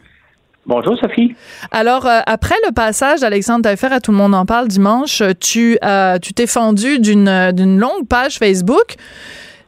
Bonjour 0.66 0.98
Sophie. 0.98 1.34
Alors, 1.70 2.06
euh, 2.06 2.20
après 2.26 2.56
le 2.66 2.72
passage 2.72 3.20
d'Alexandre 3.20 3.62
Taillefer 3.62 3.86
à 3.92 4.00
Tout 4.00 4.10
le 4.10 4.16
monde 4.16 4.34
en 4.34 4.44
parle 4.46 4.66
dimanche, 4.66 5.20
euh, 5.20 5.30
tu 5.38 5.78
euh, 5.84 6.18
tu 6.18 6.32
t'es 6.34 6.46
fendu 6.48 6.98
d'une 6.98 7.52
d'une 7.52 7.78
longue 7.78 8.08
page 8.08 8.38
Facebook. 8.38 8.96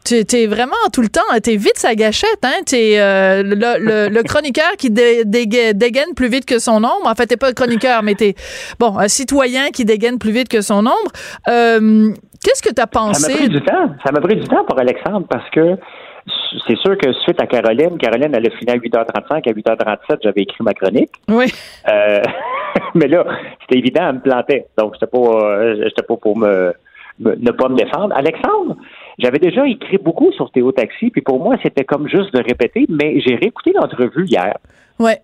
Tu 0.05 0.25
t'es 0.25 0.47
vraiment 0.47 0.73
tout 0.93 1.03
le 1.03 1.09
temps, 1.09 1.21
t'es 1.43 1.57
vite 1.57 1.77
sa 1.77 1.95
gâchette, 1.95 2.39
hein? 2.43 2.63
T'es 2.67 2.95
euh, 2.99 3.43
le, 3.43 3.79
le, 3.79 4.09
le 4.09 4.23
chroniqueur 4.23 4.73
qui 4.79 4.91
dé- 4.91 5.23
déga- 5.25 5.73
dégaine 5.75 6.15
plus 6.17 6.29
vite 6.29 6.47
que 6.47 6.59
son 6.59 6.77
ombre. 6.79 7.03
En 7.05 7.15
fait, 7.15 7.27
t'es 7.27 7.37
pas 7.37 7.49
un 7.51 7.53
chroniqueur, 7.53 8.03
mais 8.03 8.15
t'es 8.15 8.35
bon 8.81 8.97
un 8.99 9.09
citoyen 9.09 9.69
qui 9.71 9.85
dégaine 9.85 10.19
plus 10.19 10.31
vite 10.33 10.49
que 10.49 10.63
son 10.63 10.87
ombre. 10.87 11.13
Qu'est-ce 11.47 12.63
que 12.63 12.73
t'as 12.73 12.83
Ça 12.83 13.01
m'a 13.01 13.09
pensé? 13.09 13.35
pris 13.35 13.49
du 13.49 13.61
temps. 13.63 13.91
Ça 14.05 14.11
m'a 14.13 14.21
pris 14.21 14.37
du 14.37 14.47
temps 14.49 14.65
pour 14.67 14.79
Alexandre 14.81 15.27
parce 15.29 15.49
que 15.51 15.77
c'est 16.67 16.77
sûr 16.79 16.97
que 16.99 17.13
suite 17.13 17.41
à 17.41 17.47
Caroline, 17.47 17.99
Caroline, 17.99 18.35
elle 18.35 18.47
a 18.47 18.51
fini 18.51 18.71
à 18.71 18.77
8h35. 18.77 19.49
À 19.49 19.53
8h37, 19.53 20.19
j'avais 20.23 20.43
écrit 20.43 20.63
ma 20.63 20.73
chronique. 20.75 21.11
Oui. 21.29 21.47
Euh, 21.89 22.23
mais 22.95 23.07
là, 23.09 23.25
c'était 23.63 23.79
évident, 23.79 24.09
elle 24.09 24.15
me 24.17 24.21
plantait. 24.21 24.67
Donc, 24.79 24.95
j'étais 24.95 25.07
pas, 25.07 25.19
euh, 25.19 25.89
pas 26.07 26.17
pour 26.17 26.37
me, 26.39 26.73
me- 27.21 27.35
ne 27.37 27.51
pas 27.51 27.69
me 27.69 27.77
défendre. 27.77 28.15
Alexandre, 28.17 28.77
j'avais 29.19 29.39
déjà 29.39 29.67
écrit 29.67 29.99
beaucoup 29.99 30.33
sur 30.33 30.51
Théo 30.51 30.73
Taxi, 30.73 31.11
puis 31.11 31.23
pour 31.23 31.43
moi, 31.43 31.57
c'était 31.63 31.85
comme 31.85 32.09
juste 32.09 32.33
de 32.35 32.43
répéter, 32.43 32.87
mais 32.89 33.21
j'ai 33.21 33.35
réécouté 33.37 33.73
l'entrevue 33.75 34.25
hier. 34.27 34.57
Ouais. 34.99 35.19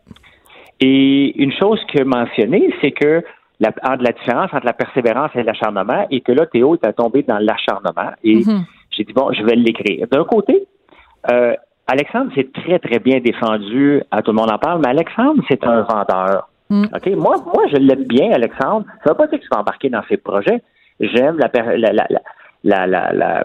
Et 0.81 1.41
une 1.43 1.53
chose 1.53 1.81
que 1.95 2.03
mentionné, 2.03 2.73
c'est 2.81 2.91
que 2.93 3.23
la, 3.61 3.71
la 4.01 4.13
différence 4.13 4.53
entre 4.53 4.67
la 4.67 4.73
persévérance 4.73 5.31
et 5.37 5.43
l'acharnement, 5.43 6.07
et 6.11 6.21
que 6.21 6.33
là, 6.33 6.47
Théo 6.47 6.75
était 6.75 6.93
tombé 6.93 7.23
dans 7.23 7.39
l'acharnement. 7.39 8.11
Et 8.25 8.37
Mhm. 8.45 8.65
j'ai 8.91 9.05
dit, 9.05 9.13
bon, 9.13 9.33
je 9.33 9.43
vais 9.45 9.55
l'écrire. 9.55 10.07
D'un 10.11 10.25
côté, 10.25 10.67
euh, 11.31 11.55
Alexandre 11.87 12.33
s'est 12.35 12.49
très, 12.53 12.79
très 12.79 12.99
bien 12.99 13.21
défendu, 13.21 14.03
à 14.11 14.23
tout 14.23 14.31
le 14.33 14.37
monde 14.37 14.51
en 14.51 14.59
parle, 14.59 14.81
mais 14.83 14.89
Alexandre, 14.89 15.43
c'est 15.49 15.63
un 15.65 15.83
vendeur. 15.83 16.49
Mm. 16.71 16.85
OK? 16.95 17.07
Moi, 17.17 17.37
moi, 17.45 17.65
je 17.71 17.77
l'aime 17.77 18.05
bien, 18.05 18.31
Alexandre. 18.33 18.87
Ça 18.87 19.01
ne 19.07 19.11
veut 19.11 19.17
pas 19.17 19.27
dire 19.27 19.39
que 19.39 19.45
je 19.45 19.51
vais 19.51 19.57
embarquer 19.61 19.91
dans 19.91 20.03
ses 20.09 20.17
projets. 20.17 20.63
J'aime 21.01 21.39
la, 21.39 21.51
la, 21.77 21.93
la, 21.93 22.07
la, 22.65 22.87
la, 22.87 23.13
la, 23.13 23.45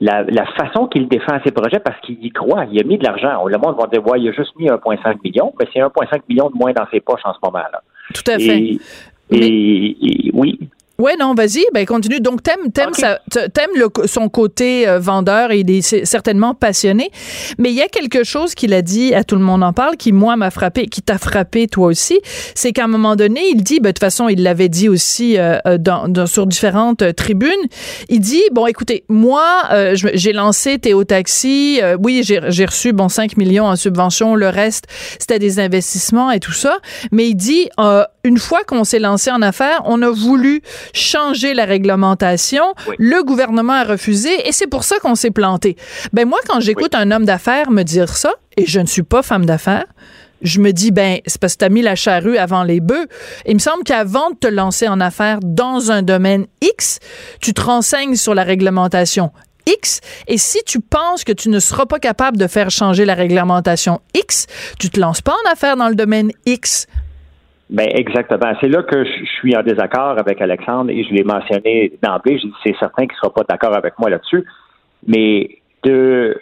la, 0.00 0.22
la 0.22 0.46
façon 0.56 0.86
qu'il 0.86 1.06
défend 1.08 1.38
ses 1.44 1.52
projets 1.52 1.78
parce 1.80 2.00
qu'il 2.00 2.24
y 2.24 2.30
croit. 2.30 2.64
Il 2.70 2.80
a 2.80 2.84
mis 2.84 2.98
de 2.98 3.04
l'argent. 3.04 3.46
Le 3.46 3.58
monde 3.58 3.76
va 3.78 3.86
dire, 3.86 4.04
ouais, 4.06 4.20
il 4.20 4.28
a 4.28 4.32
juste 4.32 4.56
mis 4.56 4.66
1,5 4.68 5.16
million, 5.22 5.52
mais 5.58 5.66
c'est 5.72 5.80
1,5 5.80 6.20
million 6.28 6.50
de 6.50 6.56
moins 6.56 6.72
dans 6.72 6.86
ses 6.90 7.00
poches 7.00 7.20
en 7.24 7.32
ce 7.34 7.38
moment-là. 7.44 7.80
Tout 8.14 8.30
à 8.30 8.38
fait. 8.38 8.78
Et- 9.30 10.30
oui. 10.32 10.58
Ouais, 11.00 11.14
non, 11.16 11.32
vas-y, 11.32 11.64
ben 11.72 11.86
continue. 11.86 12.18
Donc 12.20 12.42
t'aimes 12.42 12.72
t'aimes 12.74 12.88
Ok. 12.88 12.96
ça- 12.98 13.20
t'aimes 13.30 13.70
le- 13.76 13.88
son 14.08 14.28
côté 14.28 14.88
euh, 14.88 14.98
vendeur 14.98 15.52
et 15.52 15.60
il 15.60 15.70
est 15.70 16.04
certainement 16.04 16.54
passionné, 16.54 17.12
mais 17.56 17.68
il 17.70 17.76
y 17.76 17.82
a 17.82 17.86
quelque 17.86 18.24
chose 18.24 18.56
qu'il 18.56 18.74
a 18.74 18.82
dit 18.82 19.14
à 19.14 19.22
tout 19.22 19.36
le 19.36 19.40
monde 19.42 19.62
en 19.62 19.72
parle 19.72 19.96
qui 19.96 20.10
moi 20.10 20.34
m'a 20.34 20.50
frappé, 20.50 20.86
qui 20.86 21.00
t'a 21.00 21.16
frappé 21.18 21.68
toi 21.68 21.86
aussi, 21.86 22.18
c'est 22.56 22.72
qu'à 22.72 22.82
un 22.82 22.88
moment 22.88 23.14
donné, 23.14 23.40
il 23.54 23.62
dit 23.62 23.78
ben 23.78 23.90
de 23.90 23.92
toute 23.92 24.00
façon, 24.00 24.28
il 24.28 24.42
l'avait 24.42 24.68
dit 24.68 24.88
aussi 24.88 25.38
euh, 25.38 25.58
euh, 25.66 25.78
dans, 25.78 26.08
dans- 26.08 26.26
sur 26.26 26.48
différentes 26.48 27.02
euh, 27.02 27.12
tribunes, 27.12 27.52
il 28.08 28.18
dit 28.18 28.42
bon 28.50 28.66
écoutez, 28.66 29.04
moi 29.08 29.44
euh, 29.70 29.94
j'ai 29.94 30.32
lancé 30.32 30.80
Théo 30.80 31.04
Taxi, 31.04 31.78
euh, 31.80 31.96
oui, 32.02 32.22
j'ai 32.24 32.40
j'ai 32.48 32.64
reçu 32.64 32.92
bon 32.92 33.08
5 33.08 33.36
millions 33.36 33.66
en 33.66 33.76
subvention, 33.76 34.34
le 34.34 34.48
reste 34.48 34.86
c'était 35.20 35.38
des 35.38 35.60
investissements 35.60 36.32
et 36.32 36.40
tout 36.40 36.50
ça, 36.52 36.78
mais 37.12 37.28
il 37.28 37.36
dit 37.36 37.68
euh, 37.78 38.02
une 38.24 38.38
fois 38.38 38.64
qu'on 38.66 38.82
s'est 38.82 38.98
lancé 38.98 39.30
en 39.30 39.42
affaires, 39.42 39.80
on 39.84 40.02
a 40.02 40.10
voulu 40.10 40.60
changer 40.92 41.54
la 41.54 41.64
réglementation. 41.64 42.74
Oui. 42.86 42.96
Le 42.98 43.22
gouvernement 43.22 43.74
a 43.74 43.84
refusé 43.84 44.48
et 44.48 44.52
c'est 44.52 44.66
pour 44.66 44.84
ça 44.84 44.98
qu'on 45.00 45.14
s'est 45.14 45.30
planté. 45.30 45.76
Ben 46.12 46.26
moi, 46.28 46.38
quand 46.48 46.60
j'écoute 46.60 46.94
un 46.94 47.10
homme 47.10 47.24
d'affaires 47.24 47.70
me 47.70 47.82
dire 47.82 48.16
ça, 48.16 48.32
et 48.56 48.66
je 48.66 48.80
ne 48.80 48.86
suis 48.86 49.02
pas 49.02 49.22
femme 49.22 49.46
d'affaires, 49.46 49.86
je 50.42 50.60
me 50.60 50.72
dis, 50.72 50.90
ben, 50.90 51.18
c'est 51.26 51.40
parce 51.40 51.54
que 51.54 51.58
t'as 51.58 51.68
mis 51.68 51.82
la 51.82 51.96
charrue 51.96 52.38
avant 52.38 52.62
les 52.62 52.80
bœufs. 52.80 53.06
Il 53.46 53.54
me 53.54 53.58
semble 53.58 53.82
qu'avant 53.84 54.30
de 54.30 54.36
te 54.36 54.46
lancer 54.46 54.88
en 54.88 55.00
affaires 55.00 55.40
dans 55.42 55.90
un 55.90 56.02
domaine 56.02 56.46
X, 56.60 56.98
tu 57.40 57.52
te 57.52 57.60
renseignes 57.60 58.16
sur 58.16 58.34
la 58.34 58.44
réglementation 58.44 59.32
X. 59.66 60.00
Et 60.26 60.38
si 60.38 60.58
tu 60.64 60.80
penses 60.80 61.24
que 61.24 61.32
tu 61.32 61.48
ne 61.48 61.58
seras 61.60 61.86
pas 61.86 61.98
capable 61.98 62.36
de 62.36 62.46
faire 62.46 62.70
changer 62.70 63.04
la 63.04 63.14
réglementation 63.14 64.00
X, 64.14 64.46
tu 64.78 64.90
te 64.90 64.98
lances 65.00 65.20
pas 65.20 65.32
en 65.32 65.52
affaires 65.52 65.76
dans 65.76 65.88
le 65.88 65.94
domaine 65.94 66.30
X. 66.46 66.86
Ben 67.70 67.86
exactement. 67.94 68.52
C'est 68.60 68.68
là 68.68 68.82
que 68.82 69.04
je 69.04 69.10
je 69.24 69.30
suis 69.38 69.56
en 69.56 69.62
désaccord 69.62 70.18
avec 70.18 70.40
Alexandre 70.40 70.90
et 70.90 71.04
je 71.04 71.12
l'ai 71.12 71.22
mentionné 71.24 71.92
d'emblée. 72.02 72.38
J'ai 72.38 72.48
dit 72.48 72.54
c'est 72.64 72.76
certain 72.78 73.02
qu'il 73.06 73.12
ne 73.12 73.18
sera 73.18 73.30
pas 73.34 73.42
d'accord 73.48 73.76
avec 73.76 73.98
moi 73.98 74.08
là-dessus. 74.10 74.44
Mais 75.06 75.58
de, 75.84 76.40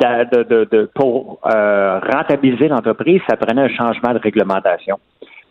de, 0.00 0.42
de- 0.44 0.68
de- 0.70 0.90
pour 0.94 1.40
euh, 1.46 1.98
rentabiliser 1.98 2.68
l'entreprise, 2.68 3.20
ça 3.28 3.36
prenait 3.36 3.62
un 3.62 3.68
changement 3.68 4.14
de 4.14 4.18
réglementation. 4.18 4.98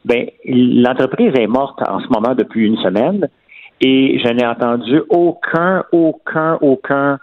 Ben 0.05 0.27
l'entreprise 0.45 1.33
est 1.37 1.47
morte 1.47 1.81
en 1.87 1.99
ce 1.99 2.07
moment 2.07 2.33
depuis 2.33 2.65
une 2.65 2.77
semaine 2.77 3.27
et 3.81 4.19
je 4.19 4.29
n'ai 4.29 4.45
entendu 4.45 5.01
aucun, 5.09 5.83
aucun, 5.91 6.57
aucun 6.61 7.19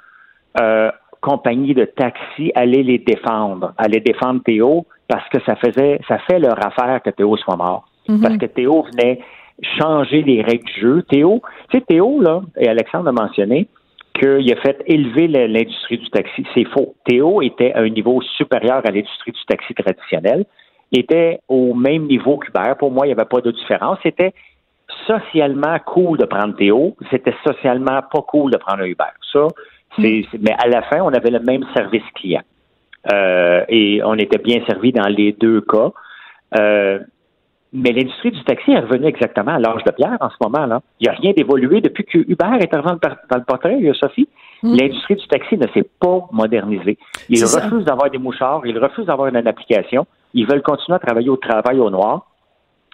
euh, 0.61 0.91
compagnie 1.23 1.73
de 1.75 1.87
taxi 1.87 2.53
aller 2.55 2.83
les 2.83 2.99
défendre, 2.99 3.73
aller 3.79 4.01
défendre 4.01 4.43
Théo 4.45 4.85
parce 5.09 5.27
que 5.31 5.39
ça 5.47 5.57
faisait, 5.57 5.99
ça 6.07 6.19
fait 6.19 6.39
leur 6.39 6.59
affaire 6.65 7.01
que 7.03 7.11
Théo 7.11 7.37
soit 7.39 7.57
mort. 7.57 7.89
Parce 8.23 8.37
que 8.39 8.47
Théo 8.47 8.83
venait 8.93 9.21
changer 9.81 10.23
les 10.23 10.43
règles 10.43 10.65
du 10.65 10.81
jeu. 10.81 11.03
Théo, 11.09 11.41
tu 11.71 11.79
sais, 11.79 11.85
Théo, 11.87 12.21
là, 12.21 12.43
et 12.59 12.69
Alexandre 12.69 13.09
a 13.09 13.13
mentionné 13.13 13.69
qu'il 14.21 14.53
a 14.53 14.57
fait 14.57 14.83
élever 14.87 15.27
le- 15.27 15.47
l'industrie 15.47 15.99
du 15.99 16.09
taxi. 16.11 16.45
C'est 16.55 16.65
faux. 16.65 16.95
Théo 17.05 17.41
était 17.43 17.73
à 17.73 17.81
un 17.81 17.89
niveau 17.89 18.21
supérieur 18.37 18.83
à 18.85 18.91
l'industrie 18.91 19.33
du 19.33 19.45
taxi 19.49 19.75
traditionnel, 19.75 20.45
était 20.93 21.41
au 21.49 21.75
même 21.75 22.07
niveau 22.07 22.39
qu'Uber. 22.39 22.75
Pour 22.79 22.91
moi, 22.93 23.07
il 23.07 23.09
n'y 23.09 23.15
avait 23.15 23.29
pas 23.29 23.41
de 23.41 23.51
différence. 23.51 23.99
C'était 24.03 24.33
socialement 25.07 25.79
cool 25.87 26.19
de 26.19 26.25
prendre 26.27 26.55
Théo, 26.57 26.95
c'était 27.11 27.35
socialement 27.45 28.01
pas 28.13 28.23
cool 28.29 28.53
de 28.53 28.57
prendre 28.59 28.83
un 28.83 28.87
Uber. 28.87 29.05
Ça, 29.33 29.49
c'est, 29.99 30.25
c'est- 30.31 30.39
mais 30.43 30.55
à 30.63 30.69
la 30.69 30.83
fin, 30.83 31.01
on 31.03 31.13
avait 31.13 31.31
le 31.31 31.41
même 31.41 31.65
service 31.75 32.05
client. 32.15 32.43
Euh, 33.13 33.65
et 33.69 34.01
on 34.05 34.15
était 34.15 34.39
bien 34.39 34.65
servi 34.67 34.93
dans 34.93 35.09
les 35.09 35.33
deux 35.33 35.61
cas. 35.63 35.91
Euh, 36.59 37.01
mais 37.75 37.91
l'industrie 37.91 38.31
du 38.31 38.43
taxi 38.45 38.71
est 38.71 38.79
revenue 38.79 39.07
exactement 39.07 39.53
à 39.53 39.59
l'âge 39.59 39.83
de 39.85 39.91
pierre 39.91 40.17
en 40.21 40.31
ce 40.31 40.37
moment. 40.41 40.65
là. 40.65 40.81
Il 41.01 41.09
n'y 41.09 41.09
a 41.09 41.19
rien 41.19 41.33
d'évolué 41.33 41.81
depuis 41.81 42.05
que 42.05 42.19
Uber 42.19 42.47
est 42.61 42.73
arrivé 42.73 42.99
dans 43.29 43.37
le, 43.37 43.45
portrait, 43.45 43.77
euh, 43.83 43.93
Sophie. 43.95 44.29
L'industrie 44.63 45.17
du 45.17 45.27
taxi 45.27 45.59
ne 45.59 45.67
s'est 45.75 45.87
pas 46.01 46.27
modernisée. 46.33 46.97
Ils 47.29 47.45
refusent 47.45 47.85
d'avoir 47.85 48.11
des 48.11 48.19
mouchards, 48.19 48.65
ils 48.65 48.79
refusent 48.79 49.07
d'avoir 49.07 49.29
une 49.29 49.37
application. 49.37 50.07
Ils 50.33 50.47
veulent 50.47 50.63
continuer 50.63 50.97
à 50.97 50.99
travailler 51.01 51.29
au 51.29 51.37
travail 51.37 51.81
au 51.81 51.91
noir. 51.91 52.27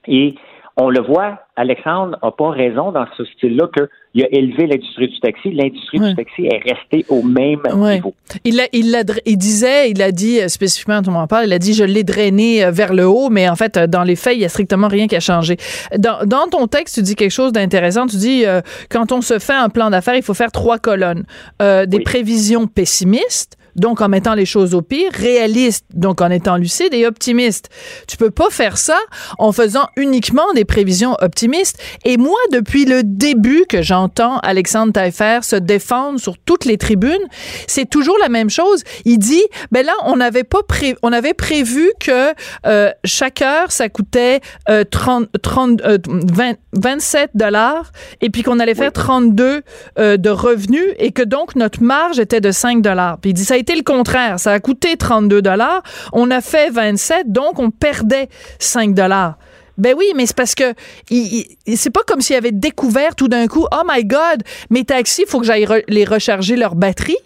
Et 0.08 0.34
on 0.80 0.88
le 0.90 1.00
voit, 1.02 1.38
Alexandre 1.56 2.16
n'a 2.22 2.30
pas 2.30 2.50
raison 2.50 2.90
dans 2.90 3.04
ce 3.16 3.24
style-là 3.24 3.66
qu'il 3.74 4.24
a 4.24 4.28
élevé 4.32 4.66
l'industrie 4.66 5.08
du 5.08 5.20
taxi. 5.20 5.50
L'industrie 5.52 6.00
Ouais. 6.00 6.08
du 6.10 6.16
taxi 6.16 6.46
est 6.46 6.62
restée 6.72 7.04
au 7.08 7.22
même 7.22 7.60
Ouais. 7.74 7.96
niveau. 7.96 8.14
Il, 8.44 8.60
il 8.72 9.36
disait, 9.36 9.90
il 9.90 10.00
a 10.00 10.10
dit 10.10 10.40
euh, 10.40 10.48
spécifiquement, 10.48 11.02
tout 11.02 11.10
le 11.10 11.16
monde 11.16 11.28
parle, 11.28 11.44
il 11.46 11.52
a 11.52 11.58
dit 11.58 11.74
je 11.74 11.84
l'ai 11.84 12.02
drainé 12.02 12.64
euh, 12.64 12.70
vers 12.70 12.94
le 12.94 13.06
haut, 13.06 13.28
mais 13.30 13.48
en 13.48 13.56
fait, 13.56 13.76
euh, 13.76 13.86
dans 13.86 14.04
les 14.04 14.16
faits, 14.16 14.36
il 14.36 14.40
y 14.40 14.44
a 14.44 14.48
strictement 14.48 14.88
rien 14.88 15.06
qui 15.06 15.16
a 15.16 15.20
changé. 15.20 15.58
Dans, 15.98 16.24
dans 16.24 16.46
ton 16.48 16.66
texte, 16.66 16.94
tu 16.94 17.02
dis 17.02 17.14
quelque 17.14 17.30
chose 17.30 17.52
d'intéressant. 17.52 18.06
Tu 18.06 18.16
dis 18.16 18.46
euh, 18.46 18.60
quand 18.90 19.12
on 19.12 19.20
se 19.20 19.38
fait 19.38 19.52
un 19.52 19.68
plan 19.68 19.90
d'affaires, 19.90 20.16
il 20.16 20.22
faut 20.22 20.34
faire 20.34 20.50
trois 20.52 20.78
colonnes 20.78 21.24
Euh, 21.60 21.84
des 21.86 21.98
Oui. 21.98 22.04
prévisions 22.04 22.66
pessimistes. 22.66 23.56
Donc, 23.76 24.00
en 24.00 24.08
mettant 24.08 24.34
les 24.34 24.46
choses 24.46 24.74
au 24.74 24.82
pire, 24.82 25.10
réaliste, 25.12 25.84
donc 25.94 26.20
en 26.20 26.30
étant 26.30 26.56
lucide 26.56 26.92
et 26.92 27.06
optimiste. 27.06 27.68
Tu 28.06 28.16
peux 28.16 28.30
pas 28.30 28.50
faire 28.50 28.78
ça 28.78 28.98
en 29.38 29.52
faisant 29.52 29.86
uniquement 29.96 30.52
des 30.54 30.64
prévisions 30.64 31.16
optimistes. 31.20 31.80
Et 32.04 32.16
moi, 32.16 32.38
depuis 32.52 32.84
le 32.84 33.02
début 33.02 33.64
que 33.68 33.82
j'entends 33.82 34.38
Alexandre 34.38 34.92
Taillefer 34.92 35.40
se 35.42 35.56
défendre 35.56 36.20
sur 36.20 36.38
toutes 36.38 36.64
les 36.64 36.78
tribunes, 36.78 37.26
c'est 37.66 37.88
toujours 37.88 38.16
la 38.20 38.28
même 38.28 38.50
chose. 38.50 38.82
Il 39.04 39.18
dit, 39.18 39.42
ben 39.70 39.84
là, 39.84 39.92
on 40.04 40.16
n'avait 40.16 40.44
pas 40.44 40.62
pré 40.62 40.96
on 41.02 41.12
avait 41.12 41.34
prévu 41.34 41.90
que 42.00 42.32
euh, 42.66 42.90
chaque 43.04 43.42
heure, 43.42 43.72
ça 43.72 43.88
coûtait 43.88 44.40
euh, 44.68 44.84
30, 44.84 45.28
30, 45.42 45.82
euh, 45.82 45.98
20 46.06 46.54
27 46.72 47.30
dollars 47.34 47.90
et 48.20 48.30
puis 48.30 48.42
qu'on 48.42 48.60
allait 48.60 48.74
faire 48.74 48.92
32 48.92 49.62
euh, 49.98 50.16
de 50.16 50.30
revenus 50.30 50.86
et 50.98 51.12
que 51.12 51.22
donc 51.22 51.56
notre 51.56 51.82
marge 51.82 52.18
était 52.18 52.40
de 52.40 52.50
5 52.50 52.82
dollars. 52.82 53.18
Puis 53.18 53.30
il 53.30 53.34
dit, 53.34 53.44
ça 53.44 53.58
été 53.60 53.74
le 53.76 53.82
contraire. 53.82 54.38
Ça 54.40 54.52
a 54.52 54.60
coûté 54.60 54.96
32 54.96 55.40
dollars. 55.42 55.82
On 56.12 56.30
a 56.30 56.40
fait 56.40 56.70
27, 56.70 57.30
donc 57.30 57.58
on 57.58 57.70
perdait 57.70 58.28
5 58.58 58.94
dollars. 58.94 59.36
Ben 59.78 59.94
oui, 59.96 60.06
mais 60.14 60.26
c'est 60.26 60.36
parce 60.36 60.54
que 60.54 60.74
il, 61.10 61.46
il- 61.66 61.76
c'est 61.78 61.90
pas 61.90 62.02
comme 62.06 62.20
s'il 62.20 62.36
avait 62.36 62.52
découvert 62.52 63.14
tout 63.14 63.28
d'un 63.28 63.46
coup, 63.46 63.66
oh 63.72 63.82
my 63.88 64.04
God, 64.04 64.42
mes 64.68 64.84
taxis, 64.84 65.24
faut 65.26 65.40
que 65.40 65.46
j'aille 65.46 65.64
re- 65.64 65.84
les 65.88 66.04
recharger 66.04 66.56
leur 66.56 66.74
batterie. 66.74 67.16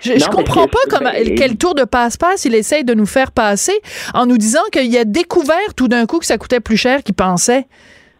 Je, 0.00 0.12
Non, 0.12 0.26
comprends 0.30 0.66
pas 0.66 0.78
comment, 0.90 1.10
ben, 1.10 1.34
quel 1.36 1.56
tour 1.56 1.74
de 1.74 1.84
passe-passe 1.84 2.44
il 2.44 2.54
essaye 2.54 2.84
de 2.84 2.92
nous 2.92 3.06
faire 3.06 3.32
passer 3.32 3.72
en 4.14 4.26
nous 4.26 4.36
disant 4.36 4.60
qu'il 4.72 4.94
a 4.98 5.04
découvert 5.04 5.74
tout 5.76 5.88
d'un 5.88 6.06
coup 6.06 6.18
que 6.18 6.26
ça 6.26 6.36
coûtait 6.38 6.60
plus 6.60 6.76
cher 6.76 7.02
qu'il 7.02 7.14
pensait. 7.14 7.66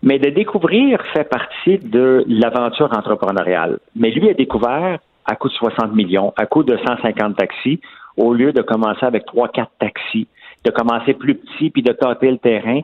Mais 0.02 0.18
de 0.18 0.30
découvrir 0.30 0.98
fait 1.12 1.24
partie 1.24 1.78
de 1.82 2.24
l'aventure 2.28 2.88
entrepreneuriale. 2.96 3.78
Mais 3.94 4.10
lui 4.10 4.30
a 4.30 4.34
découvert 4.34 5.00
à 5.26 5.36
coût 5.36 5.48
de 5.48 5.54
60 5.54 5.94
millions, 5.94 6.32
à 6.36 6.46
coût 6.46 6.62
de 6.62 6.76
150 6.76 7.36
taxis, 7.36 7.80
au 8.16 8.32
lieu 8.32 8.52
de 8.52 8.62
commencer 8.62 9.04
avec 9.04 9.24
3-4 9.26 9.66
taxis, 9.78 10.26
de 10.64 10.70
commencer 10.70 11.14
plus 11.14 11.34
petit 11.34 11.70
puis 11.70 11.82
de 11.82 11.92
tâter 11.92 12.30
le 12.30 12.38
terrain. 12.38 12.80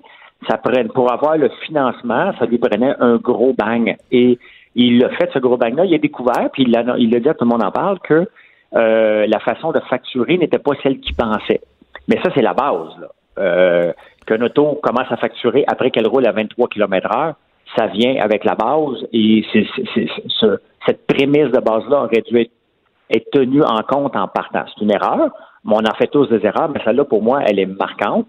Ça 0.49 0.57
prenait, 0.59 0.85
pour 0.85 1.13
avoir 1.13 1.37
le 1.37 1.49
financement, 1.67 2.33
ça 2.39 2.47
lui 2.47 2.59
prenait 2.59 2.95
un 3.01 3.17
gros 3.17 3.55
bang. 3.57 3.97
Et 4.11 4.39
il 4.75 5.05
a 5.05 5.11
fait 5.11 5.31
ce 5.33 5.39
gros 5.39 5.57
bang-là, 5.57 5.85
il 5.85 5.95
a 5.95 5.99
découvert, 5.99 6.51
puis 6.53 6.65
il 6.65 6.71
l'a 6.73 6.83
il 6.99 7.11
dit 7.11 7.29
à 7.29 7.35
tout 7.35 7.45
le 7.45 7.51
monde 7.51 7.63
en 7.65 7.71
parle, 7.71 7.99
que 8.01 8.29
euh, 8.75 9.27
la 9.27 9.39
façon 9.39 9.71
de 9.73 9.81
facturer 9.81 10.39
n'était 10.39 10.59
pas 10.59 10.73
celle 10.83 10.99
qu'il 11.01 11.15
pensait. 11.15 11.61
Mais 12.09 12.17
ça, 12.23 12.31
c'est 12.35 12.43
la 12.43 12.55
base. 12.55 12.89
Là. 13.01 13.09
Euh, 13.39 13.93
qu'un 14.27 14.41
auto 14.43 14.79
commence 14.83 15.11
à 15.11 15.17
facturer 15.17 15.65
après 15.67 15.91
qu'elle 15.91 16.07
roule 16.09 16.27
à 16.27 16.33
23 16.33 16.69
km 16.69 17.09
heure, 17.17 17.35
ça 17.77 17.87
vient 17.87 18.17
avec 18.23 18.45
la 18.45 18.55
base 18.55 19.07
et 19.13 19.45
c'est, 19.53 19.67
c'est- 19.75 19.85
c'est- 19.95 20.23
ce- 20.29 20.59
cette 20.87 21.07
prémisse 21.07 21.51
de 21.53 21.61
base-là 21.61 22.05
aurait 22.05 22.23
dû 22.29 22.39
être, 22.39 23.31
tenue 23.31 23.63
en 23.63 23.83
compte 23.83 24.17
en 24.17 24.27
partant. 24.27 24.65
C'est 24.75 24.83
une 24.85 24.91
erreur, 24.93 25.31
mais 25.65 25.75
on 25.75 25.85
en 25.91 25.95
fait 25.99 26.07
tous 26.07 26.27
des 26.29 26.45
erreurs, 26.47 26.71
mais 26.71 26.81
celle-là, 26.85 27.05
pour 27.05 27.23
moi, 27.23 27.43
elle 27.47 27.59
est 27.59 27.67
marquante. 27.67 28.27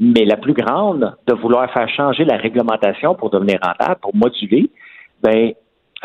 Mais 0.00 0.24
la 0.24 0.36
plus 0.36 0.54
grande, 0.54 1.14
de 1.28 1.34
vouloir 1.34 1.70
faire 1.72 1.88
changer 1.88 2.24
la 2.24 2.36
réglementation 2.36 3.14
pour 3.14 3.30
devenir 3.30 3.60
rentable, 3.64 4.00
pour 4.00 4.14
moduler, 4.14 4.68
ben, 5.22 5.52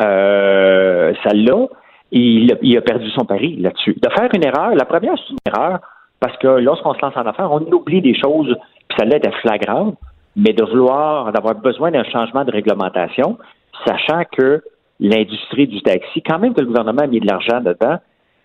euh, 0.00 1.12
celle-là, 1.24 1.66
il, 2.12 2.52
a- 2.52 2.56
il 2.62 2.76
a 2.78 2.80
perdu 2.82 3.10
son 3.10 3.24
pari 3.24 3.56
là-dessus. 3.56 3.96
De 4.00 4.08
faire 4.10 4.28
une 4.32 4.44
erreur, 4.44 4.74
la 4.76 4.84
première, 4.84 5.14
c'est 5.18 5.30
une 5.32 5.38
erreur, 5.52 5.80
parce 6.20 6.36
que 6.38 6.46
lorsqu'on 6.46 6.94
se 6.94 7.00
lance 7.02 7.16
en 7.16 7.26
affaires, 7.26 7.50
on 7.52 7.60
oublie 7.72 8.00
des 8.00 8.14
choses, 8.18 8.54
puis 8.88 8.96
celle-là 8.98 9.16
était 9.16 9.32
flagrante, 9.42 9.96
mais 10.36 10.52
de 10.52 10.64
vouloir, 10.64 11.32
d'avoir 11.32 11.54
besoin 11.56 11.90
d'un 11.90 12.04
changement 12.04 12.44
de 12.44 12.52
réglementation, 12.52 13.38
sachant 13.86 14.22
que 14.36 14.62
l'industrie 15.00 15.66
du 15.66 15.82
taxi, 15.82 16.22
quand 16.22 16.38
même 16.38 16.54
que 16.54 16.60
le 16.60 16.66
gouvernement 16.66 17.02
a 17.02 17.06
mis 17.06 17.20
de 17.20 17.26
l'argent 17.26 17.60
dedans, 17.60 17.96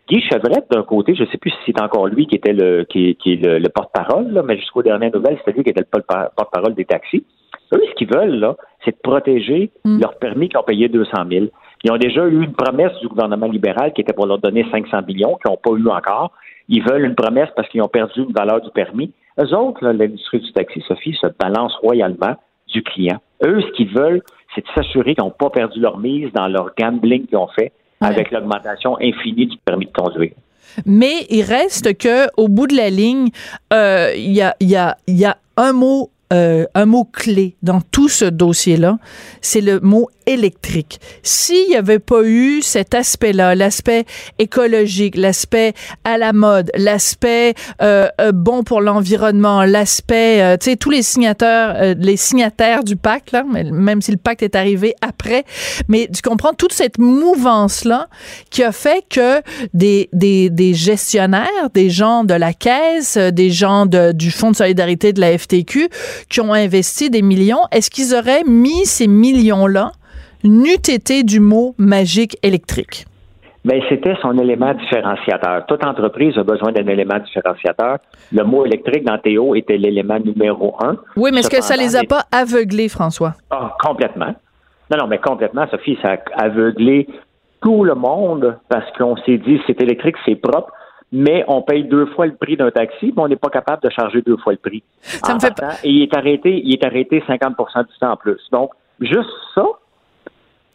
Guy 0.07 0.21
Chevrette, 0.21 0.67
d'un 0.71 0.83
côté, 0.83 1.15
je 1.15 1.23
ne 1.23 1.27
sais 1.29 1.37
plus 1.39 1.49
si 1.49 1.57
c'est 1.65 1.81
encore 1.81 2.07
lui 2.07 2.27
qui 2.27 2.35
était 2.35 2.53
le 2.53 2.83
qui, 2.83 3.15
qui 3.15 3.33
est 3.33 3.43
le, 3.43 3.57
le 3.57 3.69
porte-parole, 3.69 4.41
mais 4.45 4.57
jusqu'aux 4.57 4.83
dernières 4.83 5.11
nouvelles, 5.11 5.37
c'était 5.39 5.53
lui 5.57 5.63
qui 5.63 5.71
était 5.71 5.81
le 5.81 5.87
porte- 6.03 6.35
porte-parole 6.35 6.75
des 6.75 6.85
taxis. 6.85 7.25
Eux, 7.73 7.82
ce 7.89 7.93
qu'ils 7.95 8.07
veulent, 8.13 8.36
là, 8.39 8.55
c'est 8.84 8.91
de 8.91 8.99
protéger 9.01 9.71
Mm. 9.84 9.99
leur 10.01 10.15
permis 10.19 10.47
qu'ils 10.49 10.59
ont 10.59 10.63
payé 10.63 10.88
200 10.89 11.11
000. 11.32 11.45
Ils 11.84 11.91
ont 11.91 11.97
déjà 11.97 12.25
eu 12.27 12.43
une 12.43 12.53
promesse 12.53 12.93
du 13.01 13.07
gouvernement 13.07 13.47
libéral 13.47 13.93
qui 13.93 14.01
était 14.01 14.13
pour 14.13 14.27
leur 14.27 14.38
donner 14.38 14.63
500 14.71 15.01
millions, 15.07 15.38
qu'ils 15.43 15.49
n'ont 15.51 15.57
pas 15.57 15.71
eu 15.71 15.88
encore. 15.89 16.32
Ils 16.69 16.84
veulent 16.84 17.05
une 17.05 17.15
promesse 17.15 17.49
parce 17.55 17.67
qu'ils 17.69 17.82
ont 17.82 17.88
perdu 17.88 18.21
une 18.21 18.32
valeur 18.34 18.61
du 18.61 18.69
permis. 18.69 19.11
Eux 19.39 19.53
autres, 19.55 19.84
l'industrie 19.88 20.39
du 20.39 20.51
taxi, 20.53 20.82
Sophie, 20.88 21.13
se 21.19 21.27
balance 21.39 21.75
royalement 21.82 22.36
du 22.67 22.84
client. 22.84 23.17
Eux, 23.43 23.59
ce 23.61 23.71
qu'ils 23.71 23.89
veulent, 23.93 24.21
c'est 24.56 24.62
de 24.62 24.68
s'assurer 24.74 25.14
qu'ils 25.16 25.24
n'ont 25.24 25.32
pas 25.32 25.49
perdu 25.49 25.80
leur 25.80 25.97
mise 25.99 26.32
dans 26.34 26.47
leur 26.47 26.72
gambling 26.80 27.28
qu'ils 27.28 27.38
ont 27.38 27.49
fait 27.49 27.72
Ouais. 28.01 28.10
avec 28.10 28.32
l'augmentation 28.32 28.97
infinie 29.01 29.45
du 29.47 29.58
permis 29.64 29.86
de 29.86 29.91
conduire. 29.91 30.32
Mais 30.86 31.26
il 31.30 31.43
reste 31.43 31.97
que 31.97 32.28
au 32.36 32.49
bout 32.49 32.68
de 32.68 32.76
la 32.76 32.89
ligne, 32.89 33.30
euh, 33.72 34.12
il 34.16 34.34
y, 34.34 34.41
a, 34.41 34.53
y 34.60 34.76
a 35.26 35.38
un 35.58 35.72
mot. 35.74 36.10
euh, 36.34 36.66
un 36.74 36.86
mot 36.88 37.06
clé 37.06 37.56
dans 37.62 37.80
tout 37.91 38.10
ce 38.10 38.26
dossier-là, 38.26 38.97
c'est 39.41 39.62
le 39.62 39.80
mot 39.80 40.10
électrique. 40.26 40.99
S'il 41.23 41.67
n'y 41.69 41.76
avait 41.76 41.99
pas 41.99 42.23
eu 42.23 42.61
cet 42.61 42.93
aspect-là, 42.93 43.55
l'aspect 43.55 44.05
écologique, 44.39 45.15
l'aspect 45.15 45.73
à 46.03 46.17
la 46.17 46.34
mode, 46.34 46.71
l'aspect 46.76 47.53
euh, 47.82 48.07
euh, 48.21 48.32
bon 48.32 48.63
pour 48.63 48.82
l'environnement, 48.82 49.63
l'aspect, 49.63 50.41
euh, 50.41 50.57
tu 50.57 50.71
sais, 50.71 50.76
tous 50.76 50.89
les 50.89 51.03
signataires, 51.03 51.76
euh, 51.78 51.95
les 51.97 52.17
signataires 52.17 52.84
du 52.84 52.95
pacte, 52.95 53.32
là, 53.32 53.43
même 53.43 54.01
si 54.01 54.11
le 54.11 54.17
pacte 54.17 54.43
est 54.43 54.55
arrivé 54.55 54.95
après, 55.01 55.43
mais 55.88 56.09
tu 56.13 56.21
comprends 56.21 56.53
toute 56.53 56.73
cette 56.73 56.97
mouvance-là 56.97 58.07
qui 58.49 58.63
a 58.63 58.71
fait 58.71 59.03
que 59.09 59.41
des, 59.73 60.09
des, 60.13 60.49
des 60.49 60.73
gestionnaires, 60.73 61.69
des 61.73 61.89
gens 61.89 62.23
de 62.23 62.34
la 62.34 62.53
caisse, 62.53 63.17
euh, 63.17 63.32
des 63.32 63.49
gens 63.49 63.86
de, 63.86 64.11
du 64.11 64.32
Fonds 64.32 64.51
de 64.51 64.55
solidarité 64.55 65.13
de 65.13 65.21
la 65.21 65.38
FTQ 65.38 65.89
qui 66.30 66.41
ont 66.41 66.53
investi 66.53 67.09
des 67.09 67.21
millions, 67.21 67.61
est-ce 67.71 67.89
qu'ils 67.89 68.13
auraient 68.13 68.43
mis 68.43 68.86
ces 68.86 69.07
millions-là 69.07 69.91
n'eût 70.45 70.87
été 70.87 71.23
du 71.23 71.39
mot 71.39 71.73
magique 71.77 72.37
électrique? 72.43 73.05
Ben, 73.65 73.81
c'était 73.89 74.15
son 74.21 74.37
élément 74.37 74.75
différenciateur. 74.75 75.65
Toute 75.65 75.83
entreprise 75.83 76.37
a 76.37 76.43
besoin 76.43 76.71
d'un 76.71 76.85
élément 76.85 77.17
différenciateur. 77.17 77.97
Le 78.31 78.43
mot 78.43 78.63
électrique 78.63 79.03
dans 79.03 79.17
Théo 79.17 79.55
était 79.55 79.77
l'élément 79.77 80.19
numéro 80.19 80.75
un. 80.83 80.97
Oui, 81.15 81.31
mais 81.33 81.39
est-ce 81.39 81.49
que 81.49 81.63
ça 81.63 81.75
les 81.75 81.95
a 81.95 82.03
pas 82.03 82.25
aveuglés, 82.31 82.89
François? 82.89 83.33
Ah, 83.49 83.75
complètement. 83.83 84.35
Non, 84.91 84.97
non, 84.99 85.07
mais 85.07 85.17
complètement, 85.17 85.65
Sophie, 85.71 85.97
ça 86.03 86.11
a 86.35 86.43
aveuglé 86.43 87.07
tout 87.61 87.83
le 87.83 87.95
monde 87.95 88.59
parce 88.69 88.85
qu'on 88.99 89.17
s'est 89.17 89.39
dit 89.39 89.59
c'est 89.65 89.81
électrique, 89.81 90.15
c'est 90.25 90.35
propre, 90.35 90.71
mais 91.11 91.43
on 91.47 91.63
paye 91.63 91.85
deux 91.85 92.05
fois 92.07 92.27
le 92.27 92.35
prix 92.35 92.57
d'un 92.57 92.69
taxi, 92.69 93.11
mais 93.15 93.23
on 93.23 93.27
n'est 93.27 93.35
pas 93.35 93.49
capable 93.49 93.81
de 93.81 93.89
charger 93.89 94.21
deux 94.21 94.37
fois 94.37 94.53
le 94.53 94.59
prix. 94.59 94.83
Ça 95.01 95.33
me 95.33 95.39
fait 95.39 95.53
Et 95.83 95.89
il 95.89 96.03
est 96.03 96.15
arrêté, 96.15 96.61
il 96.63 96.73
est 96.73 96.85
arrêté 96.85 97.23
50 97.25 97.55
du 97.57 97.97
temps 97.99 98.11
en 98.11 98.17
plus. 98.17 98.39
Donc, 98.51 98.69
juste 98.99 99.29
ça, 99.55 99.65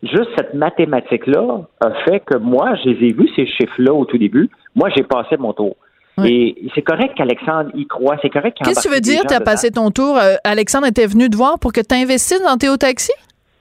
juste 0.02 0.30
cette 0.36 0.54
mathématique-là 0.54 1.62
a 1.80 1.90
fait 2.04 2.20
que 2.20 2.36
moi, 2.38 2.74
je 2.82 2.90
les 2.90 3.08
ai 3.08 3.12
vus, 3.12 3.30
ces 3.36 3.46
chiffres-là, 3.46 3.92
au 3.92 4.04
tout 4.04 4.18
début. 4.18 4.50
Moi, 4.74 4.88
j'ai 4.96 5.02
passé 5.02 5.36
mon 5.38 5.52
tour. 5.52 5.76
Et 6.22 6.70
c'est 6.74 6.82
correct 6.82 7.14
qu'Alexandre 7.16 7.70
y 7.74 7.86
croit. 7.86 8.16
C'est 8.20 8.28
correct 8.28 8.56
qu'il 8.56 8.66
Qu'est-ce 8.66 8.82
que 8.82 8.88
tu 8.88 8.94
veux 8.94 9.00
dire? 9.00 9.22
Tu 9.26 9.34
as 9.34 9.40
passé 9.40 9.70
ton 9.70 9.90
tour. 9.90 10.18
euh, 10.18 10.34
Alexandre 10.44 10.86
était 10.86 11.06
venu 11.06 11.30
te 11.30 11.36
voir 11.36 11.58
pour 11.58 11.72
que 11.72 11.80
tu 11.80 11.94
investisses 11.94 12.42
dans 12.42 12.58
Théo 12.58 12.76
Taxi? 12.76 13.12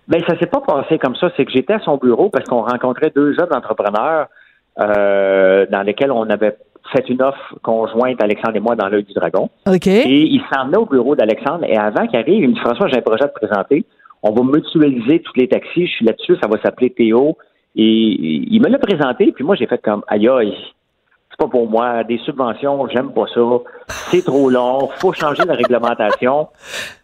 Ben, 0.10 0.22
ça 0.28 0.38
s'est 0.38 0.48
pas 0.48 0.60
passé 0.60 0.98
comme 0.98 1.16
ça. 1.16 1.32
C'est 1.38 1.46
que 1.46 1.52
j'étais 1.52 1.74
à 1.74 1.80
son 1.80 1.98
bureau 1.98 2.30
parce 2.30 2.46
qu'on 2.50 2.64
rencontrait 2.64 3.12
deux 3.16 3.34
jeunes 3.34 3.54
entrepreneurs 3.54 4.28
euh, 4.80 5.68
dans 5.72 5.84
lesquels 5.84 6.12
on 6.12 6.24
avait 6.24 6.58
fait 6.94 7.08
une 7.10 7.22
offre 7.22 7.56
conjointe, 7.62 8.22
Alexandre 8.22 8.56
et 8.56 8.60
moi, 8.60 8.76
dans 8.76 8.90
l'œil 8.90 9.04
du 9.04 9.14
dragon. 9.14 9.50
OK. 9.68 9.88
Et 9.88 10.24
il 10.24 10.42
s'en 10.52 10.66
venait 10.66 10.78
au 10.78 10.86
bureau 10.86 11.16
d'Alexandre. 11.16 11.64
Et 11.66 11.78
avant 11.78 12.08
qu'il 12.08 12.20
arrive, 12.20 12.44
il 12.44 12.50
me 12.50 12.54
dit 12.56 12.60
François, 12.60 12.88
j'ai 12.88 12.98
un 12.98 13.02
projet 13.02 13.24
à 13.24 13.28
te 13.28 13.36
présenter. 13.36 13.86
On 14.24 14.32
va 14.32 14.44
mutualiser 14.44 15.22
tous 15.22 15.34
les 15.36 15.48
taxis. 15.48 15.86
Je 15.88 15.92
suis 15.92 16.06
là-dessus. 16.06 16.36
Ça 16.42 16.48
va 16.50 16.60
s'appeler 16.62 16.90
Théo. 16.92 17.38
Et 17.76 17.84
il 17.86 18.62
me 18.62 18.68
l'a 18.68 18.80
présenté. 18.80 19.32
Puis 19.32 19.44
moi, 19.44 19.56
j'ai 19.56 19.68
fait 19.68 19.82
comme 19.82 20.04
aïe 20.08 20.28
aïe. 20.28 20.54
C'est 21.32 21.38
pas 21.38 21.48
pour 21.48 21.70
moi. 21.70 22.04
Des 22.04 22.18
subventions, 22.20 22.88
j'aime 22.90 23.12
pas 23.14 23.26
ça. 23.34 23.42
C'est 23.88 24.24
trop 24.26 24.50
long. 24.50 24.90
Faut 25.00 25.14
changer 25.14 25.44
la 25.46 25.54
réglementation. 25.54 26.48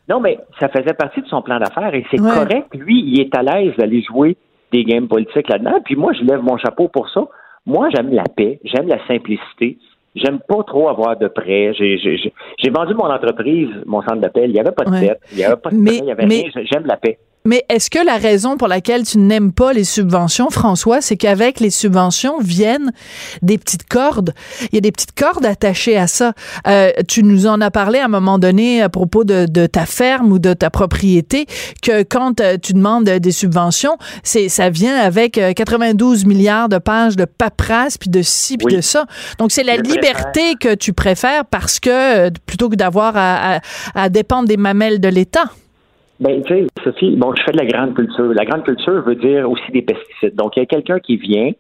Non, 0.09 0.19
mais 0.19 0.39
ça 0.59 0.67
faisait 0.69 0.93
partie 0.93 1.21
de 1.21 1.27
son 1.27 1.41
plan 1.41 1.59
d'affaires 1.59 1.93
et 1.93 2.05
c'est 2.11 2.19
Ouais. 2.19 2.31
correct. 2.31 2.67
Lui, 2.75 3.01
il 3.05 3.19
est 3.21 3.35
à 3.35 3.43
l'aise 3.43 3.73
d'aller 3.77 4.01
jouer 4.03 4.35
des 4.71 4.83
games 4.83 5.07
politiques 5.07 5.47
là-dedans. 5.49 5.79
Puis 5.85 5.95
moi, 5.95 6.11
je 6.13 6.23
lève 6.23 6.41
mon 6.41 6.57
chapeau 6.57 6.87
pour 6.89 7.09
ça. 7.09 7.25
Moi, 7.65 7.89
j'aime 7.95 8.11
la 8.13 8.23
paix, 8.23 8.59
j'aime 8.63 8.87
la 8.87 8.99
simplicité. 9.07 9.77
J'aime 10.15 10.39
pas 10.47 10.63
trop 10.63 10.87
avoir 10.89 11.17
de 11.17 11.27
prêts. 11.27 11.73
J'ai, 11.73 12.29
vendu 12.71 12.93
mon 12.93 13.05
entreprise, 13.11 13.69
mon 13.85 14.01
centre 14.01 14.17
d'appel. 14.21 14.49
Il 14.49 14.53
n'y 14.53 14.59
avait 14.59 14.71
pas 14.71 14.85
de 14.85 14.91
Ouais. 14.91 15.01
dette, 15.01 15.19
il 15.31 15.37
n'y 15.37 15.43
avait 15.43 15.57
pas 15.57 15.69
de 15.69 15.75
Mais- 15.75 15.97
il 15.97 16.03
n'y 16.05 16.11
avait 16.11 16.25
mais- 16.25 16.49
rien. 16.53 16.63
J'aime 16.71 16.85
la 16.85 16.97
paix. 16.97 17.17
Mais 17.45 17.63
est-ce 17.69 17.89
que 17.89 18.03
la 18.03 18.17
raison 18.17 18.57
pour 18.57 18.67
laquelle 18.67 19.03
tu 19.03 19.17
n'aimes 19.19 19.51
pas 19.53 19.71
les 19.71 19.83
subventions, 19.83 20.49
François, 20.49 20.99
c'est 21.01 21.15
qu'avec 21.15 21.59
les 21.59 21.69
subventions 21.69 22.39
viennent 22.39 22.91
des 23.41 23.57
petites 23.57 23.87
cordes? 23.87 24.33
Il 24.71 24.75
y 24.75 24.77
a 24.77 24.81
des 24.81 24.91
petites 24.91 25.13
cordes 25.13 25.45
attachées 25.45 25.95
à 25.97 26.07
ça. 26.07 26.33
Euh, 26.67 26.91
tu 27.07 27.23
nous 27.23 27.45
en 27.47 27.61
as 27.61 27.71
parlé 27.71 27.99
à 27.99 28.05
un 28.05 28.09
moment 28.09 28.39
donné 28.39 28.81
à 28.81 28.89
propos 28.89 29.23
de, 29.23 29.45
de 29.47 29.67
ta 29.67 29.85
ferme 29.85 30.31
ou 30.31 30.39
de 30.39 30.53
ta 30.53 30.69
propriété, 30.69 31.45
que 31.81 32.03
quand 32.03 32.41
euh, 32.41 32.57
tu 32.61 32.73
demandes 32.73 33.07
euh, 33.07 33.19
des 33.19 33.31
subventions, 33.31 33.97
c'est 34.23 34.49
ça 34.49 34.69
vient 34.69 34.95
avec 34.97 35.37
euh, 35.37 35.53
92 35.53 36.25
milliards 36.25 36.69
de 36.69 36.77
pages 36.79 37.15
de 37.15 37.25
paperasse 37.25 37.97
puis 37.97 38.09
de 38.09 38.21
ci 38.23 38.57
puis 38.57 38.67
Oui. 38.67 38.75
de 38.77 38.81
ça. 38.81 39.05
Donc 39.37 39.51
c'est 39.51 39.63
la 39.63 39.75
Je 39.75 39.81
liberté 39.81 40.55
que 40.59 40.73
tu 40.73 40.93
préfères 40.93 41.45
parce 41.45 41.79
que 41.79 41.89
euh, 42.27 42.29
plutôt 42.47 42.69
que 42.69 42.75
d'avoir 42.75 43.13
à, 43.15 43.57
à, 43.57 43.59
à 43.93 44.09
dépendre 44.09 44.47
des 44.47 44.57
mamelles 44.57 44.99
de 44.99 45.09
l'État. 45.09 45.45
Ben, 46.19 46.41
tu 46.43 46.53
sais, 46.53 46.67
Sophie, 46.83 47.15
bon, 47.17 47.33
je 47.35 47.43
fais 47.43 47.51
de 47.51 47.57
la 47.57 47.65
grande 47.65 47.93
culture. 47.93 48.33
La 48.33 48.45
grande 48.45 48.63
culture 48.63 49.01
veut 49.03 49.15
dire 49.15 49.49
aussi 49.49 49.69
des 49.71 49.81
pesticides. 49.81 50.35
Donc, 50.35 50.55
il 50.55 50.59
y 50.61 50.63
a 50.63 50.65
quelqu'un 50.65 50.99
qui 50.99 51.17
vient 51.17 51.51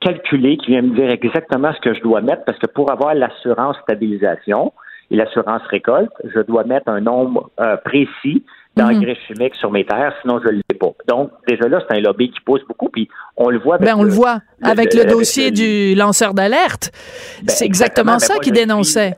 calculer, 0.00 0.56
qui 0.58 0.72
vient 0.72 0.82
me 0.82 0.94
dire 0.94 1.10
exactement 1.10 1.72
ce 1.72 1.80
que 1.80 1.94
je 1.94 2.00
dois 2.02 2.20
mettre, 2.20 2.44
parce 2.44 2.58
que 2.58 2.66
pour 2.66 2.90
avoir 2.92 3.14
l'assurance 3.14 3.76
stabilisation 3.82 4.72
et 5.10 5.16
l'assurance 5.16 5.62
récolte, 5.70 6.10
je 6.32 6.40
dois 6.40 6.64
mettre 6.64 6.88
un 6.90 7.00
nombre 7.00 7.50
euh, 7.60 7.76
précis 7.78 8.44
d'engrais 8.76 9.16
chimiques 9.26 9.54
sur 9.54 9.70
mes 9.70 9.84
terres, 9.84 10.12
sinon 10.20 10.40
je 10.44 10.48
ne 10.48 10.56
l'ai 10.56 10.78
pas. 10.78 10.90
Donc, 11.08 11.30
déjà 11.48 11.68
là, 11.68 11.80
c'est 11.88 11.96
un 11.96 12.00
lobby 12.00 12.30
qui 12.30 12.40
pousse 12.40 12.60
beaucoup, 12.68 12.88
puis 12.88 13.08
on 13.36 13.48
le 13.48 13.58
voit 13.60 13.76
avec 13.76 13.86
Ben, 13.88 13.94
on 13.96 14.02
le 14.02 14.10
voit 14.10 14.40
avec 14.62 14.92
le- 14.92 14.98
le 15.00 15.06
avec 15.06 15.12
dossier 15.16 15.50
le- 15.50 15.56
du 15.56 15.94
lanceur 15.98 16.34
d'alerte. 16.34 16.90
Ben, 17.42 17.48
c'est 17.50 17.64
exactement 17.64 18.12
Ben, 18.14 18.18
ça 18.18 18.38
qu'il 18.38 18.52
dénonçait. 18.52 19.14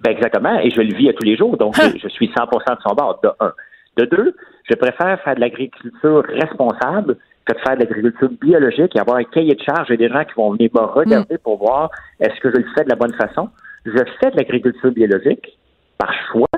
Ben, 0.00 0.10
exactement, 0.10 0.58
et 0.58 0.70
je 0.70 0.80
le 0.80 0.94
vis 0.94 1.10
à 1.10 1.12
tous 1.12 1.24
les 1.24 1.36
jours, 1.36 1.56
donc 1.58 1.78
Hein? 1.78 1.90
je, 1.94 1.98
je 2.02 2.08
suis 2.08 2.28
100% 2.34 2.74
de 2.76 2.80
son 2.86 2.94
bord, 2.94 3.20
de 3.22 3.28
un. 3.40 3.52
De 3.96 4.04
deux, 4.04 4.34
je 4.68 4.74
préfère 4.76 5.20
faire 5.22 5.34
de 5.34 5.40
l'agriculture 5.40 6.24
responsable 6.24 7.16
que 7.44 7.52
de 7.52 7.58
faire 7.58 7.76
de 7.76 7.80
l'agriculture 7.80 8.30
biologique 8.40 8.96
et 8.96 9.00
avoir 9.00 9.18
un 9.18 9.24
cahier 9.24 9.54
de 9.54 9.62
charge 9.62 9.90
et 9.90 9.96
des 9.96 10.08
gens 10.08 10.24
qui 10.24 10.34
vont 10.36 10.52
venir 10.52 10.70
me 10.74 10.80
regarder 10.80 11.38
pour 11.38 11.58
voir 11.58 11.90
est-ce 12.20 12.40
que 12.40 12.50
je 12.50 12.56
le 12.56 12.66
fais 12.76 12.84
de 12.84 12.88
la 12.88 12.96
bonne 12.96 13.14
façon? 13.14 13.50
Je 13.84 13.98
fais 14.20 14.30
de 14.30 14.36
l'agriculture 14.36 14.90
biologique 14.90 15.58
par 15.98 16.12
choix, 16.30 16.48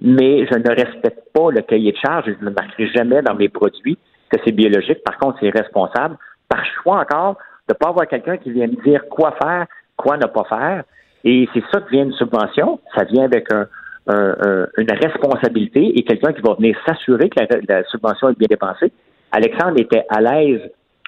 mais 0.00 0.46
je 0.46 0.58
ne 0.58 0.68
respecte 0.68 1.32
pas 1.32 1.50
le 1.50 1.62
cahier 1.62 1.92
de 1.92 1.96
charge 1.96 2.28
et 2.28 2.36
je 2.38 2.44
ne 2.44 2.50
marquerai 2.50 2.88
jamais 2.88 3.22
dans 3.22 3.34
mes 3.34 3.48
produits 3.48 3.98
que 4.30 4.38
c'est 4.44 4.52
biologique. 4.52 5.02
Par 5.02 5.18
contre, 5.18 5.38
c'est 5.40 5.50
responsable. 5.50 6.16
Par 6.48 6.64
choix 6.82 7.00
encore, 7.00 7.38
de 7.68 7.74
ne 7.74 7.78
pas 7.78 7.88
avoir 7.88 8.06
quelqu'un 8.06 8.36
qui 8.36 8.52
vient 8.52 8.66
me 8.66 8.82
dire 8.84 9.08
quoi 9.08 9.34
faire, 9.42 9.66
quoi 9.96 10.16
ne 10.18 10.26
pas 10.26 10.44
faire. 10.44 10.84
Et 11.24 11.48
c'est 11.54 11.64
ça 11.72 11.80
que 11.80 11.90
vient 11.90 12.04
une 12.04 12.12
subvention. 12.12 12.80
Ça 12.94 13.04
vient 13.04 13.24
avec 13.24 13.50
un, 13.50 13.66
un- 14.06 14.36
un- 14.40 14.66
une 14.76 14.90
responsabilité 14.92 15.98
et 15.98 16.02
quelqu'un 16.04 16.32
qui 16.32 16.42
va 16.42 16.54
venir 16.54 16.76
s'assurer 16.86 17.28
que 17.30 17.40
la, 17.40 17.76
la 17.76 17.84
subvention 17.84 18.28
est 18.28 18.38
bien 18.38 18.48
dépensée. 18.50 18.92
Alexandre 19.32 19.80
était 19.80 20.04
à 20.10 20.20
l'aise 20.20 20.60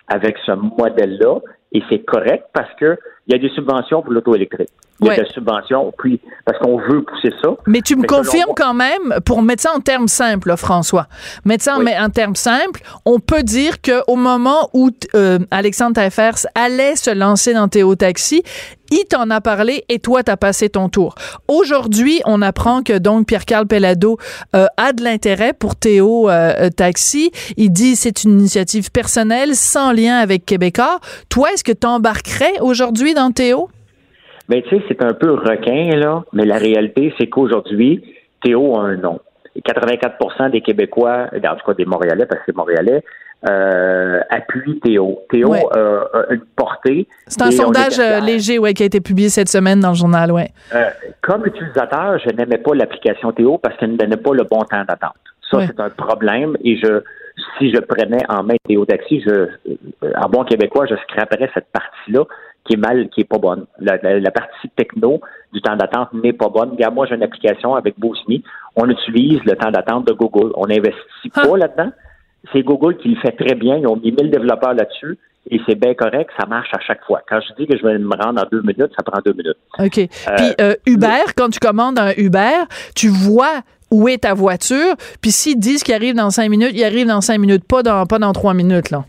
avec 0.09 0.36
ce 0.47 0.53
modèle-là 0.53 1.40
et 1.72 1.82
c'est 1.90 2.05
correct 2.05 2.44
parce 2.53 2.72
que 2.78 2.97
il 3.28 3.32
y 3.32 3.34
a 3.34 3.38
des 3.40 3.53
subventions 3.55 4.03
pour 4.03 4.12
l'auto 4.12 4.34
électrique. 4.36 4.68
Il 5.01 5.09
y 5.09 5.11
a 5.11 5.16
des 5.16 5.28
subventions 5.30 5.92
puis 5.99 6.20
parce 6.44 6.59
qu'on 6.61 6.78
veut 6.78 7.03
pousser 7.03 7.30
ça. 7.42 7.51
Mais 7.66 7.80
tu 7.82 7.97
me 7.97 8.03
Mais 8.03 8.07
confirmes 8.07 8.53
quand 8.57 8.72
même, 8.72 9.14
pour 9.26 9.42
mettre 9.42 9.62
ça 9.62 9.72
en 9.76 9.80
termes 9.80 10.07
simples, 10.09 10.49
là, 10.49 10.57
François, 10.57 11.07
mettre 11.44 11.64
ça 11.64 11.74
en- 11.74 11.78
Oui. 11.80 11.84
mais 11.86 11.99
en 11.99 12.09
termes 12.09 12.36
simples, 12.36 12.80
on 13.05 13.18
peut 13.18 13.42
dire 13.42 13.82
qu'au 13.82 14.14
moment 14.14 14.70
où 14.72 14.90
euh, 15.16 15.40
Alexandre 15.51 15.94
Taillefer 15.94 16.30
allait 16.55 16.94
se 16.94 17.11
lancer 17.12 17.53
dans 17.53 17.66
Théo 17.68 17.94
Taxi, 17.97 18.42
il 18.91 19.05
t'en 19.05 19.30
a 19.30 19.41
parlé 19.41 19.84
et 19.89 19.99
toi, 19.99 20.22
t'as 20.22 20.37
passé 20.37 20.68
ton 20.68 20.89
tour. 20.89 21.14
Aujourd'hui, 21.49 22.20
on 22.24 22.43
apprend 22.43 22.82
que 22.82 22.99
donc 22.99 23.26
Pierre-Carl 23.26 23.66
Pellado 23.66 24.18
euh, 24.55 24.66
a 24.76 24.93
de 24.93 25.03
l'intérêt 25.03 25.53
pour 25.53 25.76
Théo 25.76 26.28
euh, 26.28 26.53
euh, 26.59 26.70
Taxi. 26.70 27.30
Il 27.57 27.70
dit 27.70 27.97
c'est 27.97 28.24
une 28.24 28.39
initiative 28.39 28.91
personnelle 28.91 29.55
sans 29.55 29.93
lien 29.93 30.16
avec 30.16 30.45
Québécois. 30.47 30.99
Toi, 31.28 31.49
est-ce 31.53 31.64
que 31.64 31.72
tu 31.72 31.87
embarquerais 31.87 32.61
aujourd'hui 32.61 33.14
dans 33.14 33.30
Théo? 33.30 33.68
Ben, 34.49 34.62
tu 34.62 34.76
sais, 34.76 34.82
c'est 34.89 35.03
un 35.03 35.12
peu 35.12 35.32
requin, 35.32 35.97
là, 35.97 36.24
mais 36.32 36.45
la 36.45 36.59
réalité, 36.59 37.12
c'est 37.18 37.28
qu'aujourd'hui, 37.28 38.03
Théo 38.43 38.78
a 38.78 38.82
un 38.82 38.97
nom. 38.97 39.20
Et 39.57 39.61
84% 39.62 40.50
des 40.50 40.61
Québécois, 40.61 41.28
en 41.32 41.57
tout 41.57 41.66
cas 41.66 41.74
des 41.74 41.84
Montréalais, 41.86 42.26
parce 42.26 42.40
que 42.40 42.44
c'est 42.46 42.57
Montréalais, 42.57 43.02
euh, 43.48 44.20
appuient 44.30 44.80
Théo. 44.80 45.20
Théo 45.30 45.48
Ouais. 45.50 45.62
euh, 45.76 46.00
a 46.12 46.32
une 46.34 46.40
portée. 46.57 47.07
C'est 47.26 47.42
un 47.42 47.50
sondage 47.50 47.98
euh, 47.98 48.20
léger 48.20 48.59
ouais, 48.59 48.74
qui 48.74 48.82
a 48.82 48.86
été 48.86 49.00
publié 49.00 49.28
cette 49.28 49.48
semaine 49.48 49.80
dans 49.80 49.90
le 49.90 49.94
journal. 49.94 50.30
Ouais. 50.32 50.48
Euh, 50.74 50.84
comme 51.22 51.46
utilisateur, 51.46 52.18
je 52.18 52.30
n'aimais 52.30 52.59
pas 52.59 52.74
l'application 52.74 53.32
Théo 53.32 53.59
parce 53.59 53.76
qu'elle 53.76 53.92
ne 53.92 53.96
donnait 53.96 54.16
pas 54.16 54.34
le 54.34 54.44
bon 54.44 54.61
temps 54.64 54.84
d'attente. 54.86 55.14
Ça, 55.50 55.59
Ouais. 55.59 55.66
c'est 55.66 55.80
un 55.80 55.90
problème 55.90 56.57
et 56.64 56.76
je 56.76 57.02
si 57.59 57.70
je 57.70 57.78
prenais 57.80 58.22
en 58.30 58.42
main 58.42 58.57
Théo 58.66 58.86
Taxi, 58.86 59.20
je, 59.20 59.48
en 60.16 60.28
bon 60.30 60.44
québécois, 60.44 60.86
je 60.88 60.94
scraperais 60.96 61.50
cette 61.52 61.66
partie-là 61.70 62.24
qui 62.64 62.74
est 62.74 62.78
mal, 62.78 63.09
qui 63.11 63.20
est 63.20 63.24
pas 63.28 63.36
bonne. 63.38 63.66
La, 63.78 63.98
la- 64.02 64.18
la 64.18 64.30
partie 64.30 64.68
techno 64.74 65.20
du 65.57 65.62
temps 65.62 65.74
d'attente 65.76 66.12
n'est 66.12 66.34
pas 66.34 66.48
bonne. 66.50 66.70
Regarde, 66.70 66.94
moi, 66.94 67.07
j'ai 67.09 67.14
une 67.14 67.22
application 67.22 67.74
avec 67.74 67.98
Bosmi. 67.98 68.44
On 68.76 68.88
utilise 68.90 69.40
le 69.44 69.57
temps 69.57 69.70
d'attente 69.70 70.07
de 70.07 70.12
Google. 70.12 70.52
On 70.54 70.66
n'investit 70.66 71.30
Ah. 71.34 71.46
pas 71.46 71.57
là-dedans. 71.57 71.90
C'est 72.52 72.62
Google 72.62 72.98
qui 72.98 73.09
le 73.09 73.16
fait 73.20 73.32
très 73.32 73.54
bien. 73.54 73.76
Ils 73.78 73.86
ont 73.86 73.96
mis 73.96 74.12
1000 74.12 74.30
développeurs 74.30 74.74
là-dessus 74.74 75.18
et 75.50 75.59
c'est 75.66 75.74
bien 75.74 75.94
correct. 75.94 76.30
Ça 76.38 76.46
marche 76.46 76.68
à 76.72 76.80
chaque 76.86 77.02
fois. 77.04 77.22
Quand 77.28 77.40
je 77.40 77.54
dis 77.59 77.66
que 77.66 77.76
je 77.78 77.82
vais 77.86 77.98
me 77.98 78.14
rendre 78.22 78.40
en 78.42 78.46
deux 78.52 78.61
minutes, 78.61 78.92
ça 78.96 79.02
prend 79.02 79.18
deux 79.24 79.32
minutes. 79.32 79.57
OK. 79.78 79.92
Puis 80.36 80.54
euh, 80.61 80.74
Uber, 80.86 81.24
quand 81.36 81.48
tu 81.48 81.59
commandes 81.59 81.98
un 81.98 82.12
Uber, 82.18 82.64
tu 82.94 83.09
vois 83.09 83.62
où 83.90 84.09
est 84.09 84.18
ta 84.18 84.34
voiture, 84.34 84.94
puis 85.22 85.30
s'ils 85.30 85.59
disent 85.59 85.82
qu'il 85.82 85.94
arrive 85.94 86.14
dans 86.14 86.30
cinq 86.30 86.50
minutes, 86.50 86.72
il 86.74 86.84
arrive 86.84 87.07
dans 87.07 87.20
cinq 87.20 87.38
minutes, 87.38 87.64
pas 87.66 87.82
dans, 87.82 88.04
pas 88.04 88.18
dans 88.18 88.32
trois 88.32 88.52
minutes, 88.52 88.90
là. 88.90 89.04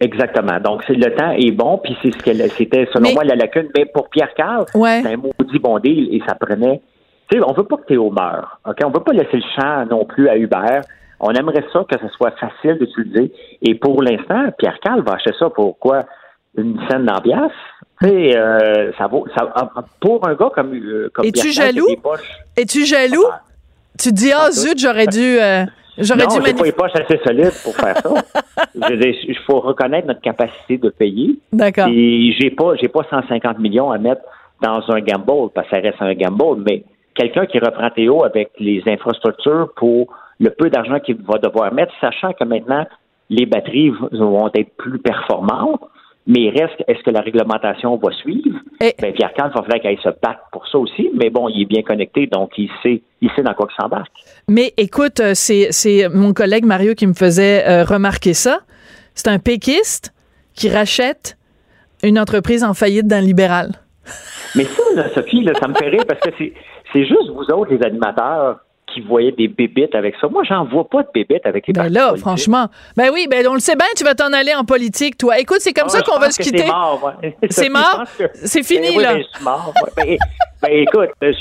Exactement. 0.00 0.58
Donc, 0.60 0.86
le 0.88 1.14
temps 1.14 1.30
est 1.30 1.50
bon, 1.52 1.78
puis 1.78 1.96
c'est 2.02 2.12
ce 2.12 2.18
qu'elle 2.18 2.50
c'était 2.52 2.86
selon 2.92 3.08
Mais- 3.08 3.14
moi 3.14 3.24
la 3.24 3.34
lacune. 3.34 3.68
Mais 3.76 3.86
pour 3.86 4.08
Pierre 4.10 4.34
Carl, 4.34 4.66
Ouais. 4.74 5.00
c'est 5.02 5.12
un 5.14 5.16
maudit 5.16 5.58
bon 5.58 5.78
deal 5.78 6.14
et 6.14 6.20
ça 6.28 6.34
prenait. 6.34 6.82
Tu 7.30 7.38
sais, 7.38 7.44
on 7.44 7.52
veut 7.52 7.64
pas 7.64 7.76
que 7.78 7.86
Théo 7.86 8.10
meure. 8.10 8.60
OK? 8.68 8.76
On 8.84 8.90
veut 8.90 9.00
pas 9.02 9.12
laisser 9.12 9.36
le 9.38 9.42
champ 9.58 9.86
non 9.90 10.04
plus 10.04 10.28
à 10.28 10.36
Uber. 10.36 10.80
On 11.18 11.30
aimerait 11.32 11.64
ça 11.72 11.82
que 11.90 11.98
ce 11.98 12.08
soit 12.14 12.32
facile 12.32 12.78
d'utiliser. 12.78 13.32
Et 13.62 13.74
pour 13.74 14.02
l'instant, 14.02 14.50
Pierre 14.58 14.78
Carl 14.82 15.00
va 15.02 15.14
acheter 15.14 15.32
ça 15.38 15.48
pour 15.48 15.78
quoi? 15.78 16.04
Une 16.58 16.78
scène 16.88 17.06
d'ambiance? 17.06 17.52
Tu 18.02 18.08
sais, 18.08 18.36
euh, 18.36 18.92
ça 18.98 19.06
vaut. 19.06 19.26
Ça, 19.36 19.50
pour 20.00 20.28
un 20.28 20.34
gars 20.34 20.50
comme, 20.54 20.74
euh, 20.74 21.10
comme 21.14 21.24
Es-tu 21.24 21.50
jaloux? 21.52 21.86
Es-tu 22.56 22.84
jaloux? 22.84 23.24
Tu 23.98 24.10
te 24.10 24.14
dis, 24.14 24.32
ah, 24.32 24.50
zut, 24.50 24.78
j'aurais 24.78 25.06
dû, 25.06 25.38
euh, 25.38 25.64
j'aurais 25.98 26.24
non, 26.24 26.28
dû 26.28 26.34
j'ai 26.46 26.52
pas 26.52 26.58
manif- 26.60 26.64
les 26.64 26.72
poches 26.72 26.92
assez 26.94 27.18
solides 27.24 27.52
pour 27.64 27.74
faire 27.76 27.96
ça. 27.98 28.14
Il 28.90 29.38
faut 29.46 29.60
reconnaître 29.60 30.06
notre 30.06 30.20
capacité 30.20 30.78
de 30.78 30.88
payer. 30.90 31.38
D'accord. 31.52 31.88
Et 31.90 32.34
j'ai 32.38 32.50
pas, 32.50 32.74
j'ai 32.76 32.88
pas 32.88 33.02
150 33.08 33.58
millions 33.58 33.90
à 33.90 33.98
mettre 33.98 34.22
dans 34.62 34.80
un 34.90 35.00
gamble, 35.00 35.50
parce 35.54 35.68
que 35.68 35.76
ça 35.76 35.82
reste 35.82 36.00
un 36.00 36.14
gamble, 36.14 36.62
mais 36.66 36.84
quelqu'un 37.14 37.46
qui 37.46 37.58
reprend 37.58 37.90
Théo 37.90 38.24
avec 38.24 38.50
les 38.58 38.82
infrastructures 38.86 39.70
pour 39.76 40.08
le 40.40 40.50
peu 40.50 40.68
d'argent 40.70 40.98
qu'il 41.00 41.16
va 41.22 41.38
devoir 41.38 41.72
mettre, 41.72 41.92
sachant 42.00 42.32
que 42.32 42.44
maintenant, 42.44 42.86
les 43.30 43.46
batteries 43.46 43.90
vont 44.12 44.48
être 44.54 44.76
plus 44.76 44.98
performantes, 44.98 45.80
mais 46.26 46.40
il 46.40 46.50
reste, 46.50 46.82
est-ce 46.88 47.02
que 47.02 47.10
la 47.10 47.20
réglementation 47.20 47.96
va 47.96 48.10
suivre? 48.12 48.58
Et- 48.80 48.94
Ben, 49.00 49.12
Pierre 49.12 49.32
il 49.36 49.42
va 49.42 49.50
falloir 49.50 49.80
qu'il 49.80 49.98
se 49.98 50.08
batte 50.08 50.40
pour 50.52 50.66
ça 50.68 50.78
aussi, 50.78 51.10
mais 51.14 51.30
bon, 51.30 51.48
il 51.48 51.62
est 51.62 51.66
bien 51.66 51.82
connecté, 51.82 52.26
donc 52.26 52.50
il 52.58 52.68
sait, 52.82 53.02
il 53.20 53.30
sait 53.36 53.42
dans 53.42 53.54
quoi 53.54 53.68
il 53.70 53.80
s'embarque. 53.82 54.12
Mais 54.48 54.72
écoute, 54.76 55.20
euh, 55.20 55.32
c'est, 55.34 56.08
mon 56.12 56.32
collègue 56.32 56.64
Mario 56.64 56.94
qui 56.94 57.06
me 57.06 57.14
faisait 57.14 57.64
euh, 57.68 57.84
remarquer 57.84 58.34
ça. 58.34 58.60
C'est 59.14 59.28
un 59.28 59.38
péquiste 59.38 60.12
qui 60.54 60.68
rachète 60.68 61.36
une 62.02 62.18
entreprise 62.18 62.64
en 62.64 62.74
faillite 62.74 63.06
d'un 63.06 63.20
libéral. 63.20 63.70
Mais 64.54 64.64
ça, 64.64 64.82
là, 64.94 65.08
Sophie, 65.14 65.42
là, 65.42 65.52
ça 65.60 65.68
me 65.68 65.74
fait 65.74 65.88
rire 65.88 66.04
parce 66.06 66.20
que 66.20 66.30
c'est 66.38 67.04
juste 67.04 67.28
vous 67.34 67.44
autres, 67.52 67.72
les 67.74 67.82
animateurs, 67.84 68.58
qui 69.00 69.06
voyez 69.06 69.32
des 69.32 69.48
bébites 69.48 69.94
avec 69.94 70.14
ça. 70.20 70.28
Moi, 70.28 70.42
j'en 70.48 70.64
vois 70.64 70.88
pas 70.88 71.02
de 71.02 71.08
bébites 71.12 71.44
avec 71.44 71.66
les 71.66 71.72
Ben 71.72 71.88
là, 71.88 72.08
politiques. 72.08 72.20
franchement. 72.26 72.66
Ben 72.96 73.10
oui, 73.12 73.26
ben 73.30 73.46
on 73.48 73.54
le 73.54 73.60
sait 73.60 73.76
bien, 73.76 73.86
tu 73.96 74.04
vas 74.04 74.14
t'en 74.14 74.32
aller 74.32 74.54
en 74.54 74.64
politique, 74.64 75.18
toi. 75.18 75.38
Écoute, 75.38 75.58
c'est 75.60 75.72
comme 75.72 75.88
Ah, 75.88 75.90
ça 75.90 76.02
qu'on 76.02 76.18
va 76.18 76.30
se 76.30 76.40
quitter. 76.42 76.64
C'est 77.50 77.68
mort? 77.70 78.04
C'est 78.34 78.62
fini, 78.62 78.88
Ben 78.88 78.96
oui, 78.96 79.02
là. 79.02 79.14
ben, 79.14 79.22
je 79.22 79.36
suis 79.36 79.44
mort. 79.44 79.72
ouais. 79.84 79.92
Ben, 79.96 80.18
ben, 80.62 80.72
écoute, 80.72 81.10
je, 81.20 81.32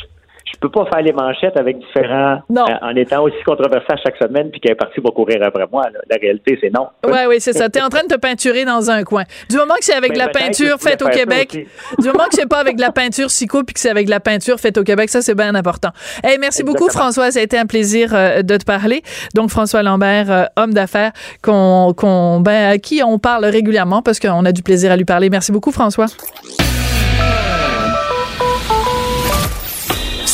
je 0.46 0.60
peux 0.60 0.70
pas 0.70 0.86
faire 0.86 1.02
les 1.02 1.12
manchettes 1.12 1.58
avec 1.58 1.78
différents 1.80 2.40
Non. 2.50 2.66
euh, 2.70 2.74
en 2.82 2.96
étant 2.96 3.24
aussi 3.24 3.42
controversé 3.46 3.86
à 3.90 3.98
chaque 3.98 4.16
semaine 4.18 4.50
puis 4.52 4.62
qu'un 4.62 4.76
parti 4.76 5.00
va 5.04 5.10
courir 5.12 5.42
après 5.44 5.66
moi. 5.72 5.84
là. 5.92 6.00
La 6.10 6.18
réalité, 6.18 6.58
c'est 6.62 6.70
non. 6.70 6.88
Ouais, 7.06 7.26
oui, 7.28 7.38
c'est 7.40 7.54
ça. 7.54 7.68
T'es 7.70 7.82
en 7.82 7.90
train 7.90 8.04
de 8.04 8.14
te 8.14 8.20
peinturer 8.20 8.64
dans 8.64 8.90
un 8.92 9.04
coin. 9.04 9.24
Du 9.50 9.58
moment 9.58 9.74
que 9.76 9.84
c'est 9.86 9.96
avec 9.96 10.14
de 10.14 10.18
Mais 10.18 10.26
la 10.26 10.32
peinture 10.32 10.78
tu 10.78 10.88
faite 10.88 11.02
au 11.02 11.10
Québec, 11.10 11.68
du 12.00 12.08
moment 12.08 12.26
que 12.26 12.36
c'est 12.36 12.48
pas 12.48 12.60
avec 12.60 12.76
de 12.76 12.82
la 12.82 12.92
peinture 12.92 13.28
psycho 13.28 13.64
puis 13.64 13.74
que 13.74 13.80
c'est 13.80 13.90
avec 13.90 14.06
de 14.06 14.12
la 14.12 14.20
peinture 14.20 14.60
faite 14.60 14.78
au 14.78 14.84
Québec, 14.84 15.10
ça 15.10 15.22
c'est 15.22 15.36
bien 15.36 15.54
important. 15.56 15.90
Hey, 16.24 16.38
merci 16.40 16.64
beaucoup. 16.64 16.90
François, 16.90 17.32
ça 17.32 17.40
a 17.40 17.44
été 17.44 17.58
un 17.58 17.66
plaisir 17.66 18.12
euh, 18.14 18.42
de 18.42 18.58
te 18.58 18.66
parler. 18.66 19.02
Donc 19.34 19.50
François 19.50 19.84
Lambert, 19.84 20.32
euh, 20.32 20.44
homme 20.58 20.74
d'affaires 20.74 21.12
qu'on 21.42 21.94
qu'on 21.98 22.40
ben 22.40 22.70
à 22.72 22.78
qui 22.78 23.02
on 23.04 23.20
parle 23.20 23.46
régulièrement 23.46 24.02
parce 24.02 24.20
qu'on 24.20 24.46
a 24.46 24.52
du 24.52 24.64
plaisir 24.64 24.92
à 24.92 24.98
lui 24.98 25.06
parler. 25.06 25.30
Merci 25.30 25.52
beaucoup 25.52 25.72
François. 25.72 26.08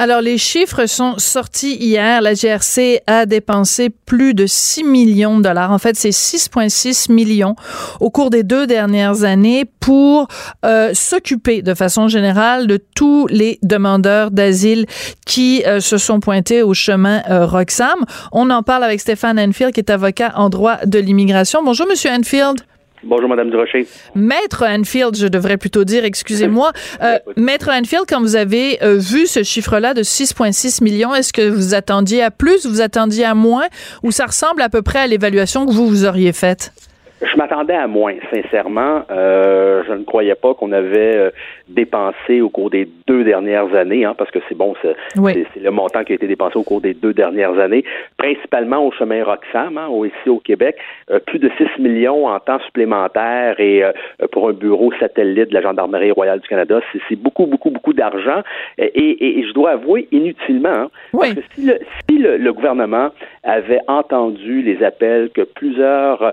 Alors, 0.00 0.20
les 0.20 0.38
chiffres 0.38 0.86
sont 0.86 1.18
sortis 1.18 1.74
hier. 1.74 2.20
La 2.22 2.34
GRC 2.34 3.00
a 3.08 3.26
dépensé 3.26 3.90
plus 3.90 4.32
de 4.32 4.46
6 4.46 4.84
millions 4.84 5.38
de 5.38 5.42
dollars. 5.42 5.72
En 5.72 5.78
fait, 5.78 5.96
c'est 5.96 6.10
6,6 6.10 7.10
millions 7.10 7.56
au 7.98 8.08
cours 8.08 8.30
des 8.30 8.44
deux 8.44 8.68
dernières 8.68 9.24
années 9.24 9.64
pour 9.80 10.28
euh, 10.64 10.92
s'occuper 10.94 11.62
de 11.62 11.74
façon 11.74 12.06
générale 12.06 12.68
de 12.68 12.78
tous 12.94 13.26
les 13.26 13.58
demandeurs 13.64 14.30
d'asile 14.30 14.86
qui 15.26 15.64
euh, 15.66 15.80
se 15.80 15.98
sont 15.98 16.20
pointés 16.20 16.62
au 16.62 16.74
chemin 16.74 17.20
euh, 17.28 17.44
Roxham. 17.44 18.04
On 18.30 18.50
en 18.50 18.62
parle 18.62 18.84
avec 18.84 19.00
Stéphane 19.00 19.40
Enfield, 19.40 19.74
qui 19.74 19.80
est 19.80 19.90
avocat 19.90 20.32
en 20.36 20.48
droit 20.48 20.76
de 20.86 21.00
l'immigration. 21.00 21.64
Bonjour, 21.64 21.88
Monsieur 21.88 22.12
Enfield. 22.12 22.60
Bonjour, 23.08 23.26
Madame 23.26 23.48
Durocher. 23.48 23.86
Maître 24.14 24.66
Anfield, 24.66 25.16
je 25.16 25.28
devrais 25.28 25.56
plutôt 25.56 25.84
dire, 25.84 26.04
excusez-moi. 26.04 26.72
Euh, 27.00 27.18
Maître 27.36 27.70
Anfield, 27.70 28.04
quand 28.08 28.20
vous 28.20 28.34
avez 28.34 28.82
euh, 28.82 28.96
vu 28.96 29.26
ce 29.26 29.42
chiffre-là 29.42 29.94
de 29.94 30.02
6,6 30.02 30.82
millions, 30.82 31.14
est-ce 31.14 31.32
que 31.32 31.48
vous 31.48 31.74
attendiez 31.74 32.22
à 32.22 32.30
plus, 32.30 32.66
vous 32.66 32.80
attendiez 32.80 33.24
à 33.24 33.34
moins, 33.34 33.66
ou 34.02 34.10
ça 34.10 34.26
ressemble 34.26 34.62
à 34.62 34.68
peu 34.68 34.82
près 34.82 34.98
à 34.98 35.06
l'évaluation 35.06 35.64
que 35.64 35.72
vous, 35.72 35.86
vous 35.86 36.04
auriez 36.04 36.32
faite? 36.32 36.72
Je 37.20 37.36
m'attendais 37.36 37.74
à 37.74 37.86
moins, 37.88 38.14
sincèrement. 38.32 39.02
Euh, 39.10 39.82
je 39.88 39.92
ne 39.92 40.04
croyais 40.04 40.34
pas 40.36 40.54
qu'on 40.54 40.70
avait 40.72 41.16
euh, 41.16 41.30
dépensé 41.68 42.40
au 42.40 42.48
cours 42.48 42.70
des 42.70 42.88
deux 43.08 43.24
dernières 43.24 43.74
années, 43.74 44.04
hein, 44.04 44.14
parce 44.16 44.30
que 44.30 44.38
c'est 44.48 44.54
bon, 44.56 44.74
c'est 44.82 44.94
Oui. 45.18 45.44
le 45.60 45.70
montant 45.70 46.04
qui 46.04 46.12
a 46.12 46.14
été 46.14 46.26
dépensé 46.28 46.56
au 46.56 46.62
cours 46.62 46.80
des 46.80 46.94
deux 46.94 47.12
dernières 47.12 47.58
années, 47.58 47.84
principalement 48.18 48.86
au 48.86 48.92
chemin 48.92 49.24
Roxham, 49.24 49.78
hein, 49.78 49.88
ici 50.04 50.28
au 50.28 50.38
Québec, 50.38 50.76
euh, 51.10 51.18
plus 51.18 51.38
de 51.40 51.50
6 51.58 51.82
millions 51.82 52.26
en 52.26 52.38
temps 52.38 52.60
supplémentaire 52.60 53.58
et 53.58 53.82
euh, 53.82 53.92
pour 54.32 54.48
un 54.48 54.52
bureau 54.52 54.92
satellite 55.00 55.48
de 55.48 55.54
la 55.54 55.62
Gendarmerie 55.62 56.12
royale 56.12 56.40
du 56.40 56.48
Canada, 56.48 56.80
c'est 57.08 57.16
beaucoup, 57.16 57.46
beaucoup, 57.46 57.70
beaucoup 57.70 57.92
d'argent 57.92 58.42
et, 58.78 58.84
et- 58.84 59.38
et 59.40 59.46
je 59.46 59.52
dois 59.52 59.70
avouer 59.70 60.06
inutilement. 60.12 60.68
hein, 60.68 60.90
Oui. 61.12 61.34
Parce 61.34 61.46
que 61.48 61.54
si, 61.54 61.66
le, 61.66 61.78
si 62.08 62.18
le, 62.18 62.36
le 62.36 62.52
gouvernement 62.52 63.10
avait 63.42 63.80
entendu 63.88 64.62
les 64.62 64.82
appels 64.84 65.30
que 65.34 65.42
plusieurs 65.42 66.22
euh, 66.22 66.30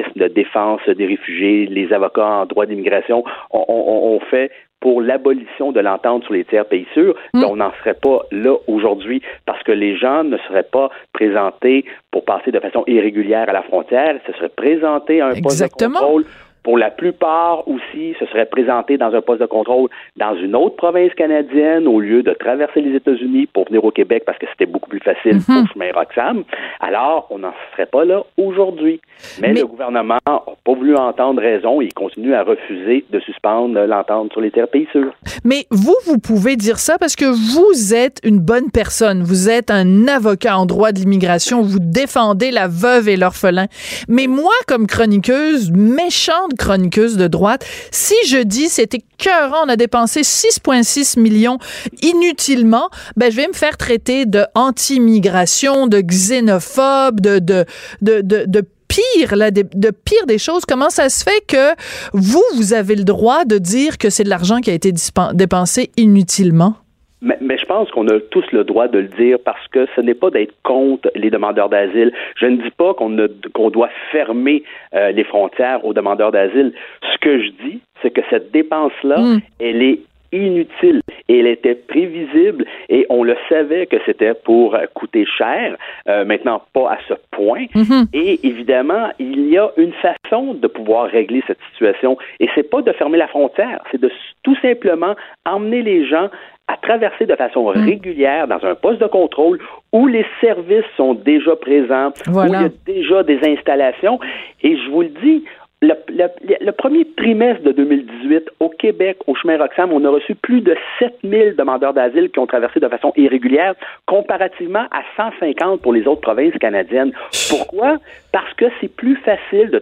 organismes 0.00 0.20
de 0.20 0.28
défense 0.28 0.80
des 0.88 1.06
réfugiés, 1.06 1.66
les 1.66 1.92
avocats 1.92 2.26
en 2.26 2.46
droit 2.46 2.66
d'immigration 2.66 3.24
ont, 3.50 3.64
ont 3.68 4.20
fait 4.30 4.50
pour 4.80 5.02
l'abolition 5.02 5.72
de 5.72 5.80
l'entente 5.80 6.24
sur 6.24 6.32
les 6.32 6.44
tiers 6.44 6.64
pays 6.64 6.86
sûrs, 6.94 7.14
ben, 7.34 7.44
on 7.44 7.56
n'en 7.56 7.70
serait 7.80 7.94
pas 7.94 8.22
là 8.32 8.56
aujourd'hui 8.66 9.22
parce 9.44 9.62
que 9.62 9.72
les 9.72 9.96
gens 9.96 10.24
ne 10.24 10.38
seraient 10.38 10.62
pas 10.62 10.88
présentés 11.12 11.84
pour 12.10 12.24
passer 12.24 12.50
de 12.50 12.58
façon 12.60 12.84
irrégulière 12.86 13.48
à 13.48 13.52
la 13.52 13.62
frontière, 13.62 14.14
ils 14.14 14.32
se 14.32 14.38
seraient 14.38 14.48
présentés 14.48 15.20
à 15.20 15.26
un 15.26 15.28
poste 15.30 15.42
de 15.42 15.64
Exactement. 15.64 16.00
contrôle 16.00 16.24
pour 16.62 16.76
la 16.78 16.90
plupart 16.90 17.66
aussi, 17.68 18.14
se 18.18 18.26
seraient 18.26 18.46
présentés 18.46 18.98
dans 18.98 19.14
un 19.14 19.20
poste 19.22 19.40
de 19.40 19.46
contrôle 19.46 19.88
dans 20.16 20.34
une 20.36 20.54
autre 20.54 20.76
province 20.76 21.12
canadienne 21.14 21.86
au 21.86 22.00
lieu 22.00 22.22
de 22.22 22.32
traverser 22.32 22.80
les 22.82 22.96
États-Unis 22.96 23.46
pour 23.52 23.66
venir 23.66 23.84
au 23.84 23.90
Québec 23.90 24.24
parce 24.26 24.38
que 24.38 24.46
c'était 24.52 24.66
beaucoup 24.70 24.88
plus 24.90 25.00
facile 25.00 25.36
Mhm. 25.36 25.42
pour 25.64 25.72
chemin 25.72 25.90
Roxham. 25.94 26.44
Alors, 26.80 27.26
on 27.30 27.38
n'en 27.38 27.52
serait 27.72 27.86
pas 27.86 28.04
là 28.04 28.22
aujourd'hui. 28.36 29.00
Mais, 29.40 29.52
Mais- 29.52 29.60
le 29.60 29.66
gouvernement 29.66 30.18
n'a 30.26 30.42
pas 30.64 30.74
voulu 30.74 30.94
entendre 30.96 31.40
raison 31.40 31.80
et 31.80 31.86
il 31.86 31.94
continue 31.94 32.34
à 32.34 32.42
refuser 32.42 33.04
de 33.10 33.20
suspendre 33.20 33.78
l'entente 33.86 34.32
sur 34.32 34.40
les 34.40 34.50
terres 34.50 34.68
pays 34.68 34.86
sûrs. 34.92 35.12
Mais 35.44 35.64
vous, 35.70 35.96
vous 36.06 36.18
pouvez 36.18 36.56
dire 36.56 36.78
ça 36.78 36.98
parce 36.98 37.16
que 37.16 37.24
vous 37.24 37.94
êtes 37.94 38.18
une 38.24 38.38
bonne 38.38 38.70
personne. 38.70 39.22
Vous 39.22 39.48
êtes 39.48 39.70
un 39.70 40.06
avocat 40.08 40.58
en 40.58 40.66
droit 40.66 40.92
de 40.92 40.98
l'immigration. 40.98 41.62
Vous 41.62 41.78
défendez 41.80 42.50
la 42.50 42.68
veuve 42.68 43.08
et 43.08 43.16
l'orphelin. 43.16 43.66
Mais 44.08 44.26
moi, 44.26 44.52
comme 44.68 44.86
chroniqueuse, 44.86 45.70
méchante 45.72 46.49
chroniqueuse 46.56 47.16
de 47.16 47.28
droite, 47.28 47.64
si 47.90 48.14
je 48.26 48.38
dis 48.38 48.68
c'était 48.68 48.98
écœurant, 49.20 49.64
on 49.64 49.68
a 49.68 49.76
dépensé 49.76 50.22
6,6 50.22 51.18
millions 51.18 51.58
inutilement, 52.02 52.88
ben, 53.16 53.30
je 53.30 53.36
vais 53.36 53.48
me 53.48 53.52
faire 53.52 53.76
traiter 53.76 54.26
de 54.26 54.44
anti-immigration, 54.54 55.86
de 55.86 56.00
xénophobe, 56.00 57.20
de, 57.20 57.38
de, 57.38 57.64
de, 58.00 58.20
de, 58.22 58.44
de 58.46 58.64
pire, 58.90 59.36
là, 59.36 59.50
de, 59.50 59.90
pire 59.90 60.26
des 60.26 60.38
choses. 60.38 60.62
Comment 60.66 60.90
ça 60.90 61.08
se 61.08 61.22
fait 61.22 61.44
que 61.46 61.74
vous, 62.12 62.42
vous 62.56 62.72
avez 62.72 62.96
le 62.96 63.04
droit 63.04 63.44
de 63.44 63.58
dire 63.58 63.98
que 63.98 64.10
c'est 64.10 64.24
de 64.24 64.28
l'argent 64.28 64.60
qui 64.60 64.70
a 64.70 64.74
été 64.74 64.92
dépensé 65.34 65.90
inutilement? 65.96 66.76
Mais, 67.22 67.36
mais, 67.40 67.58
je 67.58 67.66
pense 67.66 67.90
qu'on 67.90 68.08
a 68.08 68.18
tous 68.30 68.50
le 68.52 68.64
droit 68.64 68.88
de 68.88 68.98
le 68.98 69.08
dire 69.08 69.38
parce 69.44 69.66
que 69.68 69.86
ce 69.94 70.00
n'est 70.00 70.14
pas 70.14 70.30
d'être 70.30 70.54
contre 70.62 71.10
les 71.14 71.30
demandeurs 71.30 71.68
d'asile. 71.68 72.12
Je 72.36 72.46
ne 72.46 72.56
dis 72.56 72.70
pas 72.70 72.94
qu'on 72.94 73.14
qu'on 73.52 73.70
doit 73.70 73.90
fermer 74.10 74.62
euh, 74.94 75.10
les 75.12 75.24
frontières 75.24 75.84
aux 75.84 75.92
demandeurs 75.92 76.32
d'asile. 76.32 76.72
Ce 77.12 77.18
que 77.18 77.42
je 77.42 77.50
dis, 77.62 77.80
c'est 78.02 78.10
que 78.10 78.22
cette 78.30 78.50
dépense-là, 78.52 79.20
mm. 79.20 79.40
elle 79.60 79.82
est 79.82 80.00
inutile 80.32 81.02
et 81.28 81.40
elle 81.40 81.46
était 81.46 81.74
prévisible 81.74 82.64
et 82.88 83.06
on 83.10 83.24
le 83.24 83.36
savait 83.48 83.86
que 83.86 83.96
c'était 84.06 84.34
pour 84.34 84.76
coûter 84.94 85.26
cher, 85.26 85.76
euh, 86.08 86.24
maintenant 86.24 86.62
pas 86.72 86.92
à 86.92 86.98
ce 87.08 87.14
point. 87.30 87.64
Mm-hmm. 87.74 88.06
Et 88.12 88.46
évidemment, 88.46 89.10
il 89.18 89.48
y 89.48 89.58
a 89.58 89.70
une 89.76 89.92
façon 89.94 90.54
de 90.54 90.66
pouvoir 90.66 91.10
régler 91.10 91.42
cette 91.46 91.58
situation 91.72 92.16
et 92.38 92.48
c'est 92.54 92.68
pas 92.68 92.82
de 92.82 92.92
fermer 92.92 93.18
la 93.18 93.28
frontière, 93.28 93.82
c'est 93.90 94.00
de 94.00 94.10
tout 94.42 94.56
simplement 94.62 95.14
emmener 95.44 95.82
les 95.82 96.06
gens 96.06 96.28
à 96.70 96.76
traverser 96.76 97.26
de 97.26 97.34
façon 97.34 97.72
mm. 97.72 97.84
régulière 97.84 98.46
dans 98.46 98.64
un 98.64 98.74
poste 98.74 99.00
de 99.00 99.06
contrôle 99.06 99.58
où 99.92 100.06
les 100.06 100.24
services 100.40 100.84
sont 100.96 101.14
déjà 101.14 101.56
présents, 101.56 102.12
où 102.28 102.42
il 102.44 102.52
y 102.52 102.54
a 102.54 102.68
déjà 102.86 103.22
des 103.24 103.40
installations. 103.44 104.20
Et 104.62 104.76
je 104.76 104.90
vous 104.90 105.02
le 105.02 105.08
dis, 105.08 105.44
le, 105.82 106.70
premier 106.72 107.06
trimestre 107.16 107.64
de 107.64 107.72
2018, 107.72 108.50
au 108.60 108.68
Québec, 108.68 109.16
au 109.26 109.34
chemin 109.34 109.56
Roxham, 109.58 109.92
on 109.92 110.04
a 110.04 110.10
reçu 110.10 110.34
plus 110.34 110.60
de 110.60 110.76
7000 110.98 111.56
demandeurs 111.56 111.94
d'asile 111.94 112.30
qui 112.30 112.38
ont 112.38 112.46
traversé 112.46 112.78
de 112.78 112.88
façon 112.88 113.12
irrégulière, 113.16 113.74
comparativement 114.06 114.86
à 114.92 115.02
150 115.16 115.80
pour 115.80 115.92
les 115.92 116.06
autres 116.06 116.20
provinces 116.20 116.56
canadiennes. 116.60 117.12
Pourquoi? 117.48 117.96
Parce 118.30 118.52
que 118.54 118.66
c'est 118.80 118.94
plus 118.94 119.16
facile 119.16 119.70
de 119.70 119.78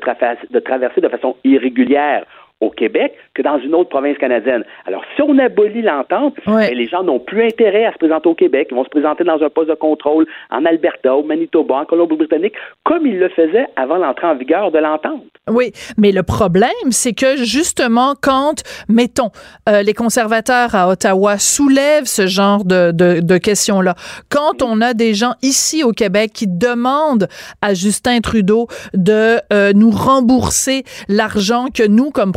traverser 0.60 1.00
de 1.00 1.08
façon 1.08 1.36
irrégulière 1.44 2.24
au 2.60 2.70
Québec 2.70 3.14
que 3.34 3.42
dans 3.42 3.58
une 3.58 3.74
autre 3.74 3.88
province 3.88 4.18
canadienne. 4.18 4.64
Alors, 4.86 5.02
si 5.14 5.22
on 5.22 5.38
abolit 5.38 5.82
l'entente, 5.82 6.34
ben, 6.46 6.70
les 6.72 6.86
gens 6.86 7.04
n'ont 7.04 7.20
plus 7.20 7.44
intérêt 7.44 7.84
à 7.84 7.92
se 7.92 7.98
présenter 7.98 8.28
au 8.28 8.34
Québec. 8.34 8.68
Ils 8.70 8.74
vont 8.74 8.84
se 8.84 8.88
présenter 8.88 9.22
dans 9.24 9.40
un 9.42 9.48
poste 9.48 9.68
de 9.68 9.74
contrôle 9.74 10.26
en 10.50 10.64
Alberta, 10.64 11.14
au 11.14 11.22
Manitoba, 11.22 11.76
en 11.76 11.84
Colombie-Britannique, 11.84 12.54
comme 12.84 13.06
ils 13.06 13.18
le 13.18 13.28
faisaient 13.28 13.66
avant 13.76 13.96
l'entrée 13.96 14.26
en 14.26 14.34
vigueur 14.34 14.72
de 14.72 14.78
l'entente. 14.78 15.24
Oui, 15.48 15.72
mais 15.96 16.10
le 16.10 16.22
problème, 16.22 16.68
c'est 16.90 17.14
que 17.14 17.36
justement, 17.36 18.14
quand, 18.20 18.62
mettons, 18.88 19.30
euh, 19.68 19.82
les 19.82 19.94
conservateurs 19.94 20.74
à 20.74 20.88
Ottawa 20.88 21.38
soulèvent 21.38 22.06
ce 22.06 22.26
genre 22.26 22.64
de, 22.64 22.90
de, 22.92 23.20
de 23.20 23.38
questions-là, 23.38 23.94
quand 24.30 24.62
on 24.62 24.80
a 24.80 24.94
des 24.94 25.14
gens 25.14 25.34
ici 25.42 25.84
au 25.84 25.92
Québec 25.92 26.32
qui 26.34 26.46
demandent 26.48 27.28
à 27.62 27.74
Justin 27.74 28.20
Trudeau 28.20 28.66
de 28.94 29.38
euh, 29.52 29.72
nous 29.74 29.90
rembourser 29.90 30.82
l'argent 31.08 31.66
que 31.72 31.86
nous, 31.86 32.10
comme 32.10 32.32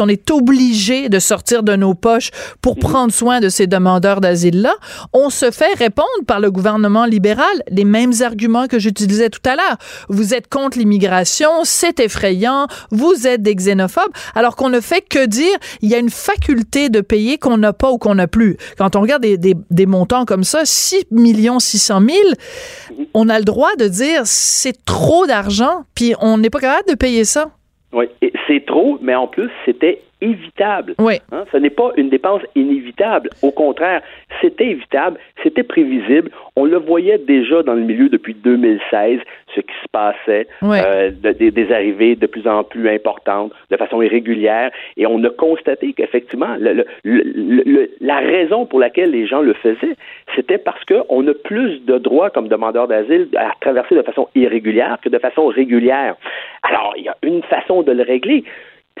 on 0.00 0.08
est 0.08 0.30
obligé 0.30 1.08
de 1.08 1.18
sortir 1.18 1.62
de 1.62 1.76
nos 1.76 1.94
poches 1.94 2.30
pour 2.60 2.76
mhm. 2.76 2.80
prendre 2.80 3.12
soin 3.12 3.40
de 3.40 3.48
ces 3.48 3.66
demandeurs 3.66 4.20
d'asile-là, 4.20 4.74
on 5.12 5.30
se 5.30 5.50
fait 5.50 5.74
répondre 5.74 6.08
par 6.26 6.40
le 6.40 6.50
gouvernement 6.50 7.04
libéral 7.04 7.44
les 7.70 7.84
mêmes 7.84 8.12
arguments 8.20 8.66
que 8.66 8.78
j'utilisais 8.78 9.30
tout 9.30 9.40
à 9.44 9.56
l'heure. 9.56 9.76
Vous 10.08 10.34
êtes 10.34 10.48
contre 10.48 10.78
l'immigration, 10.78 11.50
c'est 11.64 12.00
effrayant, 12.00 12.66
vous 12.90 13.26
êtes 13.26 13.42
des 13.42 13.54
xénophobes, 13.54 14.12
alors 14.34 14.56
qu'on 14.56 14.68
ne 14.68 14.80
fait 14.80 15.02
que 15.02 15.26
dire 15.26 15.56
il 15.80 15.88
y 15.88 15.94
a 15.94 15.98
une 15.98 16.10
faculté 16.10 16.88
de 16.88 17.00
payer 17.00 17.38
qu'on 17.38 17.58
n'a 17.58 17.72
pas 17.72 17.90
ou 17.90 17.98
qu'on 17.98 18.14
n'a 18.14 18.26
plus. 18.26 18.56
Quand 18.78 18.96
on 18.96 19.00
regarde 19.00 19.22
des, 19.22 19.36
des, 19.38 19.86
montants 19.86 20.24
comme 20.24 20.44
ça, 20.44 20.64
6 20.64 21.06
millions 21.10 21.58
600 21.58 22.00
000, 22.08 23.08
on 23.14 23.28
a 23.28 23.38
le 23.38 23.44
droit 23.44 23.74
de 23.78 23.88
dire 23.88 24.22
c'est 24.24 24.84
trop 24.84 25.26
d'argent, 25.26 25.84
puis 25.94 26.14
on 26.20 26.38
n'est 26.38 26.50
pas 26.50 26.60
capable 26.60 26.88
de 26.88 26.94
payer 26.94 27.24
ça. 27.24 27.50
Oui, 27.92 28.06
c'est 28.46 28.64
trop, 28.64 28.98
mais 29.02 29.14
en 29.14 29.26
plus, 29.26 29.50
c'était 29.64 30.00
évitable. 30.22 30.94
Oui. 30.98 31.20
Hein? 31.32 31.44
Ce 31.52 31.56
n'est 31.56 31.70
pas 31.70 31.90
une 31.96 32.08
dépense 32.08 32.42
inévitable. 32.54 33.28
Au 33.42 33.50
contraire, 33.50 34.02
c'était 34.40 34.68
évitable, 34.68 35.18
c'était 35.42 35.64
prévisible. 35.64 36.30
On 36.56 36.64
le 36.64 36.78
voyait 36.78 37.18
déjà 37.18 37.62
dans 37.62 37.74
le 37.74 37.82
milieu 37.82 38.08
depuis 38.08 38.34
2016, 38.34 39.20
ce 39.54 39.60
qui 39.60 39.74
se 39.82 39.88
passait, 39.90 40.46
euh, 40.62 41.10
des, 41.10 41.72
arrivées 41.72 42.16
de 42.16 42.26
plus 42.26 42.46
en 42.46 42.62
plus 42.62 42.88
importantes, 42.88 43.52
de 43.70 43.76
façon 43.76 44.00
irrégulière, 44.00 44.70
et 44.96 45.06
on 45.06 45.22
a 45.24 45.30
constaté 45.30 45.92
qu'effectivement, 45.92 46.56
la 47.04 48.18
raison 48.18 48.64
pour 48.66 48.78
laquelle 48.78 49.10
les 49.10 49.26
gens 49.26 49.42
le 49.42 49.54
faisaient, 49.54 49.96
c'était 50.36 50.58
parce 50.58 50.82
qu'on 50.84 51.26
a 51.26 51.34
plus 51.34 51.80
de 51.84 51.98
droits 51.98 52.30
comme 52.30 52.48
demandeurs 52.48 52.88
d'asile 52.88 53.28
à 53.36 53.52
traverser 53.60 53.96
de 53.96 54.02
façon 54.02 54.28
irrégulière 54.34 54.98
que 55.02 55.08
de 55.08 55.18
façon 55.18 55.46
régulière. 55.46 56.14
Alors, 56.62 56.94
il 56.96 57.04
y 57.04 57.08
a 57.08 57.16
une 57.22 57.42
façon 57.42 57.82
de 57.82 57.92
le 57.92 58.02
régler. 58.02 58.44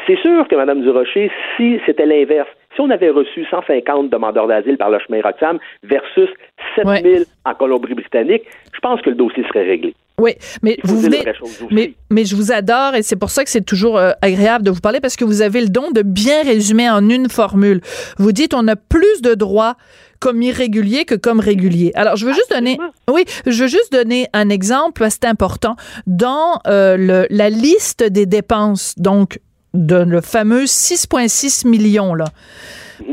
C'est 0.06 0.18
sûr 0.20 0.48
que 0.48 0.56
Mme 0.56 0.82
Durocher, 0.82 1.30
si 1.56 1.78
c'était 1.86 2.06
l'inverse, 2.06 2.48
si 2.74 2.80
on 2.80 2.90
avait 2.90 3.10
reçu 3.10 3.44
150 3.50 4.10
demandeurs 4.10 4.46
d'asile 4.46 4.78
par 4.78 4.90
le 4.90 4.98
chemin 4.98 5.20
Roxham 5.22 5.58
versus 5.82 6.28
7000 6.76 7.24
en 7.44 7.54
Colombie-Britannique, 7.54 8.42
je 8.72 8.80
pense 8.80 9.00
que 9.02 9.10
le 9.10 9.16
dossier 9.16 9.44
serait 9.44 9.64
réglé. 9.64 9.94
Oui, 10.18 10.32
mais 10.62 10.76
vous 10.84 11.00
venez, 11.00 11.24
mais, 11.70 11.94
mais 12.10 12.24
je 12.24 12.36
vous 12.36 12.52
adore 12.52 12.94
et 12.94 13.02
c'est 13.02 13.16
pour 13.16 13.30
ça 13.30 13.44
que 13.44 13.50
c'est 13.50 13.64
toujours 13.64 13.98
euh, 13.98 14.12
agréable 14.20 14.64
de 14.64 14.70
vous 14.70 14.80
parler 14.80 15.00
parce 15.00 15.16
que 15.16 15.24
vous 15.24 15.42
avez 15.42 15.60
le 15.60 15.68
don 15.68 15.90
de 15.90 16.02
bien 16.02 16.42
résumer 16.42 16.88
en 16.88 17.08
une 17.08 17.28
formule. 17.28 17.80
Vous 18.18 18.32
dites 18.32 18.54
on 18.54 18.68
a 18.68 18.76
plus 18.76 19.22
de 19.22 19.34
droits 19.34 19.74
comme 20.20 20.40
irrégulier 20.40 21.04
que 21.04 21.16
comme 21.16 21.40
régulier. 21.40 21.90
Alors, 21.96 22.14
je 22.14 22.26
veux 22.26 22.32
juste 22.32 22.50
donner, 22.50 22.78
oui, 23.10 23.24
je 23.44 23.62
veux 23.62 23.68
juste 23.68 23.92
donner 23.92 24.28
un 24.32 24.50
exemple, 24.50 25.04
c'est 25.10 25.24
important. 25.24 25.74
Dans 26.06 26.60
euh, 26.68 26.96
le, 26.96 27.26
la 27.28 27.50
liste 27.50 28.04
des 28.04 28.26
dépenses, 28.26 28.94
donc 28.98 29.40
de 29.74 29.96
le 29.96 30.20
fameux 30.20 30.64
6,6 30.64 31.66
millions 31.66 32.14
là. 32.14 32.26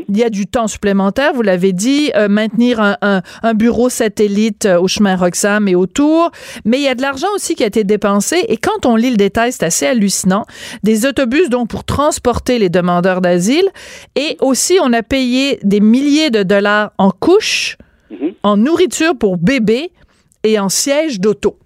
Il 0.08 0.18
y 0.18 0.24
a 0.24 0.30
du 0.30 0.46
temps 0.46 0.68
supplémentaire, 0.68 1.34
vous 1.34 1.42
l'avez 1.42 1.74
dit, 1.74 2.12
euh, 2.16 2.28
maintenir 2.28 2.80
un, 2.80 3.22
bureau 3.56 3.90
satellite 3.90 4.66
euh, 4.66 4.80
au 4.80 4.88
chemin 4.88 5.16
Roxham 5.16 5.68
et 5.68 5.76
autour, 5.76 6.32
mais 6.66 6.78
il 6.78 6.84
y 6.84 6.88
a 6.88 6.96
de 6.96 7.02
l'argent 7.02 7.28
aussi 7.36 7.56
qui 7.56 7.64
a 7.64 7.68
été 7.68 7.84
dépensé 7.84 8.46
et 8.48 8.58
quand 8.58 8.86
on 8.86 8.96
lit 8.96 9.10
le 9.10 9.18
détail, 9.18 9.52
c'est 9.52 9.66
assez 9.66 9.86
hallucinant. 9.86 10.46
Des 10.84 11.06
autobus 11.06 11.50
donc 11.50 11.70
pour 11.70 11.84
transporter 11.84 12.60
les 12.60 12.70
demandeurs 12.70 13.22
d'asile 13.22 13.68
et 14.16 14.38
aussi 14.42 14.78
on 14.84 14.94
a 14.94 15.02
payé 15.02 15.60
des 15.64 15.80
milliers 15.80 16.30
de 16.30 16.44
dollars 16.44 16.92
en 16.98 17.12
couches, 17.12 17.78
mhm. 18.12 18.34
en 18.44 18.58
nourriture 18.58 19.18
pour 19.18 19.38
bébés 19.38 19.92
et 20.44 20.60
en 20.60 20.70
sièges 20.70 21.20
d'auto. 21.20 21.58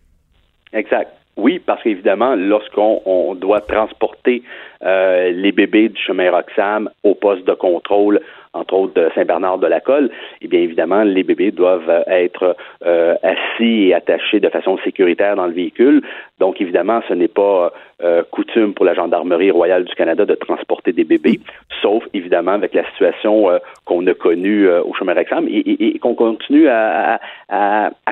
Exact. 0.71 1.11
Oui, 1.35 1.59
parce 1.59 1.81
qu'évidemment, 1.81 2.35
lorsqu'on 2.35 3.35
doit 3.35 3.61
transporter 3.61 4.43
les 4.85 5.51
bébés 5.51 5.89
du 5.89 6.01
chemin 6.01 6.31
Roxham 6.31 6.89
au 7.03 7.15
poste 7.15 7.45
de 7.45 7.53
contrôle 7.53 8.19
entre 8.53 8.73
autres 8.75 8.93
de 8.93 9.09
Saint-Bernard-de-la-Colle, 9.15 10.09
eh 10.41 10.47
bien 10.47 10.59
évidemment, 10.59 11.03
les 11.03 11.23
bébés 11.23 11.51
doivent 11.51 12.03
être 12.07 12.55
euh, 12.85 13.15
assis 13.23 13.87
et 13.87 13.93
attachés 13.93 14.39
de 14.39 14.49
façon 14.49 14.77
sécuritaire 14.83 15.35
dans 15.35 15.47
le 15.47 15.53
véhicule. 15.53 16.01
Donc 16.39 16.61
évidemment, 16.61 17.01
ce 17.07 17.13
n'est 17.13 17.27
pas 17.27 17.73
euh, 18.03 18.23
coutume 18.29 18.73
pour 18.73 18.85
la 18.85 18.93
Gendarmerie 18.93 19.51
royale 19.51 19.85
du 19.85 19.95
Canada 19.95 20.25
de 20.25 20.35
transporter 20.35 20.91
des 20.93 21.03
bébés, 21.03 21.39
sauf 21.81 22.03
évidemment 22.13 22.51
avec 22.51 22.73
la 22.73 22.85
situation 22.91 23.49
euh, 23.49 23.57
qu'on 23.85 24.05
a 24.07 24.13
connue 24.13 24.67
au 24.69 24.93
chemin 24.93 25.13
Rexham 25.13 25.47
et, 25.49 25.97
qu'on 25.99 26.15
continue 26.15 26.67
à, 26.67 27.19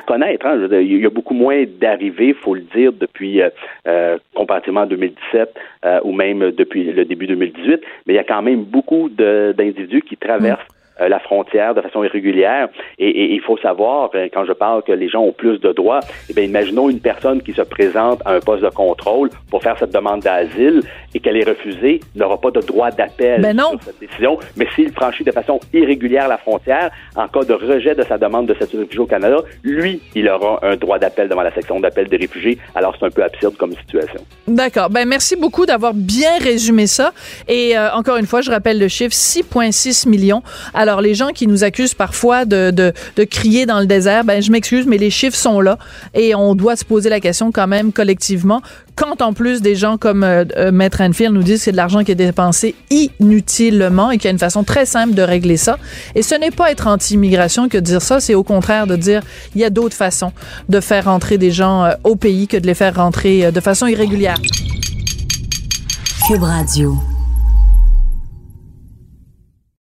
connaître. 0.08 0.46
Hein. 0.46 0.68
Il 0.72 1.02
y 1.02 1.06
a 1.06 1.10
beaucoup 1.10 1.34
moins 1.34 1.64
d'arrivées, 1.80 2.34
faut 2.34 2.56
le 2.56 2.62
dire, 2.76 2.92
depuis 2.92 3.42
comparativement 4.34 4.82
à 4.82 4.86
2017 4.86 5.56
ou 6.04 6.12
même 6.12 6.52
depuis 6.52 6.84
le 6.92 7.06
début 7.06 7.28
2018, 7.28 7.82
mais 8.06 8.14
il 8.14 8.16
y 8.16 8.20
a 8.20 8.24
quand 8.24 8.42
même 8.42 8.64
beaucoup 8.64 9.10
d'individus 9.10 10.02
qui 10.02 10.18
traverse 10.40 10.81
la 11.10 11.20
frontière 11.20 11.74
de 11.74 11.82
façon 11.82 12.04
irrégulière. 12.04 12.70
Et, 13.00 13.34
il 13.34 13.42
faut 13.42 13.58
savoir, 13.58 14.10
euh, 14.16 14.28
quand 14.34 14.46
je 14.46 14.54
parle 14.54 14.84
que 14.84 14.92
les 14.92 15.10
gens 15.10 15.22
ont 15.22 15.32
plus 15.32 15.60
de 15.60 15.72
droits, 15.72 16.02
eh 16.30 16.34
bien, 16.34 16.44
imaginons 16.44 16.90
une 16.90 17.00
personne 17.00 17.42
qui 17.42 17.54
se 17.54 17.62
présente 17.62 18.22
à 18.26 18.34
un 18.34 18.40
poste 18.40 18.64
de 18.64 18.70
contrôle 18.70 19.30
pour 19.50 19.62
faire 19.62 19.78
cette 19.78 19.94
demande 19.94 20.22
d'asile 20.22 20.82
et 21.14 21.20
qu'elle 21.20 21.38
est 21.38 21.48
refusée, 21.48 22.00
n'aura 22.16 22.40
pas 22.40 22.52
de 22.52 22.62
droit 22.62 22.92
d'appel 22.92 23.42
ben 23.42 23.58
sur 23.58 23.82
cette 23.84 24.00
décision. 24.00 24.38
Mais 24.56 24.68
s'il 24.76 24.92
franchit 24.92 25.24
de 25.24 25.32
façon 25.32 25.60
irrégulière 25.74 26.28
la 26.28 26.38
frontière, 26.38 26.92
en 27.16 27.28
cas 27.28 27.44
de 27.44 27.54
rejet 27.54 27.96
de 27.96 28.04
sa 28.04 28.18
demande 28.18 28.48
de 28.48 28.54
statut 28.54 28.78
de 28.78 28.82
réfugié 28.82 29.00
au 29.00 29.06
Canada, 29.06 29.38
lui, 29.64 30.02
il 30.16 30.28
aura 30.30 30.60
un 30.64 30.76
droit 30.76 31.00
d'appel 31.00 31.28
devant 31.30 31.42
la 31.42 31.54
section 31.54 31.80
d'appel 31.80 32.08
des 32.08 32.18
réfugiés. 32.18 32.58
Alors, 32.76 32.96
c'est 33.00 33.06
un 33.06 33.10
peu 33.10 33.24
absurde 33.24 33.56
comme 33.58 33.74
situation. 33.74 34.22
D'accord. 34.48 34.90
Ben, 34.90 35.08
merci 35.08 35.36
beaucoup 35.36 35.66
d'avoir 35.66 35.94
bien 35.94 36.38
résumé 36.40 36.88
ça. 36.88 37.12
Et 37.48 37.78
euh, 37.78 37.92
encore 37.94 38.18
une 38.18 38.26
fois, 38.26 38.42
je 38.42 38.52
rappelle 38.52 38.80
le 38.80 38.88
chiffre 38.88 39.14
6,6 39.14 40.08
millions. 40.08 40.42
Alors, 40.92 41.00
les 41.00 41.16
gens 41.16 41.30
qui 41.30 41.48
nous 41.48 41.64
accusent 41.64 41.94
parfois 41.94 42.44
de, 42.44 42.70
de, 42.70 43.24
crier 43.24 43.66
dans 43.66 43.80
le 43.80 43.86
désert, 43.86 44.26
ben, 44.26 44.42
je 44.42 44.52
m'excuse, 44.52 44.86
mais 44.86 44.98
les 44.98 45.10
chiffres 45.10 45.38
sont 45.38 45.62
là 45.62 45.78
et 46.14 46.36
on 46.36 46.54
doit 46.54 46.76
se 46.76 46.84
poser 46.84 47.10
la 47.10 47.22
question 47.22 47.54
quand 47.54 47.66
même 47.66 47.94
collectivement. 47.94 48.62
Quand 48.96 49.22
en 49.22 49.32
plus 49.32 49.62
des 49.62 49.74
gens 49.74 49.98
comme 49.98 50.26
euh, 50.26 50.44
euh, 50.58 50.74
Maître 50.74 51.00
Enfield 51.00 51.34
nous 51.34 51.44
disent 51.44 51.60
que 51.60 51.64
c'est 51.64 51.72
de 51.72 51.78
l'argent 51.78 52.04
qui 52.04 52.12
est 52.12 52.16
dépensé 52.16 52.76
inutilement 52.90 54.12
et 54.12 54.18
qu'il 54.18 54.26
y 54.26 54.28
a 54.28 54.32
une 54.32 54.38
façon 54.38 54.66
très 54.66 54.86
simple 54.86 55.14
de 55.14 55.22
régler 55.22 55.56
ça. 55.56 55.78
Et 56.14 56.24
ce 56.24 56.36
n'est 56.36 56.52
pas 56.52 56.72
être 56.72 56.88
anti-immigration 56.88 57.70
que 57.70 57.78
de 57.78 57.84
dire 57.84 58.02
ça, 58.02 58.20
c'est 58.20 58.36
au 58.36 58.44
contraire 58.44 58.86
de 58.86 58.98
dire 58.98 59.22
il 59.56 59.62
y 59.62 59.64
a 59.64 59.70
d'autres 59.70 59.96
façons 59.96 60.34
de 60.68 60.82
faire 60.82 61.06
rentrer 61.06 61.38
des 61.38 61.52
gens 61.52 61.86
euh, 61.86 61.92
au 62.04 62.18
pays 62.18 62.50
que 62.50 62.58
de 62.58 62.68
les 62.68 62.76
faire 62.76 62.96
rentrer 62.96 63.50
de 63.50 63.60
façon 63.62 63.88
irrégulière. 63.88 64.36
Cube 66.28 66.44
Radio. 66.44 67.11